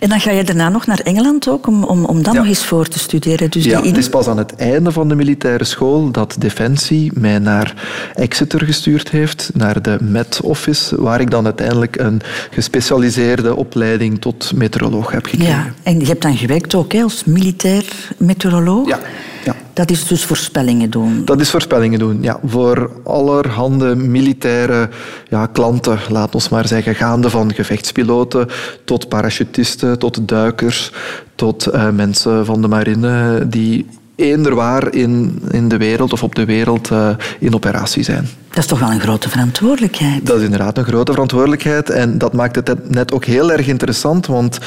En 0.00 0.08
dan 0.08 0.20
ga 0.20 0.30
je 0.30 0.44
daarna 0.44 0.68
nog 0.68 0.86
naar 0.86 0.98
Engeland 0.98 1.48
ook, 1.48 1.66
om, 1.66 1.84
om, 1.84 2.04
om 2.04 2.18
ja. 2.22 2.32
nog 2.32 2.46
eens 2.46 2.64
voor 2.64 2.88
te 2.88 2.98
studeren. 2.98 3.50
Dus 3.50 3.64
ja, 3.64 3.82
het 3.82 3.96
is 3.96 4.08
pas 4.08 4.26
aan 4.26 4.38
het 4.38 4.54
einde 4.56 4.92
van 4.92 5.08
de 5.08 5.14
militaire 5.14 5.64
school 5.64 6.10
dat 6.10 6.36
Defensie 6.38 7.10
mij 7.14 7.38
naar 7.38 7.74
Exeter 8.14 8.64
gestuurd 8.64 9.10
heeft, 9.10 9.50
naar 9.54 9.82
de 9.82 9.96
Met 10.00 10.40
Office, 10.42 11.02
waar 11.02 11.20
ik 11.20 11.30
dan 11.30 11.44
uiteindelijk 11.44 11.96
een 11.96 12.20
gespecialiseerde 12.50 13.56
opleiding 13.56 14.20
tot 14.20 14.52
meteoroloog 14.54 15.10
heb 15.10 15.26
gekregen. 15.26 15.54
Ja, 15.54 15.72
en 15.82 16.00
je 16.00 16.06
hebt 16.06 16.22
dan 16.22 16.36
gewerkt 16.36 16.74
ook 16.74 16.92
hè, 16.92 17.02
als 17.02 17.24
militair 17.24 17.84
meteoroloog. 18.18 18.88
Ja. 18.88 18.98
Ja. 19.44 19.54
Dat 19.72 19.90
is 19.90 20.06
dus 20.06 20.24
voorspellingen 20.24 20.90
doen. 20.90 21.24
Dat 21.24 21.40
is 21.40 21.50
voorspellingen 21.50 21.98
doen, 21.98 22.18
ja. 22.22 22.38
Voor 22.44 22.90
allerhande 23.04 23.94
militaire 23.94 24.88
ja, 25.28 25.46
klanten, 25.46 25.98
laat 26.08 26.34
ons 26.34 26.48
maar 26.48 26.68
zeggen. 26.68 26.94
Gaande 26.94 27.30
van 27.30 27.54
gevechtspiloten 27.54 28.48
tot 28.84 29.08
parachutisten, 29.08 29.98
tot 29.98 30.28
duikers, 30.28 30.92
tot 31.34 31.66
eh, 31.66 31.90
mensen 31.90 32.44
van 32.44 32.62
de 32.62 32.68
marine 32.68 33.44
die 33.48 33.86
eender 34.16 34.54
waar 34.54 34.94
in, 34.94 35.42
in 35.50 35.68
de 35.68 35.76
wereld 35.76 36.12
of 36.12 36.22
op 36.22 36.34
de 36.34 36.44
wereld 36.44 36.90
eh, 36.90 37.08
in 37.38 37.54
operatie 37.54 38.02
zijn. 38.02 38.28
Dat 38.48 38.58
is 38.58 38.66
toch 38.66 38.78
wel 38.78 38.90
een 38.90 39.00
grote 39.00 39.28
verantwoordelijkheid. 39.28 40.26
Dat 40.26 40.38
is 40.38 40.44
inderdaad 40.44 40.78
een 40.78 40.84
grote 40.84 41.12
verantwoordelijkheid 41.12 41.90
en 41.90 42.18
dat 42.18 42.32
maakt 42.32 42.56
het 42.56 42.90
net 42.90 43.12
ook 43.12 43.24
heel 43.24 43.52
erg 43.52 43.66
interessant, 43.66 44.26
want 44.26 44.58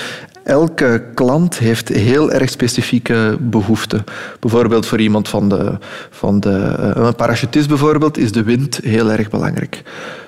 elke 0.47 1.03
klant 1.13 1.57
heeft 1.57 1.87
heel 1.87 2.31
erg 2.31 2.49
specifieke 2.49 3.37
behoeften. 3.39 4.03
Bijvoorbeeld 4.39 4.85
voor 4.85 4.99
iemand 4.99 5.27
van 5.27 5.49
de, 5.49 5.77
van 6.09 6.39
de 6.39 6.75
eh, 6.79 7.05
een 7.05 7.15
parachutist 7.15 7.67
bijvoorbeeld 7.67 8.17
is 8.17 8.31
de 8.31 8.43
wind 8.43 8.79
heel 8.83 9.11
erg 9.11 9.29
belangrijk. 9.29 9.83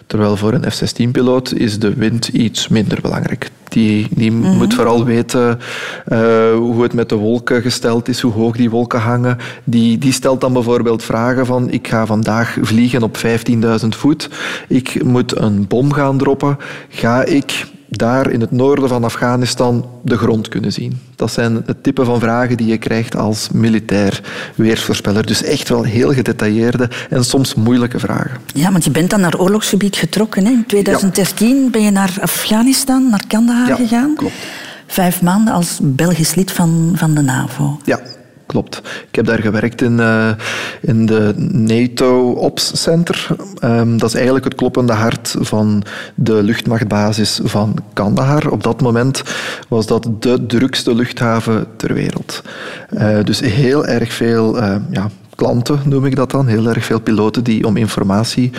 Terwijl 0.07 0.37
voor 0.37 0.53
een 0.53 0.71
F-16-piloot 0.71 1.53
is 1.53 1.79
de 1.79 1.93
wind 1.93 2.27
iets 2.27 2.67
minder 2.67 3.01
belangrijk. 3.01 3.51
Die, 3.69 4.07
die 4.09 4.31
moet 4.31 4.73
vooral 4.73 5.05
weten 5.05 5.59
eh, 6.05 6.19
hoe 6.53 6.83
het 6.83 6.93
met 6.93 7.09
de 7.09 7.15
wolken 7.15 7.61
gesteld 7.61 8.07
is, 8.07 8.21
hoe 8.21 8.31
hoog 8.31 8.55
die 8.55 8.69
wolken 8.69 8.99
hangen. 8.99 9.37
Die, 9.63 9.97
die 9.97 10.13
stelt 10.13 10.41
dan 10.41 10.53
bijvoorbeeld 10.53 11.03
vragen 11.03 11.45
van 11.45 11.69
ik 11.69 11.87
ga 11.87 12.05
vandaag 12.05 12.57
vliegen 12.61 13.03
op 13.03 13.17
15.000 13.17 13.87
voet. 13.89 14.29
Ik 14.67 15.03
moet 15.03 15.37
een 15.37 15.67
bom 15.67 15.93
gaan 15.93 16.17
droppen. 16.17 16.57
Ga 16.89 17.23
ik 17.23 17.65
daar 17.89 18.29
in 18.31 18.41
het 18.41 18.51
noorden 18.51 18.89
van 18.89 19.03
Afghanistan 19.03 19.85
de 20.03 20.17
grond 20.17 20.47
kunnen 20.47 20.71
zien? 20.71 20.99
Dat 21.15 21.31
zijn 21.31 21.61
het 21.65 21.83
type 21.83 22.05
van 22.05 22.19
vragen 22.19 22.57
die 22.57 22.67
je 22.67 22.77
krijgt 22.77 23.15
als 23.15 23.49
militair 23.53 24.21
weersvoorspeller. 24.55 25.25
Dus 25.25 25.43
echt 25.43 25.69
wel 25.69 25.83
heel 25.83 26.13
gedetailleerde 26.13 26.89
en 27.09 27.25
soms 27.25 27.55
moeilijke 27.55 27.99
vragen. 27.99 28.37
Ja, 28.53 28.71
want 28.71 28.83
je 28.83 28.91
bent 28.91 29.09
dan 29.09 29.21
naar 29.21 29.37
oorlogsgebied 29.39 29.95
getrokken. 29.95 30.45
Hè? 30.45 30.51
In 30.51 30.65
2013 30.67 31.71
ben 31.71 31.81
je 31.81 31.91
naar 31.91 32.17
Afghanistan, 32.21 33.09
naar 33.09 33.23
Kandahar 33.27 33.67
Ja, 33.67 33.75
gegaan. 33.75 34.13
klopt. 34.15 34.33
Vijf 34.87 35.21
maanden 35.21 35.53
als 35.53 35.79
Belgisch 35.81 36.35
lid 36.35 36.51
van, 36.51 36.91
van 36.95 37.13
de 37.15 37.21
NAVO. 37.21 37.79
Ja, 37.85 37.99
klopt. 38.49 38.81
Ik 39.09 39.15
heb 39.15 39.25
daar 39.25 39.39
gewerkt 39.39 39.81
in, 39.81 39.99
eh, 39.99 40.29
in 40.81 41.05
de 41.05 41.33
NATO 41.51 42.31
Ops 42.31 42.81
Center. 42.81 43.27
Ehm, 43.59 43.97
dat 43.97 44.09
is 44.09 44.15
eigenlijk 44.15 44.45
het 44.45 44.55
kloppende 44.55 44.93
hart 44.93 45.35
van 45.39 45.83
de 46.15 46.43
luchtmachtbasis 46.43 47.39
van 47.43 47.75
Kandahar. 47.93 48.49
Op 48.49 48.63
dat 48.63 48.81
moment 48.81 49.23
was 49.67 49.85
dat 49.85 50.09
de 50.19 50.45
drukste 50.45 50.95
luchthaven 50.95 51.65
ter 51.75 51.93
wereld. 51.93 52.41
Eh, 52.89 53.23
dus 53.23 53.39
heel 53.39 53.85
erg 53.85 54.13
veel 54.13 54.61
eh, 54.61 54.75
ja, 54.89 55.09
klanten, 55.35 55.79
noem 55.85 56.05
ik 56.05 56.15
dat 56.15 56.31
dan. 56.31 56.47
Heel 56.47 56.67
erg 56.67 56.85
veel 56.85 56.99
piloten 57.01 57.43
die 57.43 57.65
om 57.65 57.77
informatie 57.77 58.51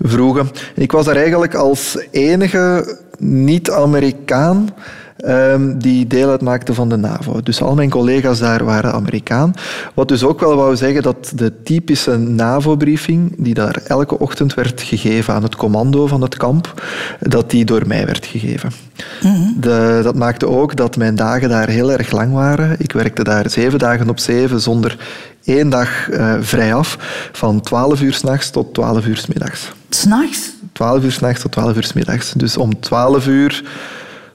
vroegen. 0.00 0.50
En 0.74 0.82
ik 0.82 0.92
was 0.92 1.04
daar 1.04 1.16
eigenlijk 1.16 1.54
als 1.54 2.06
enige 2.10 2.96
niet-Amerikaan 3.18 4.68
ehm, 5.22 5.78
die 5.78 6.06
deel 6.06 6.30
uitmaakte 6.30 6.74
van 6.74 6.88
de 6.88 6.96
NAVO. 6.96 7.40
Dus 7.40 7.62
al 7.62 7.74
mijn 7.74 7.90
collega's 7.90 8.38
daar 8.38 8.64
waren 8.64 8.92
Amerikaan. 8.92 9.54
Wat 9.94 10.08
dus 10.08 10.24
ook 10.24 10.40
wel 10.40 10.56
wou 10.56 10.76
zeggen 10.76 11.02
dat 11.02 11.32
de 11.34 11.62
typische 11.62 12.16
NAVO-briefing, 12.16 13.34
die 13.38 13.54
daar 13.54 13.80
elke 13.86 14.18
ochtend 14.18 14.54
werd 14.54 14.82
gegeven 14.82 15.34
aan 15.34 15.42
het 15.42 15.56
commando 15.56 16.06
van 16.06 16.22
het 16.22 16.36
kamp, 16.36 16.82
dat 17.20 17.50
die 17.50 17.64
door 17.64 17.86
mij 17.86 18.06
werd 18.06 18.26
gegeven. 18.26 18.70
De, 19.60 20.00
dat 20.02 20.14
maakte 20.14 20.48
ook 20.48 20.76
dat 20.76 20.96
mijn 20.96 21.14
dagen 21.14 21.48
daar 21.48 21.68
heel 21.68 21.92
erg 21.92 22.10
lang 22.10 22.32
waren. 22.32 22.74
Ik 22.78 22.92
werkte 22.92 23.24
daar 23.24 23.50
zeven 23.50 23.78
dagen 23.78 24.08
op 24.08 24.18
zeven 24.18 24.60
zonder 24.60 24.96
één 25.44 25.68
dag 25.68 26.10
eh, 26.10 26.34
vrij 26.40 26.74
af, 26.74 26.98
van 27.32 27.60
12 27.60 28.00
uur 28.00 28.14
s'nachts 28.14 28.50
tot 28.50 28.74
12 28.74 29.06
uur 29.06 29.16
's 29.16 29.26
middags. 29.26 29.72
S'nachts? 29.88 30.50
12 30.72 31.04
uur 31.04 31.12
s'nachts 31.12 31.40
tot 31.40 31.52
12 31.52 31.76
uur 31.76 31.84
's 31.84 31.92
middags. 31.92 32.32
Dus 32.32 32.56
om 32.56 32.80
12 32.80 33.26
uur 33.26 33.62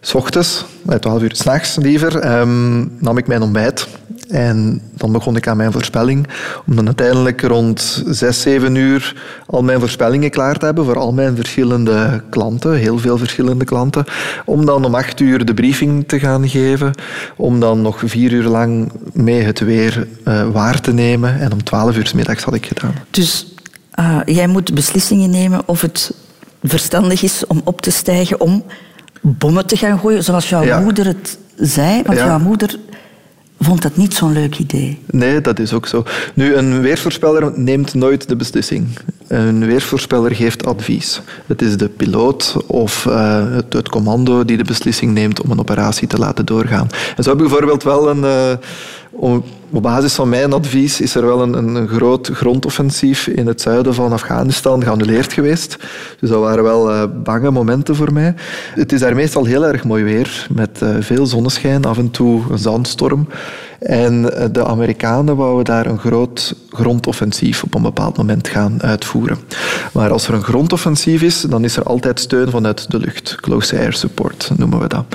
s 0.08 0.14
ochtends, 0.14 0.66
nee, 0.82 1.00
12 1.00 1.22
uur 1.22 1.36
s'nachts 1.36 1.76
liever, 1.76 2.20
ehm, 2.20 2.86
nam 3.00 3.18
ik 3.18 3.28
mijn 3.28 3.42
ontbijt. 3.42 3.88
En 4.28 4.82
dan 4.94 5.12
begon 5.12 5.36
ik 5.36 5.48
aan 5.48 5.58
mijn 5.58 5.72
voorspelling. 5.72 6.28
Om 6.68 6.76
dan 6.76 6.86
uiteindelijk 6.86 7.42
rond 7.42 8.04
6, 8.06 8.42
7 8.42 8.76
uur 8.76 9.16
al 9.46 9.64
mijn 9.64 9.80
voorspellingen 9.80 10.30
klaar 10.30 10.58
te 10.58 10.66
hebben 10.66 10.86
voor 10.86 10.98
al 10.98 11.14
mijn 11.14 11.36
verschillende 11.36 12.24
klanten, 12.30 12.74
heel 12.74 12.98
veel 12.98 13.18
verschillende 13.18 13.66
klanten. 13.66 14.06
Om 14.46 14.66
dan 14.66 14.86
om 14.86 14.96
8 14.96 15.20
uur 15.20 15.46
de 15.46 15.54
briefing 15.54 16.08
te 16.08 16.20
gaan 16.20 16.50
geven. 16.50 16.94
Om 17.36 17.60
dan 17.60 17.82
nog 17.82 18.02
vier 18.06 18.32
uur 18.32 18.48
lang 18.48 18.92
mee 19.14 19.42
het 19.42 19.60
weer 19.60 20.08
eh, 20.24 20.50
waar 20.50 20.82
te 20.82 20.94
nemen. 20.94 21.40
En 21.40 21.52
om 21.52 21.64
12 21.64 21.98
uur 21.98 22.08
's 22.08 22.14
middags 22.14 22.44
had 22.44 22.54
ik 22.54 22.66
gedaan. 22.66 22.94
Dus 23.12 23.46
eh, 23.92 24.20
jij 24.26 24.48
moet 24.48 24.74
beslissingen 24.74 25.30
nemen 25.30 25.62
of 25.66 25.82
het 25.82 26.14
verstandig 26.64 27.24
is 27.24 27.48
om 27.48 27.62
op 27.64 27.82
te 27.82 27.92
stijgen 27.92 28.40
om 28.40 28.64
bommen 29.22 29.66
te 29.66 29.78
gaan 29.78 30.00
gooien, 30.00 30.24
zoals 30.24 30.50
jouw 30.50 30.64
Ja. 30.64 30.80
moeder 30.80 31.06
het 31.06 31.38
zei. 31.56 32.02
Want 32.06 32.18
Ja. 32.20 32.26
jouw 32.26 32.40
moeder 32.40 32.76
vond 33.60 33.82
dat 33.82 33.98
niet 33.98 34.14
zo'n 34.14 34.34
leuk 34.34 34.58
idee. 34.58 35.02
Nee, 35.12 35.42
dat 35.42 35.60
is 35.60 35.74
ook 35.74 35.88
zo. 35.88 36.04
Nu, 36.34 36.56
een 36.56 36.82
weersvoorspeller 36.82 37.52
neemt 37.60 37.94
nooit 37.94 38.28
de 38.30 38.36
beslissing. 38.36 38.88
Een 39.28 39.66
weersvoorspeller 39.66 40.36
geeft 40.36 40.66
advies. 40.66 41.22
Het 41.46 41.62
is 41.62 41.78
de 41.78 41.88
piloot 41.90 42.56
of 42.68 43.06
eh, 43.06 43.52
het, 43.54 43.74
het 43.74 43.90
commando 43.90 44.46
die 44.46 44.58
de 44.58 44.64
beslissing 44.64 45.14
neemt 45.14 45.42
om 45.42 45.52
een 45.52 45.60
operatie 45.60 46.08
te 46.08 46.18
laten 46.18 46.46
doorgaan. 46.46 46.88
En 47.18 47.24
zo 47.24 47.30
heb 47.30 47.40
ik 47.42 47.48
bijvoorbeeld 47.48 47.84
wel 47.84 48.10
een... 48.10 48.24
eh, 48.24 48.52
op 49.18 49.82
basis 49.82 50.14
van 50.14 50.30
mijn 50.30 50.54
advies 50.54 51.02
is 51.02 51.16
er 51.16 51.26
wel 51.26 51.42
een, 51.42 51.54
een, 51.54 51.88
groot 51.88 52.30
grondoffensief 52.34 53.28
in 53.28 53.48
het 53.48 53.62
zuiden 53.62 53.94
van 53.94 54.12
Afghanistan 54.12 54.84
geannuleerd 54.84 55.34
geweest. 55.34 55.78
Dus 56.20 56.30
dat 56.30 56.40
waren 56.40 56.64
wel 56.64 56.92
eh, 56.92 57.04
bange 57.24 57.52
momenten 57.52 57.96
voor 57.96 58.14
mij. 58.14 58.34
Het 58.74 58.92
is 58.92 59.00
daar 59.00 59.16
meestal 59.16 59.46
heel 59.46 59.66
erg 59.66 59.84
mooi 59.84 60.04
weer, 60.04 60.48
met 60.54 60.82
eh, 60.82 60.90
veel 61.00 61.26
zonneschijn, 61.26 61.86
af 61.86 61.98
en 61.98 62.12
toe 62.12 62.42
een 62.50 62.58
zandstorm. 62.58 63.28
En 63.80 64.38
eh, 64.38 64.46
de 64.52 64.66
Amerikanen 64.66 65.36
wouden 65.36 65.66
daar 65.66 65.86
een 65.86 66.00
groot 66.00 66.56
grondoffensief 66.70 67.64
op 67.64 67.74
een 67.74 67.82
bepaald 67.82 68.18
moment 68.18 68.48
gaan 68.48 68.84
uitvoeren. 68.84 69.38
Maar 69.94 70.12
als 70.12 70.28
er 70.28 70.34
een 70.34 70.44
grondoffensief 70.44 71.22
is, 71.22 71.42
dan 71.42 71.64
is 71.64 71.78
er 71.78 71.84
altijd 71.84 72.20
steun 72.20 72.50
vanuit 72.50 72.92
de 72.92 73.00
lucht. 73.00 73.36
Close 73.36 73.78
air 73.78 73.94
support 73.94 74.52
noemen 74.58 74.80
we 74.80 74.88
dat. 74.88 75.06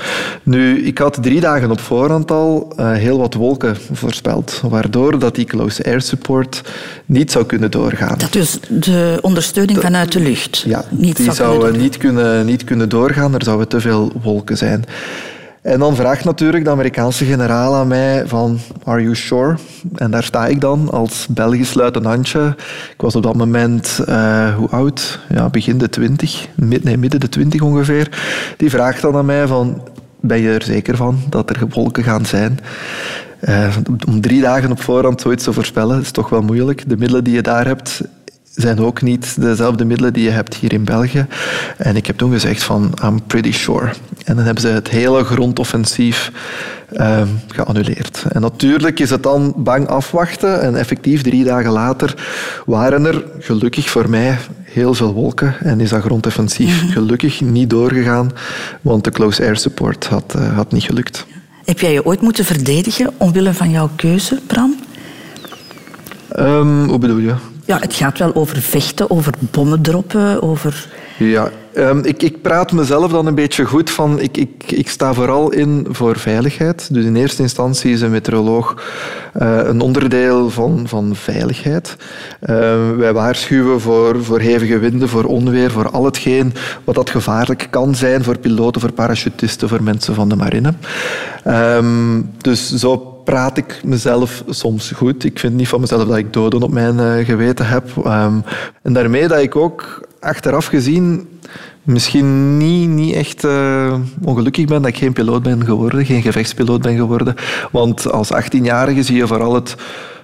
Nu, 0.43 0.85
ik 0.85 0.97
had 0.97 1.17
drie 1.21 1.39
dagen 1.39 1.71
op 1.71 1.79
voorhand 1.79 2.31
al 2.31 2.73
heel 2.75 3.17
wat 3.17 3.33
wolken 3.33 3.75
voorspeld, 3.95 4.61
waardoor 4.69 5.19
dat 5.19 5.35
die 5.35 5.45
close 5.45 5.85
air 5.85 6.01
support 6.01 6.61
niet 7.05 7.31
zou 7.31 7.45
kunnen 7.45 7.71
doorgaan. 7.71 8.17
Dat 8.17 8.33
dus 8.33 8.59
de 8.69 9.19
ondersteuning 9.21 9.79
vanuit 9.79 10.11
de 10.11 10.19
lucht 10.19 10.63
Ja, 10.65 10.85
niet 10.89 11.15
die 11.15 11.25
zou 11.25 11.35
zou 11.35 11.61
kunnen 11.61 11.81
niet 11.81 11.97
kunnen, 11.97 12.45
niet 12.45 12.63
kunnen 12.63 12.89
doorgaan. 12.89 13.33
Er 13.33 13.43
zouden 13.43 13.67
te 13.67 13.79
veel 13.79 14.11
wolken 14.21 14.57
zijn. 14.57 14.85
En 15.63 15.79
dan 15.79 15.95
vraagt 15.95 16.23
natuurlijk 16.23 16.63
de 16.63 16.69
Amerikaanse 16.69 17.25
generaal 17.25 17.75
aan 17.75 17.87
mij 17.87 18.23
van, 18.25 18.59
are 18.83 19.01
you 19.01 19.15
sure? 19.15 19.55
En 19.95 20.11
daar 20.11 20.23
sta 20.23 20.45
ik 20.45 20.61
dan 20.61 20.89
als 20.91 21.27
Belgisch 21.29 21.73
luitenantje. 21.73 22.55
Ik 22.93 23.01
was 23.01 23.15
op 23.15 23.23
dat 23.23 23.35
moment, 23.35 23.99
eh, 24.05 24.55
hoe 24.55 24.69
oud? 24.69 25.19
Ja, 25.29 25.49
begin 25.49 25.77
de 25.77 25.89
twintig, 25.89 26.47
mid, 26.55 26.83
nee, 26.83 26.97
midden 26.97 27.19
de 27.19 27.29
twintig 27.29 27.61
ongeveer. 27.61 28.09
Die 28.57 28.69
vraagt 28.69 29.01
dan 29.01 29.15
aan 29.15 29.25
mij 29.25 29.47
van, 29.47 29.81
ben 30.19 30.41
je 30.41 30.53
er 30.53 30.63
zeker 30.63 30.97
van 30.97 31.19
dat 31.29 31.49
er 31.49 31.67
wolken 31.69 32.03
gaan 32.03 32.25
zijn? 32.25 32.59
Eh, 33.43 33.75
om 34.07 34.21
drie 34.21 34.41
dagen 34.41 34.71
op 34.71 34.81
voorhand 34.81 35.21
zoiets 35.21 35.43
te 35.43 35.53
voorspellen 35.53 36.01
is 36.01 36.11
toch 36.11 36.29
wel 36.29 36.41
moeilijk. 36.41 36.89
De 36.89 36.97
middelen 36.97 37.23
die 37.23 37.33
je 37.33 37.41
daar 37.41 37.65
hebt 37.65 38.01
zijn 38.55 38.79
ook 38.79 39.01
niet 39.01 39.41
dezelfde 39.41 39.85
middelen 39.85 40.13
die 40.13 40.23
je 40.23 40.29
hebt 40.29 40.55
hier 40.55 40.73
in 40.73 40.83
België. 40.83 41.25
En 41.77 41.95
ik 41.95 42.07
heb 42.07 42.17
toen 42.17 42.31
gezegd 42.31 42.63
van, 42.63 42.93
I'm 43.03 43.23
pretty 43.27 43.51
sure. 43.51 43.89
En 44.25 44.35
dan 44.35 44.45
hebben 44.45 44.61
ze 44.61 44.67
het 44.67 44.89
hele 44.89 45.23
grondoffensief 45.23 46.31
ehm, 46.91 47.27
geannuleerd. 47.47 48.25
En 48.31 48.41
natuurlijk 48.41 48.99
is 48.99 49.09
het 49.09 49.23
dan 49.23 49.53
bang 49.57 49.87
afwachten. 49.87 50.61
En 50.61 50.75
effectief, 50.75 51.21
drie 51.21 51.43
dagen 51.43 51.71
later 51.71 52.15
waren 52.65 53.05
er, 53.05 53.23
gelukkig 53.39 53.89
voor 53.89 54.09
mij, 54.09 54.37
heel 54.63 54.93
veel 54.93 55.13
wolken. 55.13 55.55
En 55.59 55.79
is 55.79 55.89
dat 55.89 56.01
grondoffensief 56.01 56.91
gelukkig 56.93 57.41
niet 57.41 57.69
doorgegaan, 57.69 58.31
want 58.81 59.03
de 59.03 59.11
close 59.11 59.43
air 59.43 59.57
support 59.57 60.05
had, 60.05 60.35
eh, 60.35 60.55
had 60.55 60.71
niet 60.71 60.83
gelukt. 60.83 61.25
Heb 61.65 61.79
jij 61.79 61.93
je 61.93 62.05
ooit 62.05 62.21
moeten 62.21 62.45
verdedigen 62.45 63.13
omwille 63.17 63.53
van 63.53 63.69
jouw 63.69 63.89
keuze, 63.95 64.39
Bram? 64.47 64.75
Ehm, 66.29 66.83
hoe 66.83 66.97
bedoel 66.97 67.17
je? 67.17 67.35
Ja, 67.65 67.79
het 67.79 67.93
gaat 67.93 68.17
wel 68.17 68.35
over 68.35 68.57
vechten, 68.61 69.09
over 69.09 69.33
bommen 69.51 69.81
droppen, 69.81 70.41
over... 70.41 70.87
Ja, 71.17 71.49
ehm, 71.73 71.99
ik, 72.03 72.23
ik 72.23 72.41
praat 72.41 72.71
mezelf 72.71 73.11
dan 73.11 73.25
een 73.25 73.35
beetje 73.35 73.65
goed 73.65 73.89
van... 73.89 74.19
Ik, 74.19 74.37
ik, 74.37 74.71
ik 74.71 74.89
sta 74.89 75.13
vooral 75.13 75.51
in 75.51 75.87
voor 75.89 76.19
veiligheid. 76.19 76.93
Dus 76.93 77.05
in 77.05 77.15
eerste 77.15 77.41
instantie 77.41 77.91
is 77.91 78.01
een 78.01 78.11
meteoroloog 78.11 78.75
eh, 79.33 79.57
een 79.63 79.81
onderdeel 79.81 80.49
van, 80.49 80.83
van 80.87 81.15
veiligheid. 81.15 81.95
Ehm, 82.39 82.95
wij 82.95 83.13
waarschuwen 83.13 83.81
voor, 83.81 84.23
voor 84.23 84.39
hevige 84.39 84.79
winden, 84.79 85.09
voor 85.09 85.23
onweer, 85.23 85.71
voor 85.71 85.89
al 85.89 86.05
hetgeen 86.05 86.53
wat 86.83 86.95
dat 86.95 87.09
gevaarlijk 87.09 87.67
kan 87.69 87.95
zijn 87.95 88.23
voor 88.23 88.37
piloten, 88.37 88.81
voor 88.81 88.91
parachutisten, 88.91 89.69
voor 89.69 89.83
mensen 89.83 90.15
van 90.15 90.29
de 90.29 90.35
marine. 90.35 90.73
Ehm, 91.43 92.21
dus 92.37 92.73
zo 92.73 93.12
praat 93.23 93.57
ik 93.57 93.81
mezelf 93.83 94.43
soms 94.49 94.91
goed. 94.91 95.23
Ik 95.23 95.39
vind 95.39 95.53
niet 95.53 95.67
van 95.67 95.79
mezelf 95.79 96.07
dat 96.07 96.17
ik 96.17 96.33
doden 96.33 96.61
op 96.61 96.71
mijn 96.71 96.99
eh, 96.99 97.25
geweten 97.25 97.67
heb. 97.67 97.89
Ehm, 98.03 98.39
en 98.81 98.93
daarmee 98.93 99.27
dat 99.27 99.39
ik 99.39 99.55
ook 99.55 100.07
achteraf 100.19 100.65
gezien 100.65 101.27
misschien 101.83 102.57
niet, 102.57 102.89
niet 102.89 103.15
echt 103.15 103.43
uh, 103.43 103.95
ongelukkig 104.23 104.65
ben 104.65 104.81
dat 104.81 104.91
ik 104.91 104.97
geen 104.97 105.13
piloot 105.13 105.43
ben 105.43 105.65
geworden, 105.65 106.05
geen 106.05 106.21
gevechtspiloot 106.21 106.81
ben 106.81 106.95
geworden. 106.95 107.35
Want 107.71 108.11
als 108.11 108.29
18-jarige 108.33 109.03
zie 109.03 109.15
je 109.15 109.27
vooral 109.27 109.53
het 109.53 109.75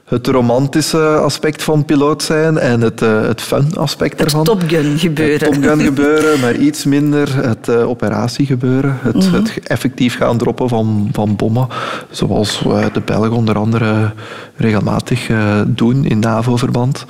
het 0.09 0.27
romantische 0.27 1.15
aspect 1.15 1.63
van 1.63 1.85
piloot 1.85 2.23
zijn 2.23 2.57
en 2.57 2.81
het, 2.81 3.01
uh, 3.01 3.21
het 3.21 3.41
fun 3.41 3.75
aspect 3.75 4.21
ervan. 4.21 4.39
Het 4.39 4.49
Top 4.49 4.63
Gun 4.67 4.99
gebeuren. 4.99 5.33
Het 5.33 5.53
Top 5.53 5.63
Gun 5.63 5.79
gebeuren, 5.79 6.39
maar 6.39 6.55
iets 6.55 6.85
minder 6.85 7.35
het 7.35 7.67
uh, 7.67 7.89
operatiegebeuren. 7.89 8.97
Het, 9.01 9.15
mm 9.15 9.21
-hmm. 9.21 9.33
het, 9.33 9.59
effectief 9.63 10.17
gaan 10.17 10.37
droppen 10.37 10.69
van, 10.69 11.09
van 11.11 11.35
bommen, 11.35 11.67
zoals 12.09 12.63
de 12.93 13.01
Belgen 13.05 13.31
onder 13.31 13.57
andere 13.57 14.11
regelmatig 14.55 15.29
doen 15.67 16.05
in 16.05 16.19
NAVO-verband. 16.19 17.05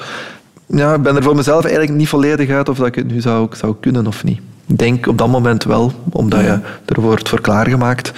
Ja, 0.65 0.93
ik 0.93 1.01
ben 1.01 1.15
er 1.15 1.23
voor 1.23 1.35
mezelf 1.35 1.63
eigenlijk 1.63 1.93
niet 1.93 2.09
volledig 2.09 2.49
uit 2.49 2.69
of 2.69 2.77
dat 2.77 2.87
ik 2.87 2.95
het 2.95 3.11
nu 3.11 3.21
zou, 3.21 3.47
zou 3.51 3.75
kunnen 3.79 4.07
of 4.07 4.23
niet. 4.23 4.39
Ik 4.67 4.77
denk 4.77 5.07
op 5.07 5.17
dat 5.17 5.27
moment 5.27 5.63
wel, 5.63 5.91
omdat 6.09 6.39
je 6.39 6.59
er 6.85 7.01
wordt 7.01 7.29
voor 7.29 7.41
klaargemaakt. 7.41 8.11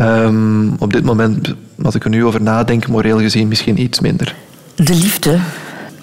Um, 0.00 0.74
op 0.78 0.92
dit 0.92 1.04
moment, 1.04 1.54
als 1.82 1.94
ik 1.94 2.04
er 2.04 2.10
nu 2.10 2.24
over 2.24 2.42
nadenk, 2.42 2.86
moreel 2.86 3.18
gezien 3.18 3.48
misschien 3.48 3.80
iets 3.80 4.00
minder. 4.00 4.34
De 4.74 4.94
liefde, 4.94 5.38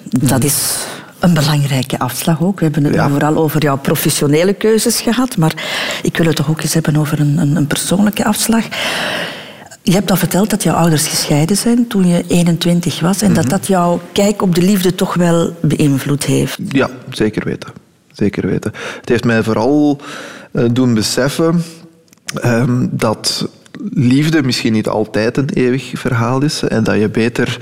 dat 0.08 0.44
is 0.44 0.76
een 1.18 1.34
belangrijke 1.34 1.98
afslag 1.98 2.42
ook. 2.42 2.58
We 2.58 2.64
hebben 2.64 2.84
het 2.84 2.94
ja. 2.94 3.08
vooral 3.08 3.36
over 3.36 3.62
jouw 3.62 3.78
professionele 3.78 4.52
keuzes 4.52 5.00
gehad, 5.00 5.36
maar 5.36 5.54
ik 6.02 6.16
wil 6.16 6.26
het 6.26 6.36
toch 6.36 6.50
ook 6.50 6.62
eens 6.62 6.74
hebben 6.74 6.96
over 6.96 7.20
een, 7.20 7.38
een, 7.38 7.56
een 7.56 7.66
persoonlijke 7.66 8.24
afslag. 8.24 8.64
Je 9.82 9.92
hebt 9.92 10.10
al 10.10 10.16
verteld 10.16 10.50
dat 10.50 10.62
jouw 10.62 10.74
ouders 10.74 11.06
gescheiden 11.06 11.56
zijn 11.56 11.86
toen 11.86 12.06
je 12.06 12.24
21 12.28 13.00
was 13.00 13.22
en 13.22 13.28
mm 13.28 13.34
-hmm. 13.34 13.42
dat 13.42 13.50
dat 13.50 13.66
jouw 13.66 14.00
kijk 14.12 14.42
op 14.42 14.54
de 14.54 14.62
liefde 14.62 14.94
toch 14.94 15.14
wel 15.14 15.56
beïnvloed 15.60 16.24
heeft. 16.24 16.58
Ja, 16.68 16.90
zeker 17.10 17.44
weten. 17.44 17.70
Zeker 18.12 18.46
weten. 18.46 18.72
Het 19.00 19.08
heeft 19.08 19.24
mij 19.24 19.42
vooral 19.42 20.00
uh, 20.52 20.64
doen 20.72 20.94
beseffen 20.94 21.62
um, 22.44 22.88
dat 22.92 23.48
liefde 23.94 24.42
misschien 24.42 24.72
niet 24.72 24.88
altijd 24.88 25.36
een 25.36 25.50
eeuwig 25.50 25.92
verhaal 25.94 26.42
is 26.42 26.62
en 26.62 26.84
dat 26.84 26.98
je 26.98 27.08
beter 27.08 27.58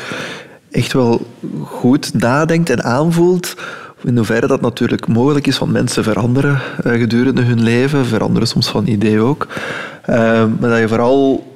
echt 0.71 0.93
wel 0.93 1.27
goed 1.63 2.15
nadenkt 2.15 2.71
en 2.71 2.85
aanvoelt 2.85 3.55
in 4.03 4.17
hoeverre 4.17 4.47
dat 4.47 4.61
natuurlijk 4.61 5.07
mogelijk 5.07 5.47
is, 5.47 5.59
want 5.59 5.73
mensen 5.73 6.05
veranderen 6.05 6.61
uh, 6.87 6.93
gedurende 6.93 7.43
hun 7.43 7.63
leven, 7.63 8.07
veranderen 8.07 8.49
soms 8.49 8.69
van 8.69 8.87
idee 8.87 9.21
ook. 9.21 9.47
Uh, 10.11 10.17
maar 10.61 10.71
dat 10.71 10.79
je 10.79 10.89
vooral 10.89 11.47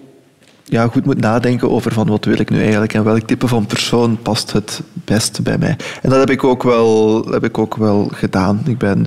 ja, 0.65 0.87
goed 0.87 1.05
moet 1.05 1.21
nadenken 1.21 1.71
over 1.71 1.93
van 1.93 2.07
wat 2.07 2.25
wil 2.25 2.39
ik 2.39 2.51
nu 2.51 2.61
eigenlijk 2.61 2.95
en 2.95 3.05
welk 3.05 3.21
type 3.21 3.49
van 3.49 3.67
persoon 3.67 4.19
past 4.23 4.53
het 4.53 4.81
best 5.05 5.43
bij 5.43 5.59
mij. 5.59 5.77
En 6.03 6.11
dat 6.11 6.19
heb 6.19 6.31
ik 6.31 6.45
ook 6.45 6.63
wel, 6.63 7.25
heb 7.31 7.45
ik 7.45 7.59
ook 7.59 7.77
wel 7.77 8.11
gedaan. 8.13 8.63
Ik 8.67 8.79
ben 8.79 9.07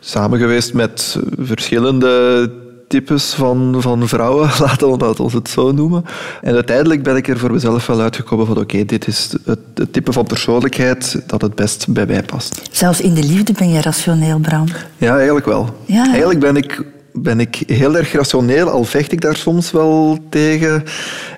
samen 0.00 0.38
geweest 0.38 0.74
met 0.74 1.18
verschillende 1.38 2.50
types 2.88 3.34
van, 3.34 3.76
van 3.78 4.08
vrouwen, 4.08 4.50
laten 4.66 4.98
we 4.98 5.22
ons 5.22 5.32
het 5.32 5.48
zo 5.48 5.72
noemen. 5.72 6.04
En 6.42 6.54
uiteindelijk 6.54 7.02
ben 7.02 7.16
ik 7.16 7.28
er 7.28 7.38
voor 7.38 7.52
mezelf 7.52 7.86
wel 7.86 8.00
uitgekomen 8.00 8.46
van 8.46 8.58
oké, 8.58 8.84
dit 8.84 9.06
is 9.06 9.30
het, 9.44 9.58
het, 9.74 9.92
type 9.92 10.12
van 10.12 10.24
persoonlijkheid 10.24 11.22
dat 11.26 11.42
het 11.42 11.54
best 11.54 11.86
bij 11.88 12.06
mij 12.06 12.22
past. 12.22 12.60
Zelfs 12.70 13.00
in 13.00 13.14
de 13.14 13.22
liefde 13.22 13.52
ben 13.52 13.70
je 13.70 13.80
rationeel, 13.80 14.38
Bram. 14.38 14.64
Ja, 14.96 15.16
eigenlijk 15.16 15.46
wel. 15.46 15.76
Ja. 15.84 16.06
Eigenlijk 16.06 16.40
ben 16.40 16.56
ik 16.56 16.84
ben 17.22 17.40
ik 17.40 17.62
heel 17.66 17.96
erg 17.96 18.12
rationeel, 18.12 18.68
al 18.68 18.84
vecht 18.84 19.12
ik 19.12 19.20
daar 19.20 19.36
soms 19.36 19.70
wel 19.70 20.18
tegen. 20.30 20.84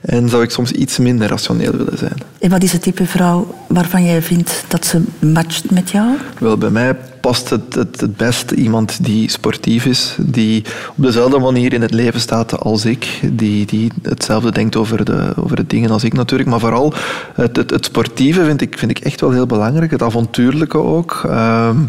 En 0.02 0.28
zou 0.28 0.42
ik 0.42 0.50
soms 0.50 0.72
iets 0.72 0.98
minder 0.98 1.28
rationeel 1.28 1.72
willen 1.72 1.98
zijn. 1.98 2.16
En 2.38 2.50
wat 2.50 2.62
is 2.62 2.72
het 2.72 2.82
type 2.82 3.06
vrouw 3.06 3.54
waarvan 3.66 4.04
jij 4.04 4.22
vindt 4.22 4.64
dat 4.68 4.86
ze 4.86 5.02
matcht 5.18 5.70
met 5.70 5.90
jou? 5.90 6.16
Wel, 6.38 6.56
bij 6.56 6.70
mij 6.70 6.96
past 7.20 7.50
het, 7.50 7.74
het, 7.74 8.00
het 8.00 8.16
best 8.16 8.50
iemand 8.50 9.04
die 9.04 9.30
sportief 9.30 9.86
is, 9.86 10.16
die 10.20 10.64
op 10.96 11.04
dezelfde 11.04 11.38
manier 11.38 11.72
in 11.72 11.82
het 11.82 11.92
leven 11.92 12.20
staat 12.20 12.60
als 12.60 12.84
ik, 12.84 13.20
die, 13.32 13.66
die 13.66 13.92
hetzelfde 14.02 14.52
denkt 14.52 14.76
over 14.76 15.04
de, 15.04 15.32
over 15.36 15.56
de 15.56 15.66
dingen 15.66 15.90
als 15.90 16.04
ik 16.04 16.12
natuurlijk. 16.12 16.48
Maar 16.48 16.60
vooral 16.60 16.94
het, 17.34 17.56
het, 17.56 17.84
sportieve 17.84 18.44
vind 18.44 18.60
ik, 18.60 18.78
vind 18.78 18.90
ik 18.90 18.98
echt 18.98 19.20
wel 19.20 19.30
heel 19.30 19.46
belangrijk, 19.46 19.90
het 19.90 20.02
avontuurlijke 20.02 20.78
ook. 20.78 21.22
Um, 21.26 21.88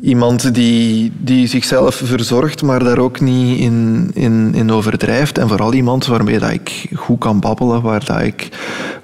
Iemand 0.00 0.54
die, 0.54 1.12
die 1.18 1.46
zichzelf 1.46 1.94
verzorgt, 2.04 2.62
maar 2.62 2.84
daar 2.84 2.98
ook 2.98 3.20
niet 3.20 3.58
in, 3.58 4.10
in, 4.14 4.54
in 4.54 4.72
overdrijft. 4.72 5.38
En 5.38 5.48
vooral 5.48 5.74
iemand 5.74 6.06
waarmee 6.06 6.38
dat 6.38 6.50
ik 6.50 6.86
goed 6.94 7.18
kan 7.18 7.40
babbelen, 7.40 7.82
waar, 7.82 8.04
dat 8.04 8.20
ik, 8.20 8.48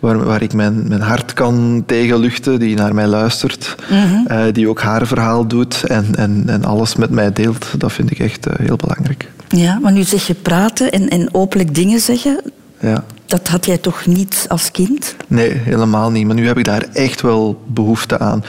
waar, 0.01 0.25
waar 0.25 0.43
ik 0.43 0.53
mijn, 0.53 0.89
mijn 0.89 1.01
hart 1.01 1.33
kan 1.33 1.83
tegenluchten, 1.87 2.59
die 2.59 2.77
naar 2.77 2.95
mij 2.95 3.07
luistert, 3.07 3.77
mm 3.91 3.97
-hmm. 3.97 4.27
uh, 4.31 4.43
die 4.53 4.69
ook 4.69 4.81
haar 4.81 5.07
verhaal 5.07 5.47
doet 5.47 5.85
en, 5.87 6.07
en, 6.15 6.43
en 6.47 6.65
alles 6.65 6.97
met 6.97 7.11
mij 7.11 7.33
deelt. 7.33 7.67
Dat 7.79 7.93
vind 7.93 8.11
ik 8.11 8.19
echt 8.19 8.47
uh, 8.47 8.53
heel 8.57 8.77
belangrijk. 8.77 9.31
Ja, 9.49 9.79
maar 9.79 9.93
nu 9.93 10.03
zeg 10.03 10.27
je 10.27 10.35
praten 10.35 10.91
en, 10.91 11.09
en 11.09 11.29
openlijk 11.35 11.75
dingen 11.75 12.01
zeggen. 12.01 12.41
Ja. 12.81 13.05
Dat 13.27 13.49
had 13.49 13.67
jij 13.67 13.79
toch 13.79 14.07
niet 14.07 14.45
als 14.49 14.71
kind? 14.71 15.17
Nee, 15.27 15.51
helemaal 15.51 16.11
niet. 16.11 16.27
Maar 16.27 16.35
nu 16.35 16.47
heb 16.47 16.59
ik 16.59 16.65
daar 16.65 16.87
echt 16.93 17.21
wel 17.21 17.63
behoefte 17.67 18.19
aan 18.19 18.45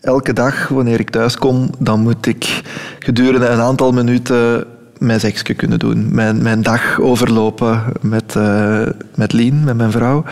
elke 0.00 0.32
dag 0.32 0.68
wanneer 0.68 1.00
ik 1.00 1.10
thuis 1.10 1.36
kom, 1.36 1.70
dan 1.78 2.00
moet 2.00 2.26
ik 2.26 2.62
gedurende 2.98 3.46
een 3.46 3.60
aantal 3.60 3.92
minuten 3.92 4.66
mijn 4.98 5.20
seksje 5.20 5.54
kunnen 5.54 5.78
doen. 5.78 6.14
Mijn, 6.14 6.42
mijn 6.42 6.62
dag 6.62 7.00
overlopen 7.00 7.82
met, 8.00 8.34
uh, 8.36 8.86
met 9.14 9.32
Lien, 9.32 9.64
met 9.64 9.76
mijn 9.76 9.90
vrouw. 9.90 10.24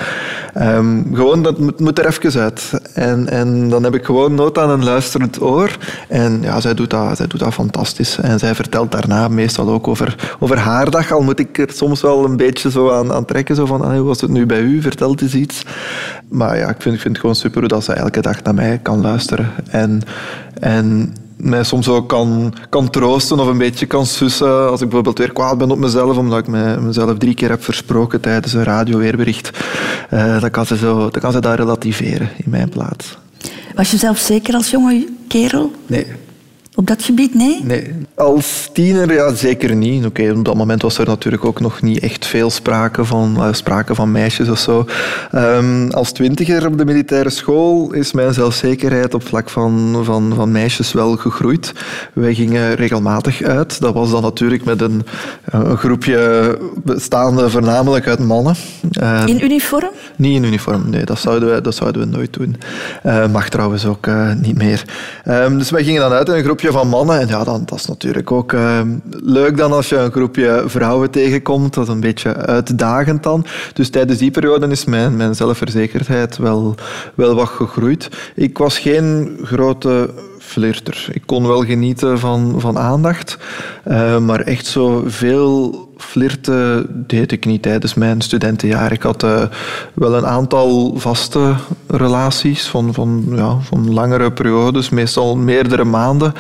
Um, 0.60 1.14
gewoon, 1.14 1.42
dat 1.42 1.78
moet, 1.78 1.98
er 1.98 2.06
even 2.06 2.40
uit. 2.40 2.70
En, 2.94 3.28
en 3.28 3.68
dan 3.68 3.82
heb 3.82 3.94
ik 3.94 4.04
gewoon 4.04 4.34
nood 4.34 4.58
aan 4.58 4.70
een 4.70 4.84
luisterend 4.84 5.42
oor. 5.42 5.76
En 6.08 6.42
ja, 6.42 6.60
zij 6.60 6.74
doet 6.74 6.90
dat, 6.90 7.16
zij 7.16 7.26
doet 7.26 7.40
dat 7.40 7.54
fantastisch. 7.54 8.18
En 8.18 8.38
zij 8.38 8.54
vertelt 8.54 8.92
daarna 8.92 9.28
meestal 9.28 9.68
ook 9.68 9.88
over, 9.88 10.36
over 10.38 10.58
haar 10.58 10.90
dag. 10.90 11.12
Al 11.12 11.22
moet 11.22 11.38
ik 11.38 11.58
er 11.58 11.70
soms 11.72 12.00
wel 12.00 12.24
een 12.24 12.36
beetje 12.36 12.70
zo 12.70 12.90
aan, 12.90 13.12
aan 13.12 13.24
trekken. 13.24 13.54
Zo 13.54 13.66
van, 13.66 13.94
hoe 13.94 14.06
was 14.06 14.20
het 14.20 14.30
nu 14.30 14.46
bij 14.46 14.60
u? 14.60 14.82
Vertelt 14.82 15.22
eens 15.22 15.34
iets. 15.34 15.62
Maar 16.28 16.56
ja, 16.56 16.68
ik 16.68 16.82
vind, 16.82 16.94
ik 16.94 17.00
vind 17.00 17.14
het 17.14 17.18
gewoon 17.20 17.36
super 17.36 17.68
dat 17.68 17.84
ze 17.84 17.92
elke 17.92 18.20
dag 18.20 18.42
naar 18.42 18.54
mij 18.54 18.80
kan 18.82 19.00
luisteren. 19.00 19.50
En, 19.70 20.02
en 20.60 21.14
mij 21.36 21.64
soms 21.64 21.88
ook 21.88 22.08
kan, 22.08 22.54
kan 22.68 22.90
troosten 22.90 23.38
of 23.38 23.46
een 23.46 23.58
beetje 23.58 23.86
kan 23.86 24.06
sussen. 24.06 24.70
Als 24.70 24.80
ik 24.80 24.86
bijvoorbeeld 24.86 25.18
weer 25.18 25.32
kwaad 25.32 25.58
ben 25.58 25.70
op 25.70 25.78
mezelf, 25.78 26.16
omdat 26.16 26.38
ik 26.38 26.46
me, 26.46 26.80
mezelf 26.80 27.18
drie 27.18 27.34
keer 27.34 27.50
heb 27.50 27.64
versproken 27.64 28.20
tijdens 28.20 28.52
een 28.52 28.64
radioweerbericht, 28.64 29.50
uh, 30.14 30.40
dan, 30.40 30.50
kan 30.50 30.66
ze 30.66 30.76
zo, 30.76 30.98
dan 30.98 31.20
kan 31.20 31.32
ze 31.32 31.40
dat 31.40 31.58
relativeren 31.58 32.30
in 32.36 32.50
mijn 32.50 32.68
plaats. 32.68 33.18
Was 33.74 33.90
je 33.90 33.96
zelf 33.96 34.18
zeker 34.18 34.54
als 34.54 34.70
jonge 34.70 35.06
kerel? 35.28 35.70
Nee. 35.86 36.06
Op 36.78 36.86
dat 36.86 37.02
gebied, 37.02 37.34
nee? 37.34 37.60
Nee. 37.64 37.92
Als 38.14 38.70
tiener, 38.72 39.12
ja, 39.12 39.34
zeker 39.34 39.74
niet. 39.74 40.06
Oké, 40.06 40.20
okay, 40.20 40.30
op 40.30 40.44
dat 40.44 40.54
moment 40.54 40.82
was 40.82 40.98
er 40.98 41.06
natuurlijk 41.06 41.44
ook 41.44 41.60
nog 41.60 41.82
niet 41.82 41.98
echt 41.98 42.26
veel 42.26 42.50
sprake 42.50 43.04
van, 43.04 43.34
uh, 43.38 43.52
sprake 43.52 43.94
van 43.94 44.12
meisjes 44.12 44.48
of 44.48 44.58
zo. 44.58 44.86
Um, 45.34 45.90
als 45.90 46.12
twintiger 46.12 46.66
op 46.66 46.78
de 46.78 46.84
militaire 46.84 47.30
school 47.30 47.92
is 47.92 48.12
mijn 48.12 48.34
zelfzekerheid 48.34 49.14
op 49.14 49.26
vlak 49.26 49.50
van, 49.50 50.00
van, 50.04 50.32
van 50.34 50.52
meisjes 50.52 50.92
wel 50.92 51.16
gegroeid. 51.16 51.72
Wij 52.12 52.34
gingen 52.34 52.74
regelmatig 52.74 53.42
uit. 53.42 53.80
Dat 53.80 53.94
was 53.94 54.10
dan 54.10 54.22
natuurlijk 54.22 54.64
met 54.64 54.80
een, 54.80 55.02
een 55.44 55.76
groepje 55.76 56.58
bestaande 56.84 57.50
voornamelijk 57.50 58.06
uit 58.06 58.18
mannen. 58.18 58.54
Uh, 59.00 59.22
in 59.26 59.44
uniform? 59.44 59.90
Niet 60.16 60.36
in 60.36 60.44
uniform, 60.44 60.90
nee. 60.90 61.04
Dat 61.04 61.18
zouden 61.18 61.54
we, 61.54 61.60
dat 61.60 61.74
zouden 61.74 62.02
we 62.02 62.16
nooit 62.16 62.32
doen. 62.32 62.56
Uh, 63.06 63.26
mag 63.32 63.48
trouwens 63.48 63.86
ook 63.86 64.08
niet 64.40 64.56
meer. 64.56 64.84
Um, 65.28 65.58
dus 65.58 65.70
wij 65.70 65.84
gingen 65.84 66.00
dan 66.00 66.12
uit 66.12 66.28
in 66.28 66.34
een 66.34 66.44
groepje 66.44 66.65
van 66.72 66.88
mannen. 66.88 67.20
En 67.20 67.28
ja, 67.28 67.44
dan, 67.44 67.62
dat 67.64 67.78
is 67.78 67.86
natuurlijk 67.86 68.32
ook 68.32 68.52
uh, 68.52 68.80
leuk 69.10 69.56
dan 69.56 69.72
als 69.72 69.88
je 69.88 69.96
een 69.96 70.10
groepje 70.10 70.62
vrouwen 70.66 71.10
tegenkomt. 71.10 71.74
Dat 71.74 71.86
is 71.86 71.94
een 71.94 72.00
beetje 72.00 72.34
uitdagend 72.36 73.22
dan. 73.22 73.46
Dus 73.72 73.90
tijdens 73.90 74.18
die 74.18 74.30
periode 74.30 74.66
is 74.66 74.84
mijn, 74.84 75.16
mijn 75.16 75.34
zelfverzekerdheid 75.34 76.36
wel, 76.36 76.74
wel 77.14 77.34
wat 77.34 77.48
gegroeid. 77.48 78.08
Ik 78.34 78.58
was 78.58 78.78
geen 78.78 79.38
grote 79.42 80.10
flirter. 80.38 81.08
Ik 81.12 81.22
kon 81.26 81.46
wel 81.46 81.64
genieten 81.64 82.18
van, 82.18 82.54
van 82.58 82.78
aandacht, 82.78 83.38
uh, 83.88 84.18
maar 84.18 84.40
echt 84.40 84.66
zo 84.66 85.02
veel 85.06 85.85
flirten 85.96 86.86
deed 87.06 87.32
ik 87.32 87.44
niet 87.46 87.62
tijdens 87.62 87.94
mijn 87.94 88.20
studentenjaar. 88.20 88.92
Ik 88.92 89.02
had 89.02 89.24
uh, 89.24 89.42
wel 89.94 90.14
een 90.14 90.26
aantal 90.26 90.94
vaste 90.96 91.54
relaties 91.86 92.66
van, 92.66 92.94
van, 92.94 93.24
ja, 93.34 93.58
van 93.60 93.92
langere 93.92 94.32
periodes, 94.32 94.88
meestal 94.88 95.36
meerdere 95.36 95.84
maanden, 95.84 96.32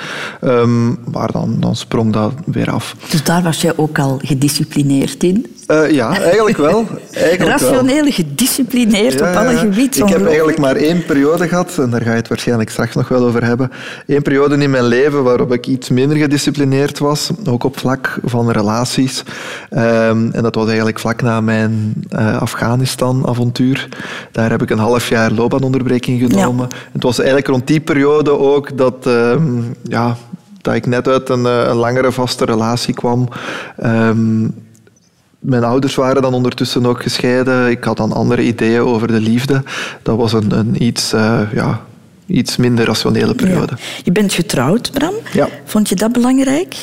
um, 0.44 0.98
maar 1.12 1.32
dan, 1.32 1.56
dan 1.60 1.76
sprong 1.76 2.12
dat 2.12 2.32
weer 2.44 2.70
af. 2.70 2.96
Dus 3.10 3.24
daar 3.24 3.42
was 3.42 3.60
jij 3.60 3.72
ook 3.76 3.98
al 3.98 4.18
gedisciplineerd 4.22 5.22
in? 5.22 5.55
Uh, 5.70 5.90
ja, 5.90 6.20
eigenlijk 6.20 6.56
wel. 6.56 6.86
Eigenlijk 7.12 7.60
Rationeel, 7.60 8.02
wel. 8.02 8.12
gedisciplineerd 8.12 9.20
op 9.20 9.26
alle 9.26 9.56
gebieden. 9.56 10.02
Ik 10.02 10.08
heb 10.08 10.26
eigenlijk 10.26 10.58
maar 10.58 10.76
één 10.76 11.04
periode 11.04 11.48
gehad, 11.48 11.78
en 11.78 11.90
daar 11.90 12.02
ga 12.02 12.10
je 12.10 12.16
het 12.16 12.28
waarschijnlijk 12.28 12.70
straks 12.70 12.94
nog 12.94 13.08
wel 13.08 13.24
over 13.24 13.44
hebben. 13.44 13.70
Eén 14.06 14.22
periode 14.22 14.56
in 14.56 14.70
mijn 14.70 14.84
leven 14.84 15.22
waarop 15.22 15.52
ik 15.52 15.66
iets 15.66 15.88
minder 15.88 16.16
gedisciplineerd 16.16 16.98
was, 16.98 17.30
ook 17.48 17.64
op 17.64 17.78
vlak 17.78 18.18
van 18.24 18.50
relaties. 18.50 19.22
Um, 19.70 20.30
en 20.32 20.42
dat 20.42 20.54
was 20.54 20.66
eigenlijk 20.66 20.98
vlak 20.98 21.22
na 21.22 21.40
mijn 21.40 21.94
uh, 22.10 22.40
Afghanistan-avontuur. 22.40 23.88
Daar 24.32 24.50
heb 24.50 24.62
ik 24.62 24.70
een 24.70 24.78
half 24.78 25.08
jaar 25.08 25.30
loopbaanonderbreking 25.30 26.20
genomen. 26.20 26.66
Ja. 26.70 26.76
Het 26.92 27.02
was 27.02 27.18
eigenlijk 27.18 27.48
rond 27.48 27.66
die 27.66 27.80
periode 27.80 28.38
ook 28.38 28.78
dat, 28.78 29.06
uh, 29.06 29.34
ja, 29.82 30.16
dat 30.60 30.74
ik 30.74 30.86
net 30.86 31.08
uit 31.08 31.28
een, 31.28 31.46
eh, 31.46 31.62
een 31.66 31.76
langere 31.76 32.12
vaste 32.12 32.44
relatie 32.44 32.94
kwam. 32.94 33.28
Um, 33.84 34.54
mijn 35.46 35.64
ouders 35.64 35.94
waren 35.94 36.22
dan 36.22 36.34
ondertussen 36.34 36.86
ook 36.86 37.02
gescheiden. 37.02 37.70
Ik 37.70 37.84
had 37.84 37.96
dan 37.96 38.12
andere 38.12 38.42
ideeën 38.42 38.80
over 38.80 39.08
de 39.08 39.20
liefde. 39.20 39.62
Dat 40.02 40.16
was 40.16 40.32
een, 40.32 40.58
een 40.58 40.82
iets, 40.82 41.14
uh, 41.14 41.40
ja, 41.52 41.80
iets 42.26 42.56
minder 42.56 42.86
rationele 42.86 43.34
periode. 43.34 43.72
Ja. 43.76 43.84
Je 44.04 44.12
bent 44.12 44.32
getrouwd, 44.32 44.90
Bram. 44.92 45.14
Ja. 45.32 45.48
Vond 45.64 45.88
je 45.88 45.94
dat 45.94 46.12
belangrijk? 46.12 46.76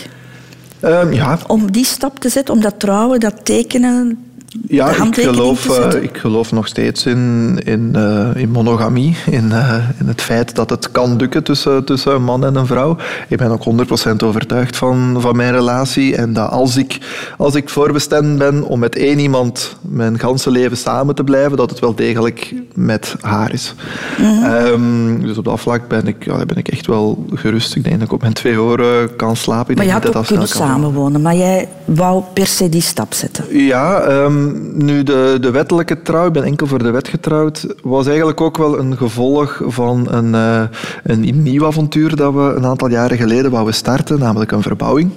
Um, 0.81 1.13
ja. 1.13 1.39
Om 1.47 1.71
die 1.71 1.85
stap 1.85 2.19
te 2.19 2.29
zetten, 2.29 2.53
om 2.53 2.61
dat 2.61 2.79
trouwen, 2.79 3.19
dat 3.19 3.45
tekenen 3.45 4.25
ja, 4.67 4.89
ik 4.89 5.15
geloof, 5.15 5.79
uh, 5.93 6.03
ik 6.03 6.17
geloof 6.17 6.51
nog 6.51 6.67
steeds 6.67 7.05
in, 7.05 7.59
in, 7.63 7.93
uh, 7.95 8.29
in 8.35 8.49
monogamie. 8.49 9.15
In, 9.29 9.45
uh, 9.45 9.75
in 9.99 10.07
het 10.07 10.21
feit 10.21 10.55
dat 10.55 10.69
het 10.69 10.91
kan 10.91 11.15
lukken 11.15 11.43
tussen, 11.43 11.85
tussen 11.85 12.13
een 12.13 12.23
man 12.23 12.45
en 12.45 12.55
een 12.55 12.65
vrouw. 12.65 12.97
Ik 13.27 13.37
ben 13.37 13.51
ook 13.51 13.63
100% 14.11 14.15
overtuigd 14.23 14.75
van, 14.75 15.17
van 15.19 15.35
mijn 15.35 15.51
relatie. 15.51 16.15
En 16.15 16.33
dat 16.33 16.49
als 16.49 16.77
ik, 16.77 16.97
als 17.37 17.55
ik 17.55 17.69
voorbestemd 17.69 18.37
ben 18.37 18.63
om 18.63 18.79
met 18.79 18.95
één 18.95 19.19
iemand 19.19 19.77
mijn 19.81 20.19
ganse 20.19 20.51
leven 20.51 20.77
samen 20.77 21.15
te 21.15 21.23
blijven, 21.23 21.57
dat 21.57 21.69
het 21.69 21.79
wel 21.79 21.95
degelijk 21.95 22.53
met 22.73 23.15
haar 23.21 23.53
is. 23.53 23.73
Mm 24.17 24.41
um, 24.43 25.21
dus 25.21 25.37
op 25.37 25.45
dat 25.45 25.59
vlak 25.59 25.87
ben 25.87 26.07
ik, 26.07 26.25
ja, 26.25 26.45
ben 26.45 26.57
ik 26.57 26.67
echt 26.67 26.87
wel 26.87 27.25
gerust. 27.33 27.75
Ik 27.75 27.83
denk 27.83 27.95
dat 27.95 28.07
ik 28.07 28.13
op 28.13 28.21
mijn 28.21 28.33
twee 28.33 28.61
oren 28.61 29.15
kan 29.15 29.35
slapen. 29.35 29.71
Ik 29.71 29.77
maar 29.77 29.85
je 29.85 29.91
had 29.91 30.15
ook 30.15 30.25
kunnen 30.25 30.47
samenwonen, 30.47 31.21
maar 31.21 31.35
jij 31.35 31.67
wou 31.85 32.23
per 32.33 32.47
se 32.47 32.69
die 32.69 32.81
stap 32.81 33.13
zetten. 33.13 33.57
Ja, 33.57 34.07
um, 34.09 34.42
nu, 34.73 35.03
de, 35.03 35.37
de 35.41 35.51
wettelijke 35.51 36.01
trouw, 36.01 36.27
ik 36.27 36.33
ben 36.33 36.43
enkel 36.43 36.67
voor 36.67 36.83
de 36.83 36.91
wet 36.91 37.07
getrouwd, 37.07 37.67
was 37.81 38.07
eigenlijk 38.07 38.41
ook 38.41 38.57
wel 38.57 38.79
een 38.79 38.97
gevolg 38.97 39.61
van 39.65 40.07
een, 40.11 40.33
uh, 40.33 40.63
een 41.03 41.43
nieuw 41.43 41.65
avontuur 41.65 42.15
dat 42.15 42.33
we 42.33 42.53
een 42.55 42.65
aantal 42.65 42.89
jaren 42.89 43.17
geleden 43.17 43.51
wouden 43.51 43.73
starten, 43.73 44.19
namelijk 44.19 44.51
een 44.51 44.61
verbouwing. 44.61 45.11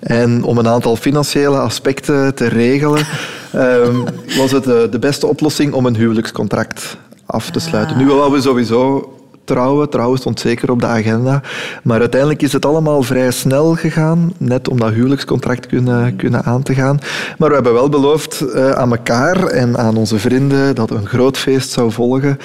En 0.00 0.42
om 0.42 0.58
een 0.58 0.68
aantal 0.68 0.96
financiële 0.96 1.58
aspecten 1.58 2.34
te 2.34 2.46
regelen, 2.46 3.06
um, 3.54 4.04
was 4.40 4.50
het 4.50 4.64
de, 4.64 4.88
de, 4.90 4.98
beste 4.98 5.26
oplossing 5.26 5.72
om 5.72 5.86
een 5.86 5.96
huwelijkscontract 5.96 6.96
af 7.26 7.50
te 7.50 7.60
sluiten. 7.60 7.98
Nu 7.98 8.06
willen 8.06 8.30
we 8.30 8.40
sowieso 8.40 9.15
trouwen. 9.46 9.88
Trouwen 9.88 10.18
stond 10.18 10.40
zeker 10.40 10.70
op 10.70 10.80
de 10.80 10.86
agenda. 10.86 11.42
Maar 11.82 12.00
uiteindelijk 12.00 12.42
is 12.42 12.52
het 12.52 12.66
allemaal 12.66 13.02
vrij 13.02 13.30
snel 13.30 13.74
gegaan, 13.74 14.32
net 14.38 14.68
om 14.68 14.78
dat 14.78 14.92
huwelijkscontract 14.92 15.66
kunnen, 15.66 16.16
kunnen 16.16 16.44
aan 16.44 16.62
te 16.62 16.74
gaan. 16.74 16.98
Maar 17.38 17.48
we 17.48 17.54
hebben 17.54 17.72
wel 17.72 17.88
beloofd 17.88 18.40
uh, 18.40 18.70
aan 18.70 18.90
elkaar 18.90 19.46
en 19.46 19.78
aan 19.78 19.96
onze 19.96 20.18
vrienden 20.18 20.74
dat 20.74 20.90
een 20.90 21.06
groot 21.06 21.38
feest 21.38 21.70
zou 21.70 21.92
volgen, 21.92 22.38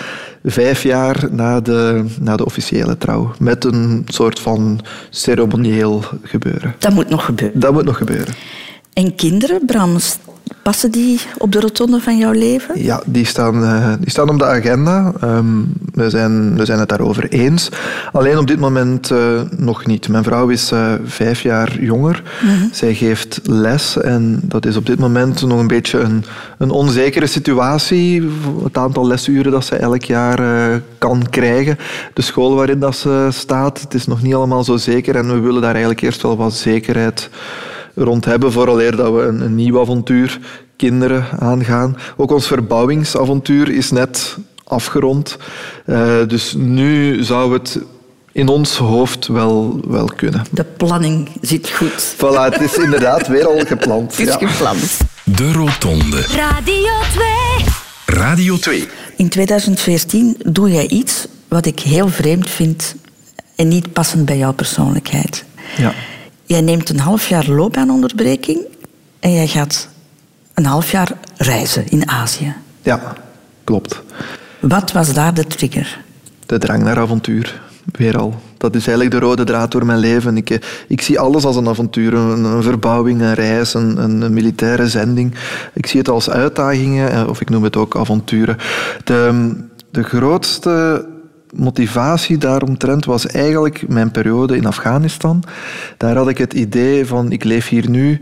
vijf 0.43 0.83
jaar 0.83 1.27
na 1.31 1.61
de, 1.61 2.05
na 2.19 2.35
de 2.35 2.45
officiële 2.45 2.97
trouw. 2.97 3.31
Met 3.39 3.65
een 3.65 4.05
soort 4.07 4.39
van 4.39 4.79
ceremonieel 5.09 6.03
gebeuren. 6.23 6.75
Dat 6.77 6.93
moet 6.93 7.09
nog 7.09 7.25
gebeuren. 7.25 7.59
Dat 7.59 7.73
moet 7.73 7.85
nog 7.85 7.97
gebeuren. 7.97 8.33
En 8.93 9.15
kinderen, 9.15 9.65
Bram, 9.65 9.97
Passen 10.61 10.91
die 10.91 11.19
op 11.37 11.51
de 11.51 11.59
rotonde 11.59 11.99
van 11.99 12.17
jouw 12.17 12.31
leven? 12.31 12.83
Ja, 12.83 13.01
die 13.05 13.25
staan, 13.25 13.63
uh, 13.63 13.93
die 13.99 14.09
staan 14.09 14.29
op 14.29 14.39
de 14.39 14.45
agenda. 14.45 15.13
Um, 15.23 15.73
we, 15.93 16.09
zijn, 16.09 16.57
we 16.57 16.65
zijn 16.65 16.79
het 16.79 16.89
daarover 16.89 17.29
eens. 17.29 17.69
Alleen 18.11 18.37
op 18.37 18.47
dit 18.47 18.59
moment 18.59 19.11
uh, 19.11 19.41
nog 19.57 19.85
niet. 19.85 20.09
Mijn 20.09 20.23
vrouw 20.23 20.47
is 20.47 20.71
uh, 20.71 20.93
vijf 21.03 21.41
jaar 21.41 21.79
jonger. 21.79 22.23
-hmm. 22.39 22.69
Zij 22.71 22.93
geeft 22.93 23.39
les 23.43 23.97
en 23.97 24.39
dat 24.43 24.65
is 24.65 24.75
op 24.75 24.85
dit 24.85 24.99
moment 24.99 25.41
nog 25.41 25.59
een 25.59 25.67
beetje 25.67 25.99
een, 25.99 26.23
een 26.57 26.69
onzekere 26.69 27.27
situatie. 27.27 28.29
Het 28.63 28.77
aantal 28.77 29.07
lesuren 29.07 29.51
dat 29.51 29.65
ze 29.65 29.75
elk 29.75 30.03
jaar 30.03 30.39
kan 30.97 31.29
krijgen. 31.29 31.77
De 32.13 32.21
school 32.21 32.55
waarin 32.55 32.79
dat 32.79 32.95
ze 32.95 33.27
staat, 33.31 33.81
het 33.81 33.93
is 33.93 34.07
nog 34.07 34.21
niet 34.21 34.33
allemaal 34.33 34.63
zo 34.63 34.77
zeker 34.77 35.15
en 35.15 35.33
we 35.33 35.39
willen 35.39 35.61
daar 35.61 35.71
eigenlijk 35.71 36.01
eerst 36.01 36.21
wel 36.21 36.37
wat 36.37 36.53
zekerheid 36.53 37.29
rond 37.95 38.25
hebben, 38.25 38.51
vooraleer 38.51 38.95
dat 38.95 39.13
we 39.13 39.21
een, 39.21 39.41
een 39.41 39.55
nieuw 39.55 39.79
avontuur 39.79 40.39
kinderen 40.75 41.25
aangaan. 41.39 41.97
Ook 42.17 42.31
ons 42.31 42.47
verbouwingsavontuur 42.47 43.69
is 43.69 43.91
net 43.91 44.37
afgerond. 44.63 45.37
Uh, 45.85 46.27
dus 46.27 46.53
nu 46.57 47.23
zou 47.23 47.53
het 47.53 47.79
in 48.31 48.47
ons 48.47 48.77
hoofd 48.77 49.27
wel, 49.27 49.79
wel 49.87 50.09
kunnen. 50.15 50.45
De 50.51 50.63
planning 50.63 51.29
zit 51.41 51.69
goed. 51.69 52.15
Voilà, 52.15 52.53
het 52.53 52.61
is 52.61 52.77
inderdaad 52.77 53.27
weer 53.27 53.47
al 53.47 53.59
gepland. 53.65 54.11
Het 54.17 54.27
is 54.27 54.33
ja. 54.39 54.47
gepland. 54.47 54.97
De 55.23 55.51
Rotonde. 55.51 56.21
Radio 56.21 56.93
2. 57.13 57.27
Radio 58.05 58.57
2. 58.57 58.87
In 59.15 59.29
2014 59.29 60.37
doe 60.45 60.71
jij 60.71 60.87
iets 60.87 61.27
wat 61.47 61.65
ik 61.65 61.79
heel 61.79 62.07
vreemd 62.07 62.49
vind 62.49 62.95
en 63.55 63.67
niet 63.67 63.93
passend 63.93 64.25
bij 64.25 64.37
jouw 64.37 64.53
persoonlijkheid. 64.53 65.45
Ja. 65.77 65.93
Jij 66.51 66.61
neemt 66.61 66.89
een 66.89 66.99
half 66.99 67.27
jaar 67.27 67.49
loopbaanonderbreking 67.49 68.59
en 69.19 69.33
jij 69.33 69.47
gaat 69.47 69.87
een 70.53 70.65
half 70.65 70.91
jaar 70.91 71.11
reizen 71.37 71.89
in 71.89 72.09
Azië. 72.09 72.53
Ja, 72.81 73.13
klopt. 73.63 74.01
Wat 74.59 74.91
was 74.91 75.13
daar 75.13 75.33
de 75.33 75.47
trigger? 75.47 76.01
De 76.45 76.57
drang 76.57 76.83
naar 76.83 76.99
avontuur, 76.99 77.61
weer 77.91 78.17
al. 78.17 78.41
Dat 78.57 78.75
is 78.75 78.87
eigenlijk 78.87 79.11
de 79.11 79.25
rode 79.25 79.43
draad 79.43 79.71
door 79.71 79.85
mijn 79.85 79.99
leven. 79.99 80.37
Ik, 80.37 80.83
ik 80.87 81.01
zie 81.01 81.19
alles 81.19 81.45
als 81.45 81.55
een 81.55 81.67
avontuur, 81.67 82.13
een, 82.13 82.43
een 82.43 82.63
verbouwing, 82.63 83.21
een 83.21 83.33
reis, 83.33 83.73
een, 83.73 83.97
een, 83.97 84.33
militaire 84.33 84.87
zending. 84.87 85.35
Ik 85.73 85.85
zie 85.85 85.99
het 85.99 86.09
als 86.09 86.29
uitdagingen, 86.29 87.11
eh, 87.11 87.27
of 87.27 87.41
ik 87.41 87.49
noem 87.49 87.63
het 87.63 87.75
ook 87.75 87.97
avonturen. 87.97 88.57
De, 89.03 89.53
de 89.91 90.03
grootste 90.03 91.05
motivatie 91.55 92.37
daaromtrent 92.37 93.05
was 93.05 93.27
eigenlijk 93.27 93.87
mijn 93.87 94.11
periode 94.11 94.55
in 94.55 94.65
Afghanistan. 94.65 95.43
Daar 95.97 96.15
had 96.15 96.29
ik 96.29 96.37
het 96.37 96.53
idee 96.53 97.05
van, 97.05 97.31
ik 97.31 97.43
leef 97.43 97.67
hier 97.67 97.89
nu 97.89 98.19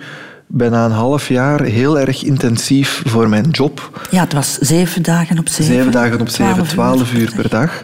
bijna 0.48 0.86
een 0.86 0.92
half 0.92 1.28
jaar 1.28 1.62
heel 1.62 2.00
erg 2.00 2.24
intensief 2.24 3.02
voor 3.06 3.30
mijn 3.30 3.50
job. 3.50 4.08
Ja, 4.12 4.24
het 4.24 4.34
was 4.34 4.58
zeven 4.58 5.04
dagen 5.04 5.40
op 5.40 5.48
zeven. 5.48 5.74
Zeven 5.74 5.92
dagen 5.92 6.22
op 6.22 6.30
zeven, 6.30 6.68
twaalf 6.68 7.14
uur, 7.14 7.32
per 7.36 7.50
dag. 7.50 7.84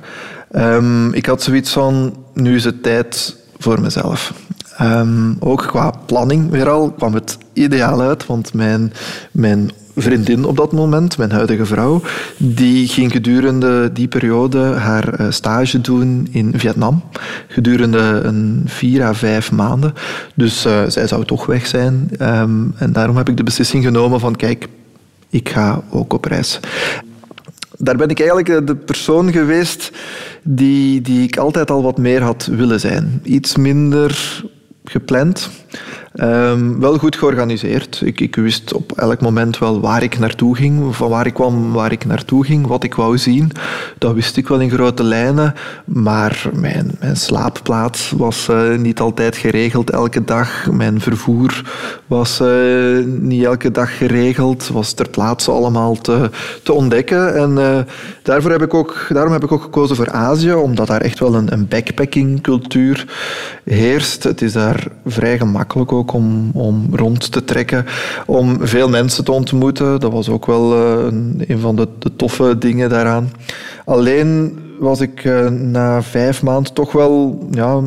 Um, 0.55 1.13
ik 1.13 1.25
had 1.25 1.43
zoiets 1.43 1.71
van, 1.71 2.17
nu 2.33 2.55
is 2.55 2.63
het 2.63 2.83
tijd 2.83 3.35
voor 3.57 3.81
mezelf. 3.81 4.33
Um, 4.81 5.37
ook 5.39 5.65
qua 5.67 5.93
planning 6.05 6.49
weer 6.49 6.69
al 6.69 6.91
kwam 6.91 7.13
het 7.13 7.37
ideaal 7.53 8.01
uit, 8.01 8.25
want 8.25 8.53
mijn, 8.53 8.93
mijn 9.31 9.71
vriendin 9.95 10.45
op 10.45 10.57
dat 10.57 10.71
moment, 10.71 11.17
mijn 11.17 11.31
huidige 11.31 11.65
vrouw, 11.65 12.01
die 12.37 12.87
ging 12.87 13.11
gedurende 13.11 13.91
die 13.93 14.07
periode 14.07 14.59
haar 14.59 15.13
eh, 15.13 15.25
stage 15.29 15.81
doen 15.81 16.27
in 16.31 16.53
Vietnam. 16.55 17.03
Gedurende 17.47 18.21
een 18.23 18.63
vier 18.65 19.03
à 19.03 19.13
vijf 19.13 19.51
maanden. 19.51 19.93
Dus 20.35 20.65
uh, 20.65 20.81
zij 20.87 21.07
zou 21.07 21.25
toch 21.25 21.45
weg 21.45 21.67
zijn. 21.67 22.09
Um, 22.21 22.73
en 22.77 22.93
daarom 22.93 23.17
heb 23.17 23.29
ik 23.29 23.37
de 23.37 23.43
beslissing 23.43 23.83
genomen 23.83 24.19
van 24.19 24.35
kijk, 24.35 24.67
ik 25.29 25.49
ga 25.49 25.83
ook 25.89 26.13
op 26.13 26.25
reis. 26.25 26.59
Daar 27.77 27.95
ben 27.95 28.09
ik 28.09 28.19
eigenlijk 28.19 28.49
eh, 28.49 28.57
de 28.65 28.75
persoon 28.75 29.31
geweest 29.31 29.91
die, 30.43 31.01
die 31.01 31.23
ik 31.23 31.37
altijd 31.37 31.71
al 31.71 31.83
wat 31.83 31.97
meer 31.97 32.21
had 32.21 32.45
willen 32.45 32.79
zijn. 32.79 33.19
Iets 33.23 33.55
minder 33.55 34.43
gepland. 34.83 35.49
Um, 36.21 36.79
wel 36.79 36.97
goed 36.97 37.15
georganiseerd. 37.15 38.01
Ik, 38.03 38.19
ik, 38.19 38.35
wist 38.35 38.73
op 38.73 38.91
elk 38.91 39.21
moment 39.21 39.57
wel 39.57 39.79
waar 39.79 40.03
ik 40.03 40.19
naartoe 40.19 40.55
ging, 40.55 40.95
van 40.95 41.09
waar 41.09 41.25
ik 41.25 41.33
kwam, 41.33 41.71
waar 41.71 41.91
ik 41.91 42.05
naartoe 42.05 42.45
ging, 42.45 42.67
wat 42.67 42.83
ik 42.83 42.95
wou 42.95 43.17
zien. 43.17 43.51
Dat 43.97 44.13
wist 44.13 44.37
ik 44.37 44.47
wel 44.47 44.59
in 44.59 44.69
grote 44.69 45.03
lijnen, 45.03 45.53
maar 45.85 46.49
mijn, 46.53 46.91
mijn 46.99 47.15
slaapplaats 47.15 48.11
was 48.17 48.47
uh, 48.49 48.75
niet 48.75 48.99
altijd 48.99 49.37
geregeld 49.37 49.89
elke 49.89 50.23
dag. 50.23 50.71
Mijn 50.71 51.01
vervoer 51.01 51.61
was 52.07 52.41
uh, 52.41 53.05
niet 53.05 53.43
elke 53.43 53.71
dag 53.71 53.97
geregeld, 53.97 54.67
was 54.67 54.93
ter 54.93 55.09
plaatse 55.09 55.51
allemaal 55.51 55.95
te, 55.95 56.29
te 56.63 56.73
ontdekken. 56.73 57.35
En 57.35 57.49
uh, 57.49 57.77
daarvoor 58.23 58.51
heb 58.51 58.61
ik 58.61 58.73
ook, 58.73 59.07
daarom 59.09 59.33
heb 59.33 59.43
ik 59.43 59.51
ook 59.51 59.61
gekozen 59.61 59.95
voor 59.95 60.11
Azië, 60.11 60.53
omdat 60.53 60.87
daar 60.87 61.01
echt 61.01 61.19
wel 61.19 61.35
een, 61.35 61.53
een 61.53 61.67
backpacking 61.67 62.41
cultuur 62.41 63.07
heerst. 63.63 64.23
Het 64.23 64.41
is 64.41 64.53
daar 64.53 64.87
vrij 65.05 65.37
gemakkelijk 65.37 65.64
ook 65.75 66.13
om, 66.13 66.51
om 66.53 66.87
rond 66.91 67.31
te 67.31 67.43
trekken, 67.43 67.85
om 68.25 68.57
veel 68.61 68.89
mensen 68.89 69.23
te 69.23 69.31
ontmoeten. 69.31 69.99
Dat 69.99 70.11
was 70.11 70.29
ook 70.29 70.45
wel 70.45 70.73
uh, 70.73 71.05
een 71.47 71.59
van 71.59 71.75
de, 71.75 71.87
de, 71.99 72.15
toffe 72.15 72.57
dingen 72.57 72.89
daaraan. 72.89 73.31
Alleen 73.85 74.59
was 74.79 75.01
ik 75.01 75.23
uh, 75.23 75.49
na 75.49 76.01
vijf 76.01 76.43
maanden 76.43 76.73
toch 76.73 76.91
wel 76.91 77.39
ja, 77.51 77.81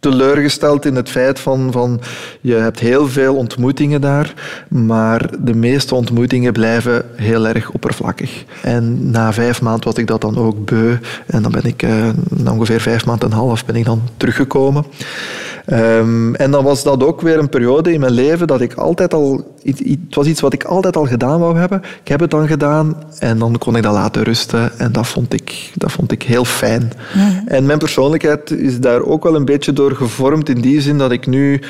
teleurgesteld 0.00 0.84
in 0.84 0.94
het 0.94 1.08
feit 1.08 1.40
van, 1.40 1.72
van 1.72 2.00
je 2.40 2.54
hebt 2.54 2.80
heel 2.80 3.08
veel 3.08 3.34
ontmoetingen 3.34 4.00
daar, 4.00 4.34
maar 4.68 5.30
de 5.38 5.54
meeste 5.54 5.94
ontmoetingen 5.94 6.52
blijven 6.52 7.04
heel 7.16 7.46
erg 7.46 7.70
oppervlakkig. 7.70 8.44
En 8.62 9.10
na 9.10 9.32
vijf 9.32 9.62
maanden 9.62 9.84
was 9.84 9.94
ik 9.94 10.06
dat 10.06 10.20
dan 10.20 10.36
ook 10.36 10.64
beu 10.64 10.96
en 11.26 11.42
dan 11.42 11.52
ben 11.52 11.64
ik 11.64 11.82
uh, 11.82 12.08
na 12.28 12.52
ongeveer 12.52 12.80
vijf 12.80 13.06
maanden 13.06 13.30
en 13.30 13.32
een 13.34 13.40
half 13.40 13.64
ben 13.64 13.76
ik 13.76 13.84
dan 13.84 14.02
teruggekomen. 14.16 14.84
Um, 15.72 16.34
en 16.34 16.50
dan 16.50 16.64
was 16.64 16.82
dat 16.82 17.04
ook 17.04 17.20
weer 17.20 17.38
een 17.38 17.48
periode 17.48 17.92
in 17.92 18.00
mijn 18.00 18.12
leven 18.12 18.46
dat 18.46 18.60
ik 18.60 18.74
altijd 18.74 19.14
al... 19.14 19.56
Het 19.62 20.14
was 20.14 20.26
iets 20.26 20.40
wat 20.40 20.52
ik 20.52 20.64
altijd 20.64 20.96
al 20.96 21.06
gedaan 21.06 21.40
wou 21.40 21.58
hebben. 21.58 21.82
Ik 22.02 22.08
heb 22.08 22.20
het 22.20 22.30
dan 22.30 22.46
gedaan 22.46 22.96
en 23.18 23.38
dan 23.38 23.58
kon 23.58 23.76
ik 23.76 23.82
dat 23.82 23.92
laten 23.92 24.22
rusten. 24.22 24.78
En 24.78 24.92
dat 24.92 25.06
vond 25.06 25.32
ik, 25.32 25.70
dat 25.74 25.92
vond 25.92 26.12
ik 26.12 26.22
heel 26.22 26.44
fijn. 26.44 26.92
Mhm. 27.14 27.46
En 27.46 27.66
mijn 27.66 27.78
persoonlijkheid 27.78 28.50
is 28.50 28.80
daar 28.80 29.02
ook 29.02 29.22
wel 29.22 29.34
een 29.34 29.44
beetje 29.44 29.72
door 29.72 29.96
gevormd 29.96 30.48
in 30.48 30.60
die 30.60 30.80
zin 30.80 30.98
dat 30.98 31.12
ik 31.12 31.26
nu 31.26 31.60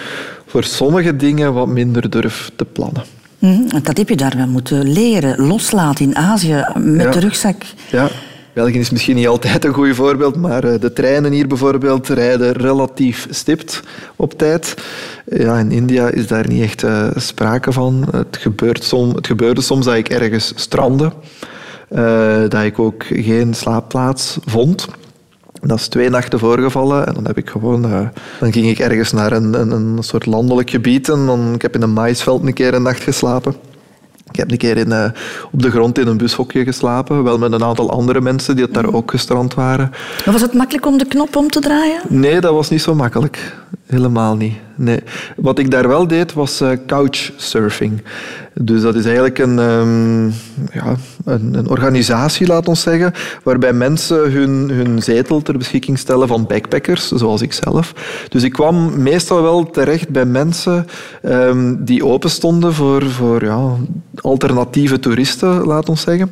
voor 0.47 0.65
sommige 0.65 1.17
dingen 1.17 1.53
wat 1.53 1.69
minder 1.69 2.11
durf 2.11 2.51
te 2.57 2.65
plannen. 2.65 3.03
Mm 3.39 3.69
Dat 3.83 3.97
heb 3.97 4.09
je 4.09 4.17
daar 4.17 4.35
wel 4.37 4.47
moeten 4.47 4.93
leren. 4.93 5.47
Loslaten 5.47 6.05
in 6.05 6.17
Azië 6.17 6.65
met 6.75 7.13
de 7.13 7.21
rugzak. 7.21 7.63
Ja. 7.91 8.09
België 8.59 8.79
is 8.79 8.91
misschien 8.91 9.17
niet 9.17 9.29
altijd 9.29 9.65
een 9.65 9.73
goed 9.73 9.95
voorbeeld, 9.95 10.37
maar 10.37 10.65
eh, 10.65 10.81
de 10.81 10.93
treinen 10.93 11.33
hier 11.33 11.47
bijvoorbeeld 11.47 12.09
rijden 12.09 12.53
relatief 12.53 13.27
stipt 13.31 13.83
op 14.17 14.39
tijd. 14.39 14.75
Ja, 15.25 15.59
in 15.59 15.71
India 15.71 16.09
is 16.09 16.27
daar 16.27 16.49
niet 16.49 16.63
echt 16.63 16.83
uh, 16.83 17.09
sprake 17.15 17.73
van. 17.73 18.09
Het, 18.11 18.37
gebeurt 18.37 18.85
som, 18.85 19.15
het 19.15 19.27
gebeurde 19.27 19.61
soms 19.61 19.85
dat 19.85 19.95
ik 19.95 20.09
ergens 20.09 20.53
strandde, 20.57 21.13
uh, 21.91 22.41
dat 22.49 22.63
ik 22.63 22.79
ook 22.79 23.05
geen 23.09 23.55
slaapplaats 23.55 24.39
vond. 24.47 24.87
Dat 25.61 25.79
is 25.79 25.89
twee 25.89 26.11
nachten 26.11 26.39
voorgevallen 26.39 27.07
en 27.07 27.15
dan 27.15 27.27
heb 27.27 27.39
ik 27.39 27.51
gewoon... 27.51 27.83
dan 28.41 28.53
ging 28.53 28.67
ik 28.67 28.79
ergens 28.79 29.13
naar 29.13 29.33
een, 29.33 29.55
een, 29.55 29.71
een 29.71 30.03
soort 30.03 30.27
landelijk 30.27 30.71
gebied 30.71 31.09
en 31.09 31.27
dan, 31.27 31.55
ik 31.55 31.63
heb 31.63 31.75
in 31.75 31.83
een 31.83 31.93
maïsveld 31.93 32.47
een 32.47 32.53
keer 32.53 32.75
een 32.75 32.83
nacht 32.83 33.03
geslapen. 33.03 33.55
Ik 34.31 34.37
heb 34.37 34.51
een 34.51 34.57
keer 34.57 34.77
in, 34.77 34.89
uh, 34.89 35.05
op 35.51 35.63
de 35.63 35.71
grond 35.71 35.99
in 35.99 36.07
een 36.07 36.17
bushokje 36.17 36.65
geslapen, 36.65 37.23
wel 37.23 37.39
met 37.39 37.53
een 37.53 37.65
aantal 37.65 37.91
andere 37.91 38.21
mensen 38.21 38.57
die 38.57 38.65
het 38.65 38.75
daar 38.75 38.95
ook 38.95 39.11
gestrand 39.11 39.55
waren. 39.55 39.91
Maar 40.25 40.33
was 40.33 40.43
het 40.43 40.53
makkelijk 40.53 40.87
om 40.87 40.99
de 40.99 41.07
knop 41.07 41.37
om 41.37 41.51
te 41.51 41.61
draaien? 41.61 42.01
Nee, 42.09 42.41
dat 42.41 42.53
was 42.53 42.71
niet 42.71 42.83
zo 42.83 42.95
makkelijk. 42.95 43.57
Helemaal 43.89 44.37
niet. 44.37 44.55
Nee. 44.79 45.01
Wat 45.37 45.59
ik 45.59 45.71
daar 45.71 45.89
wel 45.89 46.07
deed, 46.07 46.33
was 46.33 46.61
uh, 46.61 46.71
couchsurfing. 46.87 48.03
Dus 48.61 48.83
dat 48.83 48.95
is 48.95 49.05
eigenlijk 49.05 49.39
een, 49.39 49.59
um, 49.59 50.33
ja, 50.73 50.97
een, 51.25 51.55
een, 51.55 51.69
organisatie, 51.69 52.47
laat 52.47 52.69
ons 52.69 52.81
zeggen, 52.81 53.13
waarbij 53.43 53.73
mensen 53.73 54.33
hun, 54.33 54.71
hun 54.71 55.03
zetel 55.03 55.43
ter 55.43 55.59
beschikking 55.59 55.99
stellen 55.99 56.29
van 56.29 56.47
backpackers, 56.47 57.09
zoals 57.09 57.43
ik 57.43 57.53
zelf. 57.53 57.93
Dus 58.29 58.43
ik 58.43 58.53
kwam 58.53 59.03
meestal 59.03 59.43
wel 59.43 59.71
terecht 59.71 60.09
bij 60.09 60.25
mensen 60.25 60.87
um, 61.23 61.85
die 61.85 62.05
open 62.05 62.31
stonden 62.31 62.75
voor, 62.75 63.11
voor 63.11 63.45
ja, 63.45 63.71
alternatieve 64.21 64.99
toeristen, 64.99 65.65
laat 65.65 65.89
ons 65.89 66.01
zeggen. 66.01 66.31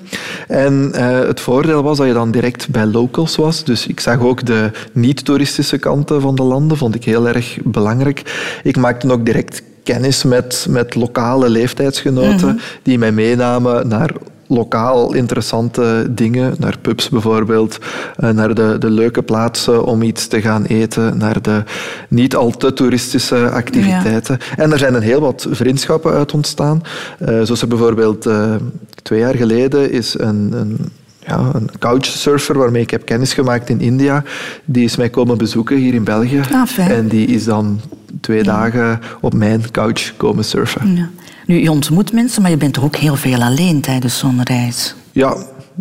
En 0.48 0.92
uh, 0.94 1.18
het 1.18 1.40
voordeel 1.40 1.82
was 1.82 1.98
dat 1.98 2.06
je 2.06 2.12
dan 2.12 2.30
direct 2.30 2.68
bij 2.68 2.86
locals 2.86 3.36
was. 3.36 3.64
Dus 3.64 3.86
ik 3.86 4.00
zag 4.00 4.20
ook 4.20 4.46
de 4.46 4.70
niet-toeristische 4.92 5.78
kanten 5.78 6.20
van 6.20 6.34
de 6.34 6.42
landen, 6.42 6.76
vond 6.76 6.94
ik 6.94 7.04
heel 7.04 7.28
erg 7.28 7.45
belangrijk. 7.64 8.22
Ik 8.62 8.76
maakte 8.76 9.12
ook 9.12 9.24
direct 9.24 9.62
kennis 9.82 10.24
met, 10.24 10.66
met 10.68 10.94
lokale 10.94 11.48
leeftijdsgenoten 11.48 12.48
mhm. 12.48 12.58
die 12.82 12.98
mij 12.98 13.12
meenamen 13.12 13.88
naar 13.88 14.12
lokaal 14.48 15.14
interessante 15.14 16.06
dingen, 16.10 16.54
naar 16.58 16.78
pubs 16.78 17.08
bijvoorbeeld, 17.08 17.78
eh, 18.16 18.30
naar 18.30 18.54
de, 18.54 18.76
de 18.78 18.90
leuke 18.90 19.22
plaatsen 19.22 19.84
om 19.84 20.02
iets 20.02 20.26
te 20.26 20.40
gaan 20.40 20.64
eten, 20.64 21.18
naar 21.18 21.42
de 21.42 21.62
niet 22.08 22.36
al 22.36 22.50
te 22.50 22.72
toeristische 22.72 23.50
activiteiten. 23.50 24.38
En 24.56 24.72
er 24.72 24.78
zijn 24.78 24.94
een 24.94 25.02
heel 25.02 25.20
wat 25.20 25.46
vriendschappen 25.50 26.12
uit 26.12 26.32
ontstaan. 26.32 26.82
Uh, 27.20 27.28
zoals 27.28 27.62
er 27.62 27.68
bijvoorbeeld 27.68 28.26
uh, 28.26 28.54
twee 29.02 29.18
jaar 29.18 29.34
geleden 29.34 29.90
is 29.90 30.18
een, 30.18 30.52
een 30.52 30.78
ja, 31.26 31.50
een 31.52 31.70
couchsurfer 31.78 32.58
waarmee 32.58 32.82
ik 32.82 32.90
heb 32.90 33.04
kennis 33.04 33.34
gemaakt 33.34 33.68
in 33.68 33.80
India. 33.80 34.22
Die 34.64 34.84
is 34.84 34.96
mij 34.96 35.10
komen 35.10 35.38
bezoeken 35.38 35.76
hier 35.76 35.94
in 35.94 36.04
België. 36.04 36.40
Ah, 36.52 36.78
en 36.78 37.08
die 37.08 37.26
is 37.26 37.44
dan 37.44 37.80
twee 38.20 38.42
dagen 38.42 39.00
op 39.20 39.34
mijn 39.34 39.70
couch 39.70 40.16
komen 40.16 40.44
surfen. 40.44 40.96
Ja. 40.96 41.08
Nu, 41.46 41.60
je 41.60 41.70
ontmoet 41.70 42.12
mensen, 42.12 42.42
maar 42.42 42.50
je 42.50 42.56
bent 42.56 42.74
toch 42.74 42.84
ook 42.84 42.96
heel 42.96 43.16
veel 43.16 43.42
alleen 43.42 43.80
tijdens 43.80 44.18
zo'n 44.18 44.42
reis? 44.42 44.94
Ja, 45.12 45.36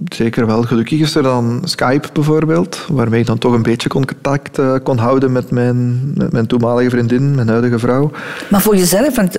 zeker 0.10 0.46
wel. 0.46 0.64
Gelukkig 0.64 1.00
is 1.00 1.16
er 1.16 1.24
dan 1.24 1.62
Skype 1.64 2.08
bijvoorbeeld, 2.14 2.86
waarmee 2.90 3.20
ik 3.20 3.26
dan 3.26 3.38
toch 3.38 3.54
een 3.54 3.62
beetje 3.62 3.90
contact 3.90 4.60
uh, 4.60 4.76
kon 4.84 4.98
houden 4.98 5.32
met 5.32 5.52
mijn, 5.52 6.12
met 6.16 6.32
mijn 6.32 6.48
toenmalige 6.48 6.90
vriendin, 6.90 7.36
mijn 7.36 7.48
huidige 7.48 7.80
vrouw. 7.80 8.12
Maar 8.50 8.62
voor 8.62 8.76
jezelf, 8.76 9.16
want 9.16 9.38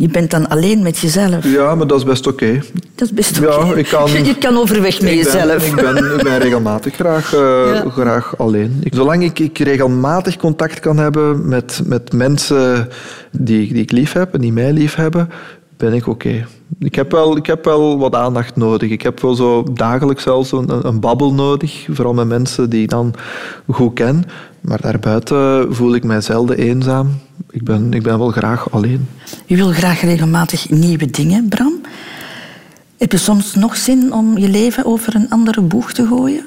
je 0.00 0.08
bent 0.08 0.30
dan 0.30 0.48
alleen 0.48 0.82
met 0.82 0.98
jezelf. 0.98 1.44
Ja, 1.44 1.74
maar 1.74 1.86
dat 1.86 1.98
is 1.98 2.04
best 2.04 2.26
oké. 2.26 2.60
Dat 2.94 3.08
is 3.08 3.12
best 3.12 3.38
oké. 3.38 3.76
Ja, 3.76 3.82
kan... 3.82 4.10
Je 4.24 4.36
kan 4.38 4.56
overweg 4.56 5.00
met 5.00 5.12
jezelf. 5.12 5.66
ik, 5.66 5.74
ben, 5.74 5.96
ik 5.96 6.22
ben 6.22 6.38
regelmatig 6.38 6.94
graag, 6.94 7.34
uh, 7.34 7.86
graag 7.86 8.38
alleen. 8.38 8.84
Zolang 8.90 9.24
ik, 9.24 9.38
ik 9.38 9.58
regelmatig 9.58 10.36
contact 10.36 10.80
kan 10.80 10.96
hebben 10.98 11.48
met, 11.48 11.80
met 11.84 12.12
mensen 12.12 12.88
die, 13.30 13.72
die 13.72 13.82
ik 13.82 13.90
lief 13.90 14.12
heb 14.12 14.34
en 14.34 14.40
die 14.40 14.52
mij 14.52 14.72
lief 14.72 14.94
hebben, 14.94 15.28
ben 15.80 15.92
ik 15.92 16.06
oké. 16.06 16.46
Ik, 16.78 16.94
heb 16.94 17.10
wel, 17.10 17.36
ik 17.36 17.46
heb 17.46 17.64
wel 17.64 17.98
wat 17.98 18.14
aandacht 18.14 18.56
nodig. 18.56 18.90
Ik 18.90 19.02
heb 19.02 19.20
wel 19.20 19.34
zo 19.34 19.62
dagelijks 19.72 20.22
zelfs 20.22 20.52
een, 20.52 20.86
een 20.86 21.00
babbel 21.00 21.32
nodig. 21.32 21.86
Vooral 21.90 22.14
met 22.14 22.26
mensen 22.26 22.70
die 22.70 22.82
ik 22.82 22.88
dan 22.88 23.14
goed 23.68 23.94
ken. 23.94 24.24
Maar 24.60 24.80
daarbuiten 24.80 25.74
voel 25.74 25.94
ik 25.94 26.04
mij 26.04 26.20
zelden 26.20 26.58
eenzaam. 26.58 27.20
Ik 27.50 27.64
ben, 27.64 27.92
ik 27.92 28.02
ben 28.02 28.18
wel 28.18 28.30
graag 28.30 28.70
alleen. 28.70 29.08
Je 29.46 29.56
wil 29.56 29.72
graag 29.72 30.00
regelmatig 30.00 30.70
nieuwe 30.70 31.10
dingen, 31.10 31.48
Bram. 31.48 31.80
Heb 32.98 33.12
je 33.12 33.18
soms 33.18 33.54
nog 33.54 33.76
zin 33.76 34.12
om 34.12 34.38
je 34.38 34.48
leven 34.48 34.84
over 34.84 35.14
een 35.14 35.30
andere 35.30 35.60
boeg 35.60 35.92
te 35.92 36.06
gooien? 36.06 36.44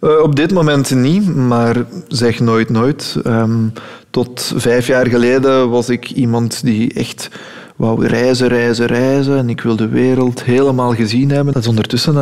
Uh, 0.00 0.22
op 0.22 0.36
dit 0.36 0.52
moment 0.52 0.94
niet, 0.94 1.36
maar 1.36 1.84
zeg 2.08 2.40
nooit 2.40 2.70
nooit. 2.70 3.16
Um, 3.26 3.72
tot 4.10 4.52
vijf 4.56 4.86
jaar 4.86 5.06
geleden 5.06 5.70
was 5.70 5.88
ik 5.88 6.10
iemand 6.10 6.64
die 6.64 6.94
echt 6.94 7.28
wou 7.76 8.06
reizen, 8.06 8.48
reizen, 8.48 8.86
reizen. 8.86 9.36
En 9.36 9.48
ik 9.48 9.60
wil 9.60 9.76
de 9.76 9.88
wereld 9.88 10.42
helemaal 10.42 10.94
gezien 10.94 11.30
hebben. 11.30 11.52
Dat 11.52 11.62
is 11.62 11.68
ondertussen 11.68 12.18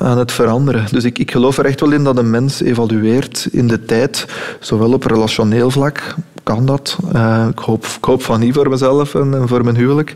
aan 0.00 0.18
het, 0.18 0.32
veranderen. 0.32 0.86
Dus 0.90 1.04
ik, 1.04 1.18
ik 1.18 1.30
geloof 1.30 1.58
er 1.58 1.64
echt 1.64 1.80
wel 1.80 1.92
in 1.92 2.04
dat 2.04 2.18
een 2.18 2.30
mens 2.30 2.60
evalueert 2.60 3.48
in 3.50 3.68
de 3.68 3.84
tijd. 3.84 4.26
Zowel 4.60 4.92
op 4.92 5.04
relationeel 5.04 5.70
vlak, 5.70 6.14
kan 6.42 6.66
dat. 6.66 6.98
Uh, 7.14 7.46
ik, 7.50 7.58
hoop, 8.00 8.22
van 8.22 8.40
niet 8.40 8.54
voor 8.54 8.68
mezelf 8.68 9.14
en, 9.14 9.48
voor 9.48 9.64
mijn 9.64 9.76
huwelijk. 9.76 10.14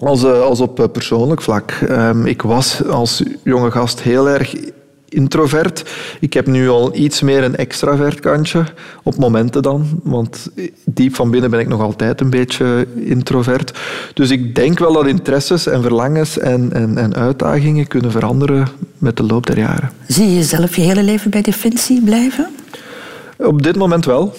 Als, 0.00 0.24
uh, 0.24 0.40
als 0.40 0.60
op 0.60 0.80
eh, 0.80 0.86
persoonlijk 0.92 1.42
vlak. 1.42 1.72
Um, 1.90 2.26
ik 2.26 2.42
was 2.42 2.84
als 2.84 3.22
jonge 3.44 3.70
gast 3.70 4.00
heel 4.00 4.28
erg 4.28 4.54
introvert. 5.08 5.90
Ik 6.20 6.32
heb 6.32 6.46
nu 6.46 6.68
al 6.68 6.96
iets 6.96 7.20
meer 7.20 7.44
een 7.44 7.56
extravert 7.56 8.20
kantje, 8.20 8.64
op 9.02 9.16
momenten 9.16 9.62
dan. 9.62 9.86
Want 10.02 10.50
diep 10.84 11.14
van 11.14 11.30
binnen 11.30 11.50
ben 11.50 11.60
ik 11.60 11.68
nog 11.68 11.80
altijd 11.80 12.20
een 12.20 12.30
beetje 12.30 12.86
introvert. 12.94 13.78
Dus 14.14 14.30
ik 14.30 14.54
denk 14.54 14.78
wel 14.78 14.92
dat 14.92 15.06
interesses 15.06 15.66
en 15.66 15.82
verlangens 15.82 16.38
en, 16.38 16.72
en, 16.72 16.98
en 16.98 17.14
uitdagingen 17.14 17.86
kunnen 17.86 18.10
veranderen 18.10 18.68
met 18.98 19.16
de 19.16 19.22
loop 19.22 19.46
der 19.46 19.58
jaren. 19.58 19.90
Zie 20.06 20.26
je 20.26 20.34
jezelf 20.34 20.76
je 20.76 20.82
hele 20.82 21.02
leven 21.02 21.30
bij 21.30 21.42
Defensie 21.42 22.02
blijven? 22.02 22.46
Op 23.36 23.62
dit 23.62 23.76
moment 23.76 24.04
wel. 24.04 24.34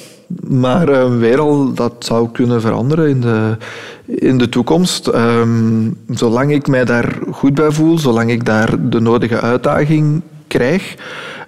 Maar 0.48 0.90
uh, 0.90 1.18
weer 1.18 1.40
al, 1.40 1.74
dat 1.74 1.94
zou 2.00 2.30
kunnen 2.32 2.62
veranderen 2.62 3.10
in 3.10 3.22
de, 3.22 3.58
in 4.06 4.38
de 4.38 4.50
toekomst. 4.50 5.08
Um, 5.08 5.98
zolang 6.10 6.52
ik 6.52 6.68
mij 6.68 6.86
daar 6.86 7.18
goed 7.32 7.54
bij 7.54 7.72
voel, 7.72 7.98
zolang 7.98 8.32
ik 8.32 8.46
daar 8.46 8.90
de 8.90 9.00
nodige 9.00 9.40
uitdaging 9.40 10.22
krijg, 10.50 10.96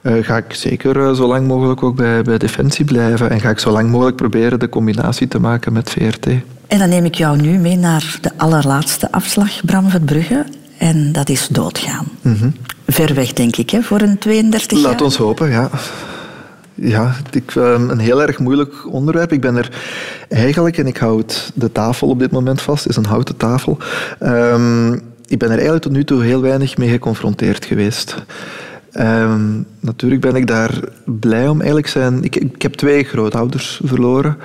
uh, 0.02 0.24
ga 0.24 0.38
ik 0.38 0.54
zeker 0.54 0.98
uh, 0.98 1.12
zo 1.14 1.28
lang 1.28 1.48
mogelijk 1.48 1.84
ook 1.84 1.96
bij, 1.96 2.22
bij 2.22 2.38
Defensie 2.38 2.86
blijven. 2.86 3.30
En 3.30 3.40
ga 3.40 3.50
ik 3.50 3.60
zo 3.60 3.72
lang 3.72 3.90
mogelijk 3.90 4.16
proberen 4.16 4.60
de 4.60 4.70
combinatie 4.70 5.28
te 5.28 5.40
maken 5.40 5.74
met 5.74 5.90
VRT. 5.90 6.28
En 6.68 6.80
dan 6.80 6.90
neem 6.90 7.06
ik 7.06 7.16
jou 7.16 7.42
nu 7.42 7.58
mee 7.58 7.78
naar 7.78 8.18
de 8.22 8.32
allerlaatste 8.38 9.12
afslag, 9.12 9.66
Bram 9.66 9.90
Verbrugge. 9.90 10.46
En 10.78 11.12
dat 11.12 11.30
is 11.30 11.48
doodgaan. 11.48 12.06
Mm 12.22 12.54
Ver 12.88 13.14
weg, 13.14 13.34
denk 13.34 13.56
ik, 13.56 13.70
hè, 13.70 13.82
voor 13.82 14.02
een 14.02 14.18
32 14.18 14.78
jaar. 14.78 14.90
Laat 14.90 15.02
ons 15.02 15.18
hopen, 15.18 15.50
ja. 15.50 15.70
Ja, 16.76 17.16
ik, 17.32 17.56
ehm, 17.56 17.90
een 17.90 18.00
heel 18.00 18.22
erg 18.22 18.40
moeilijk 18.40 18.94
onderwerp. 18.94 19.32
Ik 19.32 19.42
ben 19.42 19.56
er 19.56 19.70
eigenlijk, 20.30 20.78
en 20.78 20.88
ik 20.88 20.98
houd 20.98 21.52
de 21.56 21.72
tafel 21.72 22.08
op 22.08 22.20
dit 22.20 22.32
moment 22.32 22.62
vast, 22.62 22.88
is 22.88 22.96
een 22.96 23.06
houten 23.06 23.38
tafel. 23.38 23.78
Um, 24.20 25.02
ik 25.28 25.40
ben 25.40 25.48
er 25.48 25.56
eigenlijk 25.56 25.84
tot 25.84 25.92
nu 25.92 26.04
toe 26.04 26.24
heel 26.24 26.42
weinig 26.42 26.78
mee 26.78 26.90
geconfronteerd 26.90 27.66
geweest. 27.66 28.16
Um, 29.00 29.66
natuurlijk 29.80 30.22
ben 30.22 30.36
ik 30.36 30.48
daar 30.48 30.80
blij 31.06 31.48
om. 31.48 31.58
Eigenlijk 31.58 31.88
zijn, 31.88 32.24
ik, 32.24 32.36
ik 32.36 32.62
heb 32.62 32.74
twee 32.74 33.04
grootouders 33.04 33.82
verloren. 33.84 34.38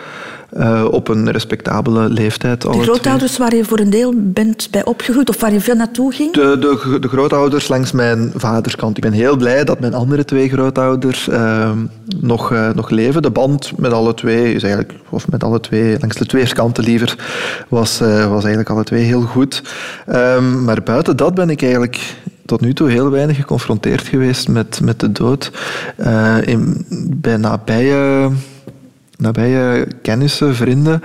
eh, 0.50 0.84
op 0.90 1.08
een 1.08 1.30
respectabele 1.30 2.08
leeftijd. 2.08 2.60
De 2.62 2.72
grootouders 2.82 3.38
waar 3.38 3.54
je 3.54 3.64
voor 3.64 3.78
een 3.78 3.90
deel 3.90 4.12
bent 4.16 4.68
bij 4.70 4.84
opgegroeid 4.84 5.28
of 5.28 5.40
waar 5.40 5.52
je 5.52 5.60
veel 5.60 5.74
naartoe 5.74 6.12
ging? 6.12 6.32
De, 6.32 6.58
de, 6.58 6.98
de 7.00 7.08
grootouders 7.08 7.68
langs 7.68 7.92
mijn 7.92 8.32
vaderskant. 8.34 8.96
Ik 8.96 9.02
ben 9.02 9.12
heel 9.12 9.36
blij 9.36 9.64
dat 9.64 9.80
mijn 9.80 9.94
andere 9.94 10.24
twee 10.24 10.48
grootouders 10.48 11.28
ehm, 11.28 11.78
nog, 12.20 12.52
eh, 12.52 12.68
nog 12.74 12.90
leven. 12.90 13.22
De 13.22 13.30
band 13.30 13.72
met 13.78 13.92
alle 13.92 14.14
twee 14.14 14.54
is 14.54 14.62
eigenlijk, 14.62 14.94
of 15.08 15.28
met 15.30 15.44
alle 15.44 15.60
twee, 15.60 15.96
langs 16.00 16.16
de 16.16 16.26
twee 16.26 16.52
kanten 16.52 16.84
liever, 16.84 17.16
was, 17.68 18.00
eh, 18.00 18.08
was 18.28 18.40
eigenlijk 18.40 18.70
alle 18.70 18.84
twee 18.84 19.02
heel 19.02 19.22
goed. 19.22 19.62
Ehm, 20.06 20.64
maar 20.64 20.82
buiten 20.82 21.16
dat 21.16 21.34
ben 21.34 21.50
ik 21.50 21.62
eigenlijk 21.62 22.16
tot 22.46 22.60
nu 22.60 22.74
toe 22.74 22.90
heel 22.90 23.10
weinig 23.10 23.36
geconfronteerd 23.36 24.06
geweest 24.06 24.48
met, 24.48 24.80
met 24.82 25.00
de 25.00 25.12
dood. 25.12 25.50
in, 26.44 26.86
bij 27.20 27.36
nabije 27.36 28.30
nabije 29.16 29.86
kennissen, 30.02 30.54
vrienden, 30.54 31.02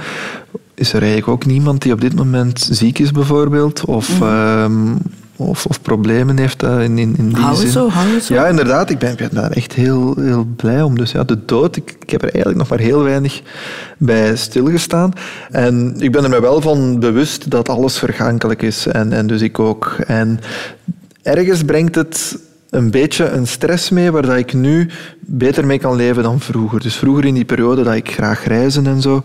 is 0.74 0.94
er 0.94 1.02
eigenlijk 1.02 1.32
ook 1.32 1.46
niemand 1.46 1.82
die 1.82 1.94
op 1.94 2.02
dit 2.02 2.16
moment 2.16 2.68
ziek 2.72 3.00
is, 3.00 3.12
bijvoorbeeld. 3.12 3.86
Of, 3.86 4.20
mhm. 4.20 4.24
ehm, 4.24 4.96
of, 5.36 5.66
of, 5.66 5.82
problemen 5.82 6.38
heeft 6.38 6.64
uh, 6.64 6.84
in, 6.84 6.98
in, 6.98 7.16
in 7.18 7.30
die 7.30 7.38
hou 7.38 7.56
zin. 7.56 7.70
Zo, 7.70 7.90
hou 7.90 8.20
zo. 8.20 8.34
Ja, 8.34 8.48
inderdaad. 8.48 8.90
Ik 8.90 9.00
ben, 9.00 9.16
ben, 9.16 9.30
daar 9.32 9.52
echt 9.52 9.74
heel, 9.74 10.16
heel 10.20 10.48
blij 10.56 10.82
om. 10.82 10.98
Dus 10.98 11.12
ja, 11.12 11.24
de 11.24 11.46
dood, 11.46 11.76
ik, 11.76 11.96
ik, 12.00 12.10
heb 12.10 12.22
er 12.22 12.30
eigenlijk 12.30 12.58
nog 12.58 12.70
maar 12.70 12.80
heel 12.80 13.04
weinig 13.04 13.42
bij 13.98 14.36
stilgestaan. 14.36 15.14
En 15.52 15.96
ik 15.98 16.12
ben 16.12 16.24
er 16.24 16.30
me 16.30 16.42
wel 16.42 16.62
van 16.62 17.00
bewust 17.00 17.50
dat 17.50 17.70
alles 17.70 17.98
vergankelijk 17.98 18.62
is. 18.62 18.88
En, 18.88 19.14
en 19.14 19.28
dus 19.28 19.42
ik 19.42 19.60
ook. 19.60 19.96
En 20.08 20.40
ergens 21.24 21.64
brengt 21.64 21.96
het 21.96 22.40
een 22.70 22.92
beetje 22.92 23.30
een 23.30 23.48
stress 23.48 23.90
mee 23.90 24.12
waar 24.12 24.38
ik 24.38 24.54
nu 24.54 24.90
beter 25.20 25.66
mee 25.66 25.80
kan 25.80 25.96
leven 25.96 26.24
dan 26.24 26.40
vroeger. 26.40 26.82
Dus 26.82 26.96
vroeger 26.96 27.26
in 27.26 27.34
die 27.34 27.46
periode 27.46 27.84
dat 27.84 27.96
ik 27.96 28.12
graag 28.12 28.48
reizen 28.48 28.88
en 28.88 29.02
zo, 29.02 29.22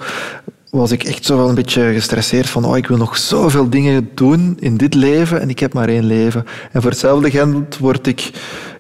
was 0.71 0.91
ik 0.91 1.05
echt 1.05 1.25
zo 1.25 1.37
wel 1.37 1.49
een 1.49 1.55
beetje 1.55 1.93
gestresseerd 1.93 2.49
van 2.49 2.65
oh, 2.65 2.77
ik 2.77 2.87
wil 2.87 2.97
nog 2.97 3.17
zoveel 3.17 3.71
dingen 3.71 4.11
doen 4.15 4.57
in 4.61 4.77
dit 4.77 4.95
leven 4.95 5.41
en 5.41 5.49
ik 5.49 5.59
heb 5.59 5.73
maar 5.73 5.89
één 5.89 6.05
leven. 6.05 6.45
En 6.73 6.83
voor 6.83 6.91
hetzelfde 6.91 7.31
geld 7.31 7.79
word 7.79 8.07
ik 8.07 8.31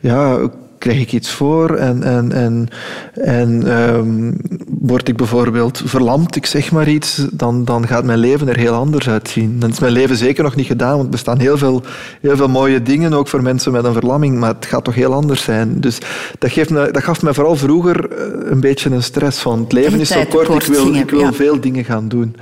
ja, 0.01 0.51
krijg 0.79 1.01
ik 1.01 1.13
iets 1.13 1.31
voor 1.31 1.75
en, 1.75 2.03
en, 2.03 2.33
en, 2.33 2.69
en 3.15 3.81
um, 3.81 4.37
word 4.81 5.09
ik 5.09 5.17
bijvoorbeeld 5.17 5.83
verlamd, 5.85 6.37
ik 6.37 6.47
zeg 6.47 6.73
maar 6.73 6.89
iets, 6.89 7.27
dan, 7.33 7.65
dan 7.65 7.87
gaat 7.87 8.05
mijn 8.05 8.19
leven 8.19 8.49
er 8.49 8.57
heel 8.57 8.75
anders 8.75 9.09
uitzien. 9.09 9.59
Dan 9.59 9.71
is 9.71 9.79
mijn 9.79 9.93
leven 9.93 10.17
zeker 10.17 10.45
nog 10.45 10.55
niet 10.55 10.67
gedaan, 10.67 10.93
want 10.93 11.05
er 11.05 11.11
bestaan 11.11 11.39
heel 11.39 11.59
veel, 11.59 11.83
heel 12.21 12.37
veel 12.37 12.49
mooie 12.49 12.83
dingen 12.83 13.13
ook 13.13 13.29
voor 13.29 13.43
mensen 13.43 13.73
met 13.73 13.85
een 13.85 13.93
verlamming, 13.93 14.39
maar 14.39 14.55
het 14.55 14.67
gaat 14.67 14.85
toch 14.85 14.95
heel 14.95 15.13
anders 15.13 15.43
zijn. 15.43 15.81
Dus 15.81 15.99
dat, 16.39 16.51
geeft 16.51 16.71
me, 16.71 16.91
dat 16.91 17.03
gaf 17.03 17.23
me 17.23 17.35
vooral 17.35 17.57
vroeger 17.57 18.11
eh, 18.11 18.51
een 18.51 18.61
beetje 18.61 18.91
een 18.91 19.03
stress 19.03 19.39
van 19.39 19.61
het 19.61 19.73
leven 19.73 20.01
is 20.01 20.09
zo 20.09 20.25
kort, 20.29 20.49
ik 20.49 20.63
wil, 20.63 20.95
ik 20.95 21.11
wil 21.11 21.33
veel 21.33 21.61
dingen 21.61 21.85
gaan 21.85 22.09
doen. 22.09 22.37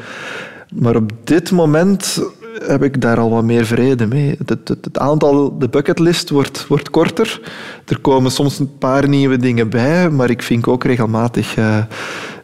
Maar 0.75 0.97
op 0.97 1.11
dit 1.25 1.51
moment 1.51 2.23
heb 2.67 2.83
ik 2.83 3.01
daar 3.01 3.19
al 3.19 3.31
wat 3.31 3.45
meer 3.45 3.67
vrede 3.67 4.07
mee. 4.07 4.35
Het, 4.39 4.49
het, 4.49 4.69
het, 4.69 4.99
aantal, 4.99 5.59
de 5.59 5.69
bucketlist 5.69 6.31
wordt, 6.31 6.67
wordt 6.67 6.91
korter. 6.91 7.41
Er 7.87 7.99
komen 7.99 8.31
soms 8.31 8.59
een 8.59 8.79
paar 8.79 9.09
nieuwe 9.09 9.37
dingen 9.37 9.69
bij, 9.69 10.11
maar 10.11 10.31
ik 10.31 10.43
vink 10.43 10.69
ook 10.69 10.85
regelmatig 10.85 11.57
uh, 11.57 11.77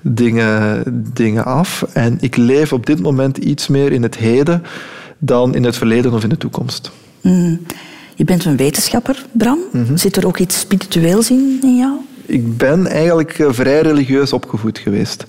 dingen, 0.00 0.82
dingen 1.12 1.44
af. 1.44 1.82
En 1.92 2.18
ik 2.20 2.36
leef 2.36 2.72
op 2.72 2.86
dit 2.86 3.02
moment 3.02 3.36
iets 3.36 3.68
meer 3.68 3.92
in 3.92 4.02
het 4.02 4.16
heden 4.16 4.62
dan 5.18 5.54
in 5.54 5.64
het 5.64 5.76
verleden 5.76 6.12
of 6.12 6.22
in 6.22 6.28
de 6.28 6.36
toekomst. 6.36 6.90
Mm. 7.20 7.60
Je 8.14 8.24
bent 8.24 8.44
een 8.44 8.56
wetenschapper, 8.56 9.26
Bram. 9.32 9.58
Mhm. 9.72 9.96
Zit 9.96 10.16
er 10.16 10.26
ook 10.26 10.38
iets 10.38 10.58
spiritueels 10.58 11.30
in, 11.30 11.58
in 11.62 11.76
jou? 11.76 11.92
Ik 12.31 12.57
ben 12.57 12.87
eigenlijk 12.87 13.39
eh, 13.39 13.47
vrij 13.51 13.81
religieus 13.81 14.33
opgevoed 14.33 14.78
geweest. 14.78 15.24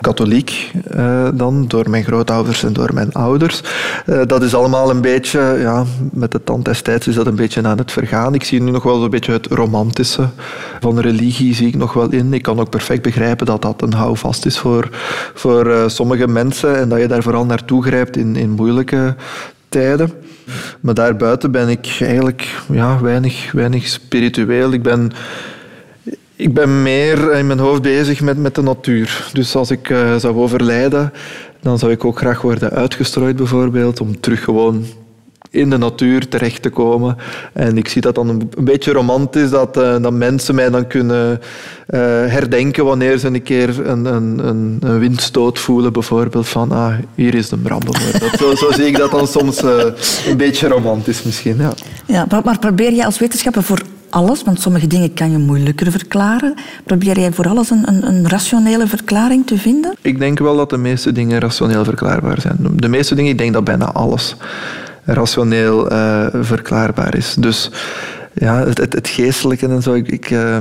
Katholiek 0.00 0.72
uh, 0.96 1.28
dan, 1.34 1.68
door 1.68 1.90
mijn 1.90 2.04
grootouders 2.04 2.62
en 2.62 2.72
door 2.72 2.94
mijn 2.94 3.12
ouders. 3.12 3.62
Uh, 4.06 4.20
dat 4.26 4.42
is 4.42 4.54
allemaal 4.54 4.90
een 4.90 5.00
beetje, 5.00 5.40
ja, 5.60 5.84
met 6.12 6.30
de 6.30 6.44
tand 6.44 6.64
destijds 6.64 7.06
is 7.06 7.14
dat 7.14 7.26
een 7.26 7.36
beetje 7.36 7.62
aan 7.62 7.78
het 7.78 7.92
vergaan. 7.92 8.34
Ik 8.34 8.44
zie 8.44 8.62
nu 8.62 8.70
nog 8.70 8.82
wel 8.82 9.04
een 9.04 9.10
beetje 9.10 9.32
het 9.32 9.46
romantische 9.46 10.28
van 10.80 11.00
religie, 11.00 11.54
zie 11.54 11.66
ik 11.66 11.76
nog 11.76 11.92
wel 11.92 12.10
in. 12.10 12.34
Ik 12.34 12.42
kan 12.42 12.60
ook 12.60 12.70
perfect 12.70 13.02
begrijpen 13.02 13.46
dat 13.46 13.62
dat 13.62 13.82
een 13.82 13.92
houvast 13.92 14.46
is 14.46 14.58
voor, 14.58 14.88
voor 15.34 15.84
sommige 15.86 16.28
mensen 16.28 16.76
en 16.76 16.88
dat 16.88 17.00
je 17.00 17.06
daar 17.06 17.22
vooral 17.22 17.44
naartoe 17.44 17.82
grijpt 17.82 18.16
in, 18.16 18.36
in 18.36 18.50
moeilijke 18.50 19.14
tijden. 19.68 20.10
Maar 20.80 20.94
daarbuiten 20.94 21.50
ben 21.50 21.68
ik 21.68 21.96
eigenlijk 22.00 22.62
ja, 22.68 23.00
weinig, 23.00 23.52
weinig 23.52 23.86
spiritueel. 23.86 24.72
Ik 24.72 24.82
ben 24.82 25.12
ik 26.36 26.54
ben 26.54 26.82
meer 26.82 27.32
in 27.32 27.46
mijn 27.46 27.58
hoofd 27.58 27.82
bezig 27.82 28.20
met, 28.20 28.38
met 28.38 28.54
de 28.54 28.62
natuur. 28.62 29.30
Dus 29.32 29.56
als 29.56 29.70
ik 29.70 29.88
uh, 29.88 30.16
zou 30.16 30.36
overlijden, 30.36 31.12
dan 31.60 31.78
zou 31.78 31.92
ik 31.92 32.04
ook 32.04 32.18
graag 32.18 32.40
worden 32.40 32.70
uitgestrooid 32.70 33.36
bijvoorbeeld, 33.36 34.00
om 34.00 34.20
terug 34.20 34.44
gewoon 34.44 34.84
in 35.50 35.70
de 35.70 35.78
natuur 35.78 36.28
terecht 36.28 36.62
te 36.62 36.70
komen. 36.70 37.16
En 37.52 37.78
ik 37.78 37.88
zie 37.88 38.00
dat 38.00 38.14
dan 38.14 38.28
een, 38.28 38.50
beetje 38.58 38.92
romantisch, 38.92 39.50
dat, 39.50 39.76
uh, 39.76 40.02
dat 40.02 40.12
mensen 40.12 40.54
mij 40.54 40.70
dan 40.70 40.86
kunnen 40.86 41.40
uh, 41.40 42.00
herdenken 42.00 42.84
wanneer 42.84 43.18
ze 43.18 43.26
een 43.26 43.42
keer 43.42 43.86
een, 43.86 44.04
een, 44.04 44.48
een, 44.48 44.78
een, 44.80 44.98
windstoot 44.98 45.58
voelen, 45.58 45.92
bijvoorbeeld 45.92 46.48
van, 46.48 46.72
ah, 46.72 46.94
hier 47.14 47.34
is 47.34 47.48
de 47.48 47.56
brand 47.56 47.84
zo, 48.38 48.72
zie 48.72 48.86
ik 48.86 48.96
dat 48.96 49.10
dan 49.10 49.26
soms 49.26 49.62
een 49.62 50.36
beetje 50.36 50.68
romantisch 50.68 51.22
misschien. 51.22 51.56
Ja. 51.58 51.72
Ja, 52.06 52.26
maar 52.44 52.58
probeer 52.58 52.92
je 52.92 53.04
als 53.04 53.18
wetenschapper 53.18 53.62
voor 53.62 53.82
alles, 54.10 54.42
want 54.42 54.60
sommige 54.60 54.86
dingen 54.86 55.14
kan 55.14 55.30
je 55.30 55.38
moeilijker 55.38 55.90
verklaren. 55.90 56.54
Probeer 56.84 57.18
jij 57.18 57.32
voor 57.32 57.48
alles 57.48 57.70
een, 57.70 57.88
een, 57.88 58.06
een, 58.06 58.28
rationele 58.28 58.86
verklaring 58.86 59.46
te 59.46 59.58
vinden? 59.58 59.94
Ik 60.00 60.18
denk 60.18 60.38
wel 60.38 60.56
dat 60.56 60.70
de 60.70 60.76
meeste 60.76 61.12
dingen 61.12 61.40
rationeel 61.40 61.84
verklaarbaar 61.84 62.40
zijn. 62.40 62.56
De 62.72 62.88
meeste 62.88 63.14
dingen, 63.14 63.30
ik 63.30 63.38
denk 63.38 63.52
dat 63.52 63.64
bijna 63.64 63.92
alles 63.92 64.36
rationeel 65.04 65.92
uh, 65.92 66.26
verklaarbaar 66.32 67.16
is. 67.16 67.34
Dus 67.38 67.70
ja, 68.34 68.66
het, 68.66 68.78
het, 68.78 69.08
geestelijke 69.08 69.68
en 69.68 69.82
zo, 69.82 69.94
ik, 69.94 70.08
ik, 70.08 70.30
uh, 70.30 70.58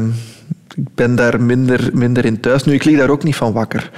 ik 0.75 0.83
ben 0.95 1.15
daar 1.15 1.41
minder, 1.41 1.89
minder 1.93 2.25
in 2.25 2.39
thuis. 2.39 2.63
Nu, 2.63 2.73
ik 2.73 2.83
lig 2.83 2.97
daar 2.97 3.09
ook 3.09 3.23
niet 3.23 3.35
van 3.35 3.53
wakker. 3.53 3.91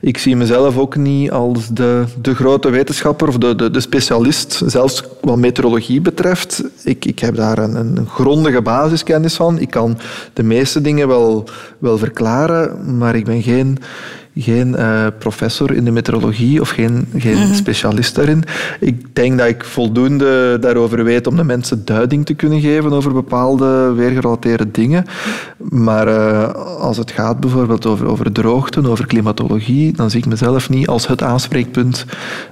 Ik 0.00 0.18
zie 0.18 0.36
mezelf 0.36 0.78
ook 0.78 0.96
niet 0.96 1.30
als 1.30 1.68
de, 1.68 2.04
de 2.22 2.34
grote 2.34 2.70
wetenschapper 2.70 3.28
of 3.28 3.38
de, 3.38 3.54
de, 3.54 3.70
de 3.70 3.80
specialist, 3.80 4.62
zelfs 4.66 5.04
wat 5.20 5.36
meteorologie 5.36 6.00
betreft. 6.00 6.62
Ik, 6.84 7.04
ik 7.04 7.18
heb 7.18 7.36
daar 7.36 7.58
een, 7.58 7.74
een 7.74 8.06
grondige 8.06 8.62
basiskennis 8.62 9.34
van. 9.34 9.58
Ik 9.58 9.70
kan 9.70 9.98
de 10.32 10.42
meeste 10.42 10.80
dingen 10.80 11.08
wel, 11.08 11.48
wel 11.78 11.98
verklaren, 11.98 12.96
maar 12.98 13.14
ik 13.14 13.24
ben 13.24 13.42
geen 13.42 13.78
geen 14.36 14.74
uh, 14.78 15.06
professor 15.18 15.74
in 15.74 15.84
de 15.84 15.90
meteorologie 15.90 16.60
of 16.60 16.68
geen, 16.68 17.06
geen 17.16 17.36
mm 17.36 17.42
-hmm. 17.42 17.54
specialist 17.54 18.14
daarin. 18.14 18.44
Ik 18.80 19.14
denk 19.14 19.38
dat 19.38 19.48
ik 19.48 19.64
voldoende 19.64 20.58
daarover 20.60 21.04
weet 21.04 21.26
om 21.26 21.36
de 21.36 21.44
mensen 21.44 21.84
duiding 21.84 22.26
te 22.26 22.34
kunnen 22.34 22.60
geven 22.60 22.92
over 22.92 23.12
bepaalde 23.12 23.92
weergerelateerde 23.92 24.70
dingen. 24.70 25.04
Maar 25.56 26.08
uh, 26.08 26.52
als 26.78 26.96
het 26.96 27.10
gaat 27.10 27.40
bijvoorbeeld 27.40 27.86
over, 27.86 28.06
over 28.06 28.32
droogte, 28.32 28.88
over 28.88 29.06
klimatologie, 29.06 29.92
dan 29.92 30.10
zie 30.10 30.20
ik 30.20 30.26
mezelf 30.26 30.70
niet 30.70 30.86
als 30.86 31.06
het 31.06 31.22
aanspreekpunt 31.22 32.04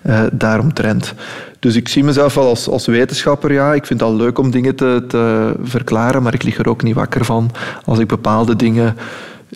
uh, 0.06 0.20
daaromtrent. 0.32 1.14
Dus 1.58 1.76
ik 1.76 1.88
zie 1.88 2.04
mezelf 2.04 2.34
wel 2.34 2.48
als, 2.48 2.68
als 2.68 2.86
wetenschapper. 2.86 3.52
Ja, 3.52 3.74
ik 3.74 3.86
vind 3.86 4.00
het 4.00 4.08
al 4.08 4.16
leuk 4.16 4.38
om 4.38 4.50
dingen 4.50 4.74
te, 4.74 5.04
te 5.08 5.52
verklaren, 5.62 6.22
maar 6.22 6.34
ik 6.34 6.42
lig 6.42 6.58
er 6.58 6.68
ook 6.68 6.82
niet 6.82 6.94
wakker 6.94 7.24
van 7.24 7.50
als 7.84 7.98
ik 7.98 8.06
bepaalde 8.08 8.56
dingen 8.56 8.96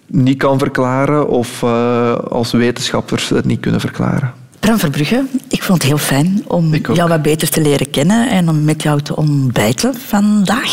niet 0.07 0.39
kan 0.39 0.59
verklaren 0.59 1.29
of 1.29 1.63
uh, 1.63 2.15
als 2.15 2.53
wetenschappers 2.53 3.29
het 3.29 3.45
niet 3.45 3.61
kunnen 3.61 3.81
verklaren. 3.81 4.33
Bram 4.61 4.79
Verbrugge, 4.79 5.25
ik 5.49 5.63
vond 5.63 5.83
het 5.83 5.91
heel 5.91 5.99
fijn 5.99 6.45
om 6.47 6.75
jou 6.75 7.09
wat 7.09 7.23
beter 7.23 7.49
te 7.49 7.61
leren 7.61 7.91
kennen 7.91 8.31
en 8.31 8.49
om 8.49 8.65
met 8.65 8.83
jou 8.83 9.01
te 9.01 9.17
ontbijten 9.17 9.95
vandaag. 9.95 10.73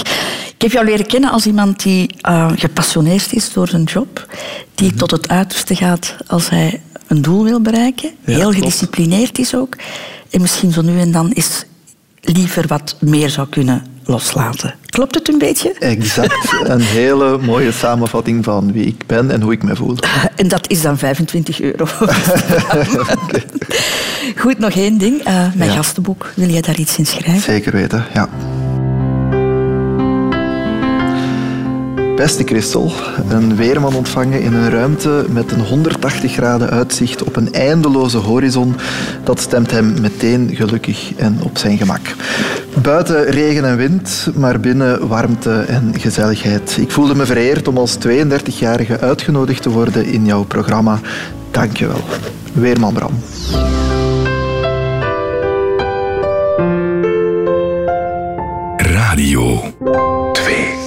Ik 0.55 0.61
heb 0.61 0.71
jou 0.71 0.85
leren 0.85 1.05
kennen 1.05 1.31
als 1.31 1.45
iemand 1.45 1.83
die 1.83 2.15
uh, 2.29 2.51
gepassioneerd 2.55 3.33
is 3.33 3.53
door 3.53 3.67
zijn 3.67 3.83
job, 3.83 4.27
die 4.75 4.85
mm 4.85 4.89
-hmm. 4.89 4.99
tot 4.99 5.11
het 5.11 5.29
uiterste 5.29 5.75
gaat 5.75 6.15
als 6.27 6.49
hij 6.49 6.81
een 7.07 7.21
doel 7.21 7.43
wil 7.43 7.61
bereiken, 7.61 8.11
ja, 8.25 8.35
heel 8.35 8.51
gedisciplineerd 8.51 9.39
is 9.39 9.55
ook 9.55 9.75
en 10.29 10.41
misschien 10.41 10.71
zo 10.71 10.81
nu 10.81 10.99
en 10.99 11.11
dan 11.11 11.31
is 11.33 11.65
liever 12.21 12.67
wat 12.67 12.95
meer 12.99 13.29
zou 13.29 13.47
kunnen 13.47 13.92
loslaten. 14.05 14.75
Klopt 14.85 15.15
het 15.15 15.27
een 15.27 15.37
beetje? 15.37 15.73
Exact. 15.79 16.53
Een 16.63 16.81
hele 16.81 17.37
mooie 17.37 17.71
samenvatting 17.71 18.43
van 18.43 18.71
wie 18.71 18.85
ik 18.85 19.03
ben 19.07 19.31
en 19.31 19.41
hoe 19.41 19.51
ik 19.51 19.63
me 19.63 19.75
voel. 19.75 19.95
En 20.35 20.47
dat 20.47 20.69
is 20.69 20.81
dan 20.81 20.97
25 20.97 21.61
euro. 21.61 21.85
okay. 22.01 23.43
Goed, 24.41 24.59
nog 24.59 24.73
één 24.73 24.97
ding. 24.97 25.19
Uh, 25.19 25.25
mijn 25.55 25.69
ja. 25.69 25.75
gastenboek. 25.75 26.31
Wil 26.35 26.49
jij 26.49 26.61
daar 26.61 26.79
iets 26.79 26.97
in 26.97 27.05
schrijven? 27.05 27.41
Zeker 27.41 27.71
weten, 27.71 28.05
ja. 28.13 28.29
Beste 32.15 32.43
Christel, 32.43 32.91
een 33.29 33.55
weerman 33.55 33.95
ontvangen 33.95 34.41
in 34.41 34.53
een 34.53 34.69
ruimte 34.69 35.25
met 35.29 35.51
een 35.51 35.59
180 35.59 36.31
graden 36.31 36.69
uitzicht 36.69 37.23
op 37.23 37.35
een 37.35 37.53
eindeloze 37.53 38.17
horizon, 38.17 38.75
dat 39.23 39.39
stemt 39.39 39.71
hem 39.71 40.01
meteen 40.01 40.49
gelukkig 40.53 41.15
en 41.15 41.37
op 41.41 41.57
zijn 41.57 41.77
gemak. 41.77 42.01
Buiten 42.81 43.25
regen 43.25 43.65
en 43.65 43.77
wind, 43.77 44.29
maar 44.35 44.59
binnen 44.59 45.07
warmte 45.07 45.59
en 45.59 45.99
gezelligheid. 45.99 46.77
Ik 46.79 46.91
voelde 46.91 47.15
me 47.15 47.25
vereerd 47.25 47.67
om 47.67 47.77
als 47.77 47.97
32-jarige 48.07 48.99
uitgenodigd 48.99 49.61
te 49.61 49.69
worden 49.69 50.05
in 50.05 50.25
jouw 50.25 50.43
programma. 50.43 50.99
Dank 51.51 51.77
je 51.77 51.87
wel. 51.87 52.03
Weerman 52.53 52.93
Bram. 52.93 53.19
Radio 58.77 59.61
2 60.31 60.82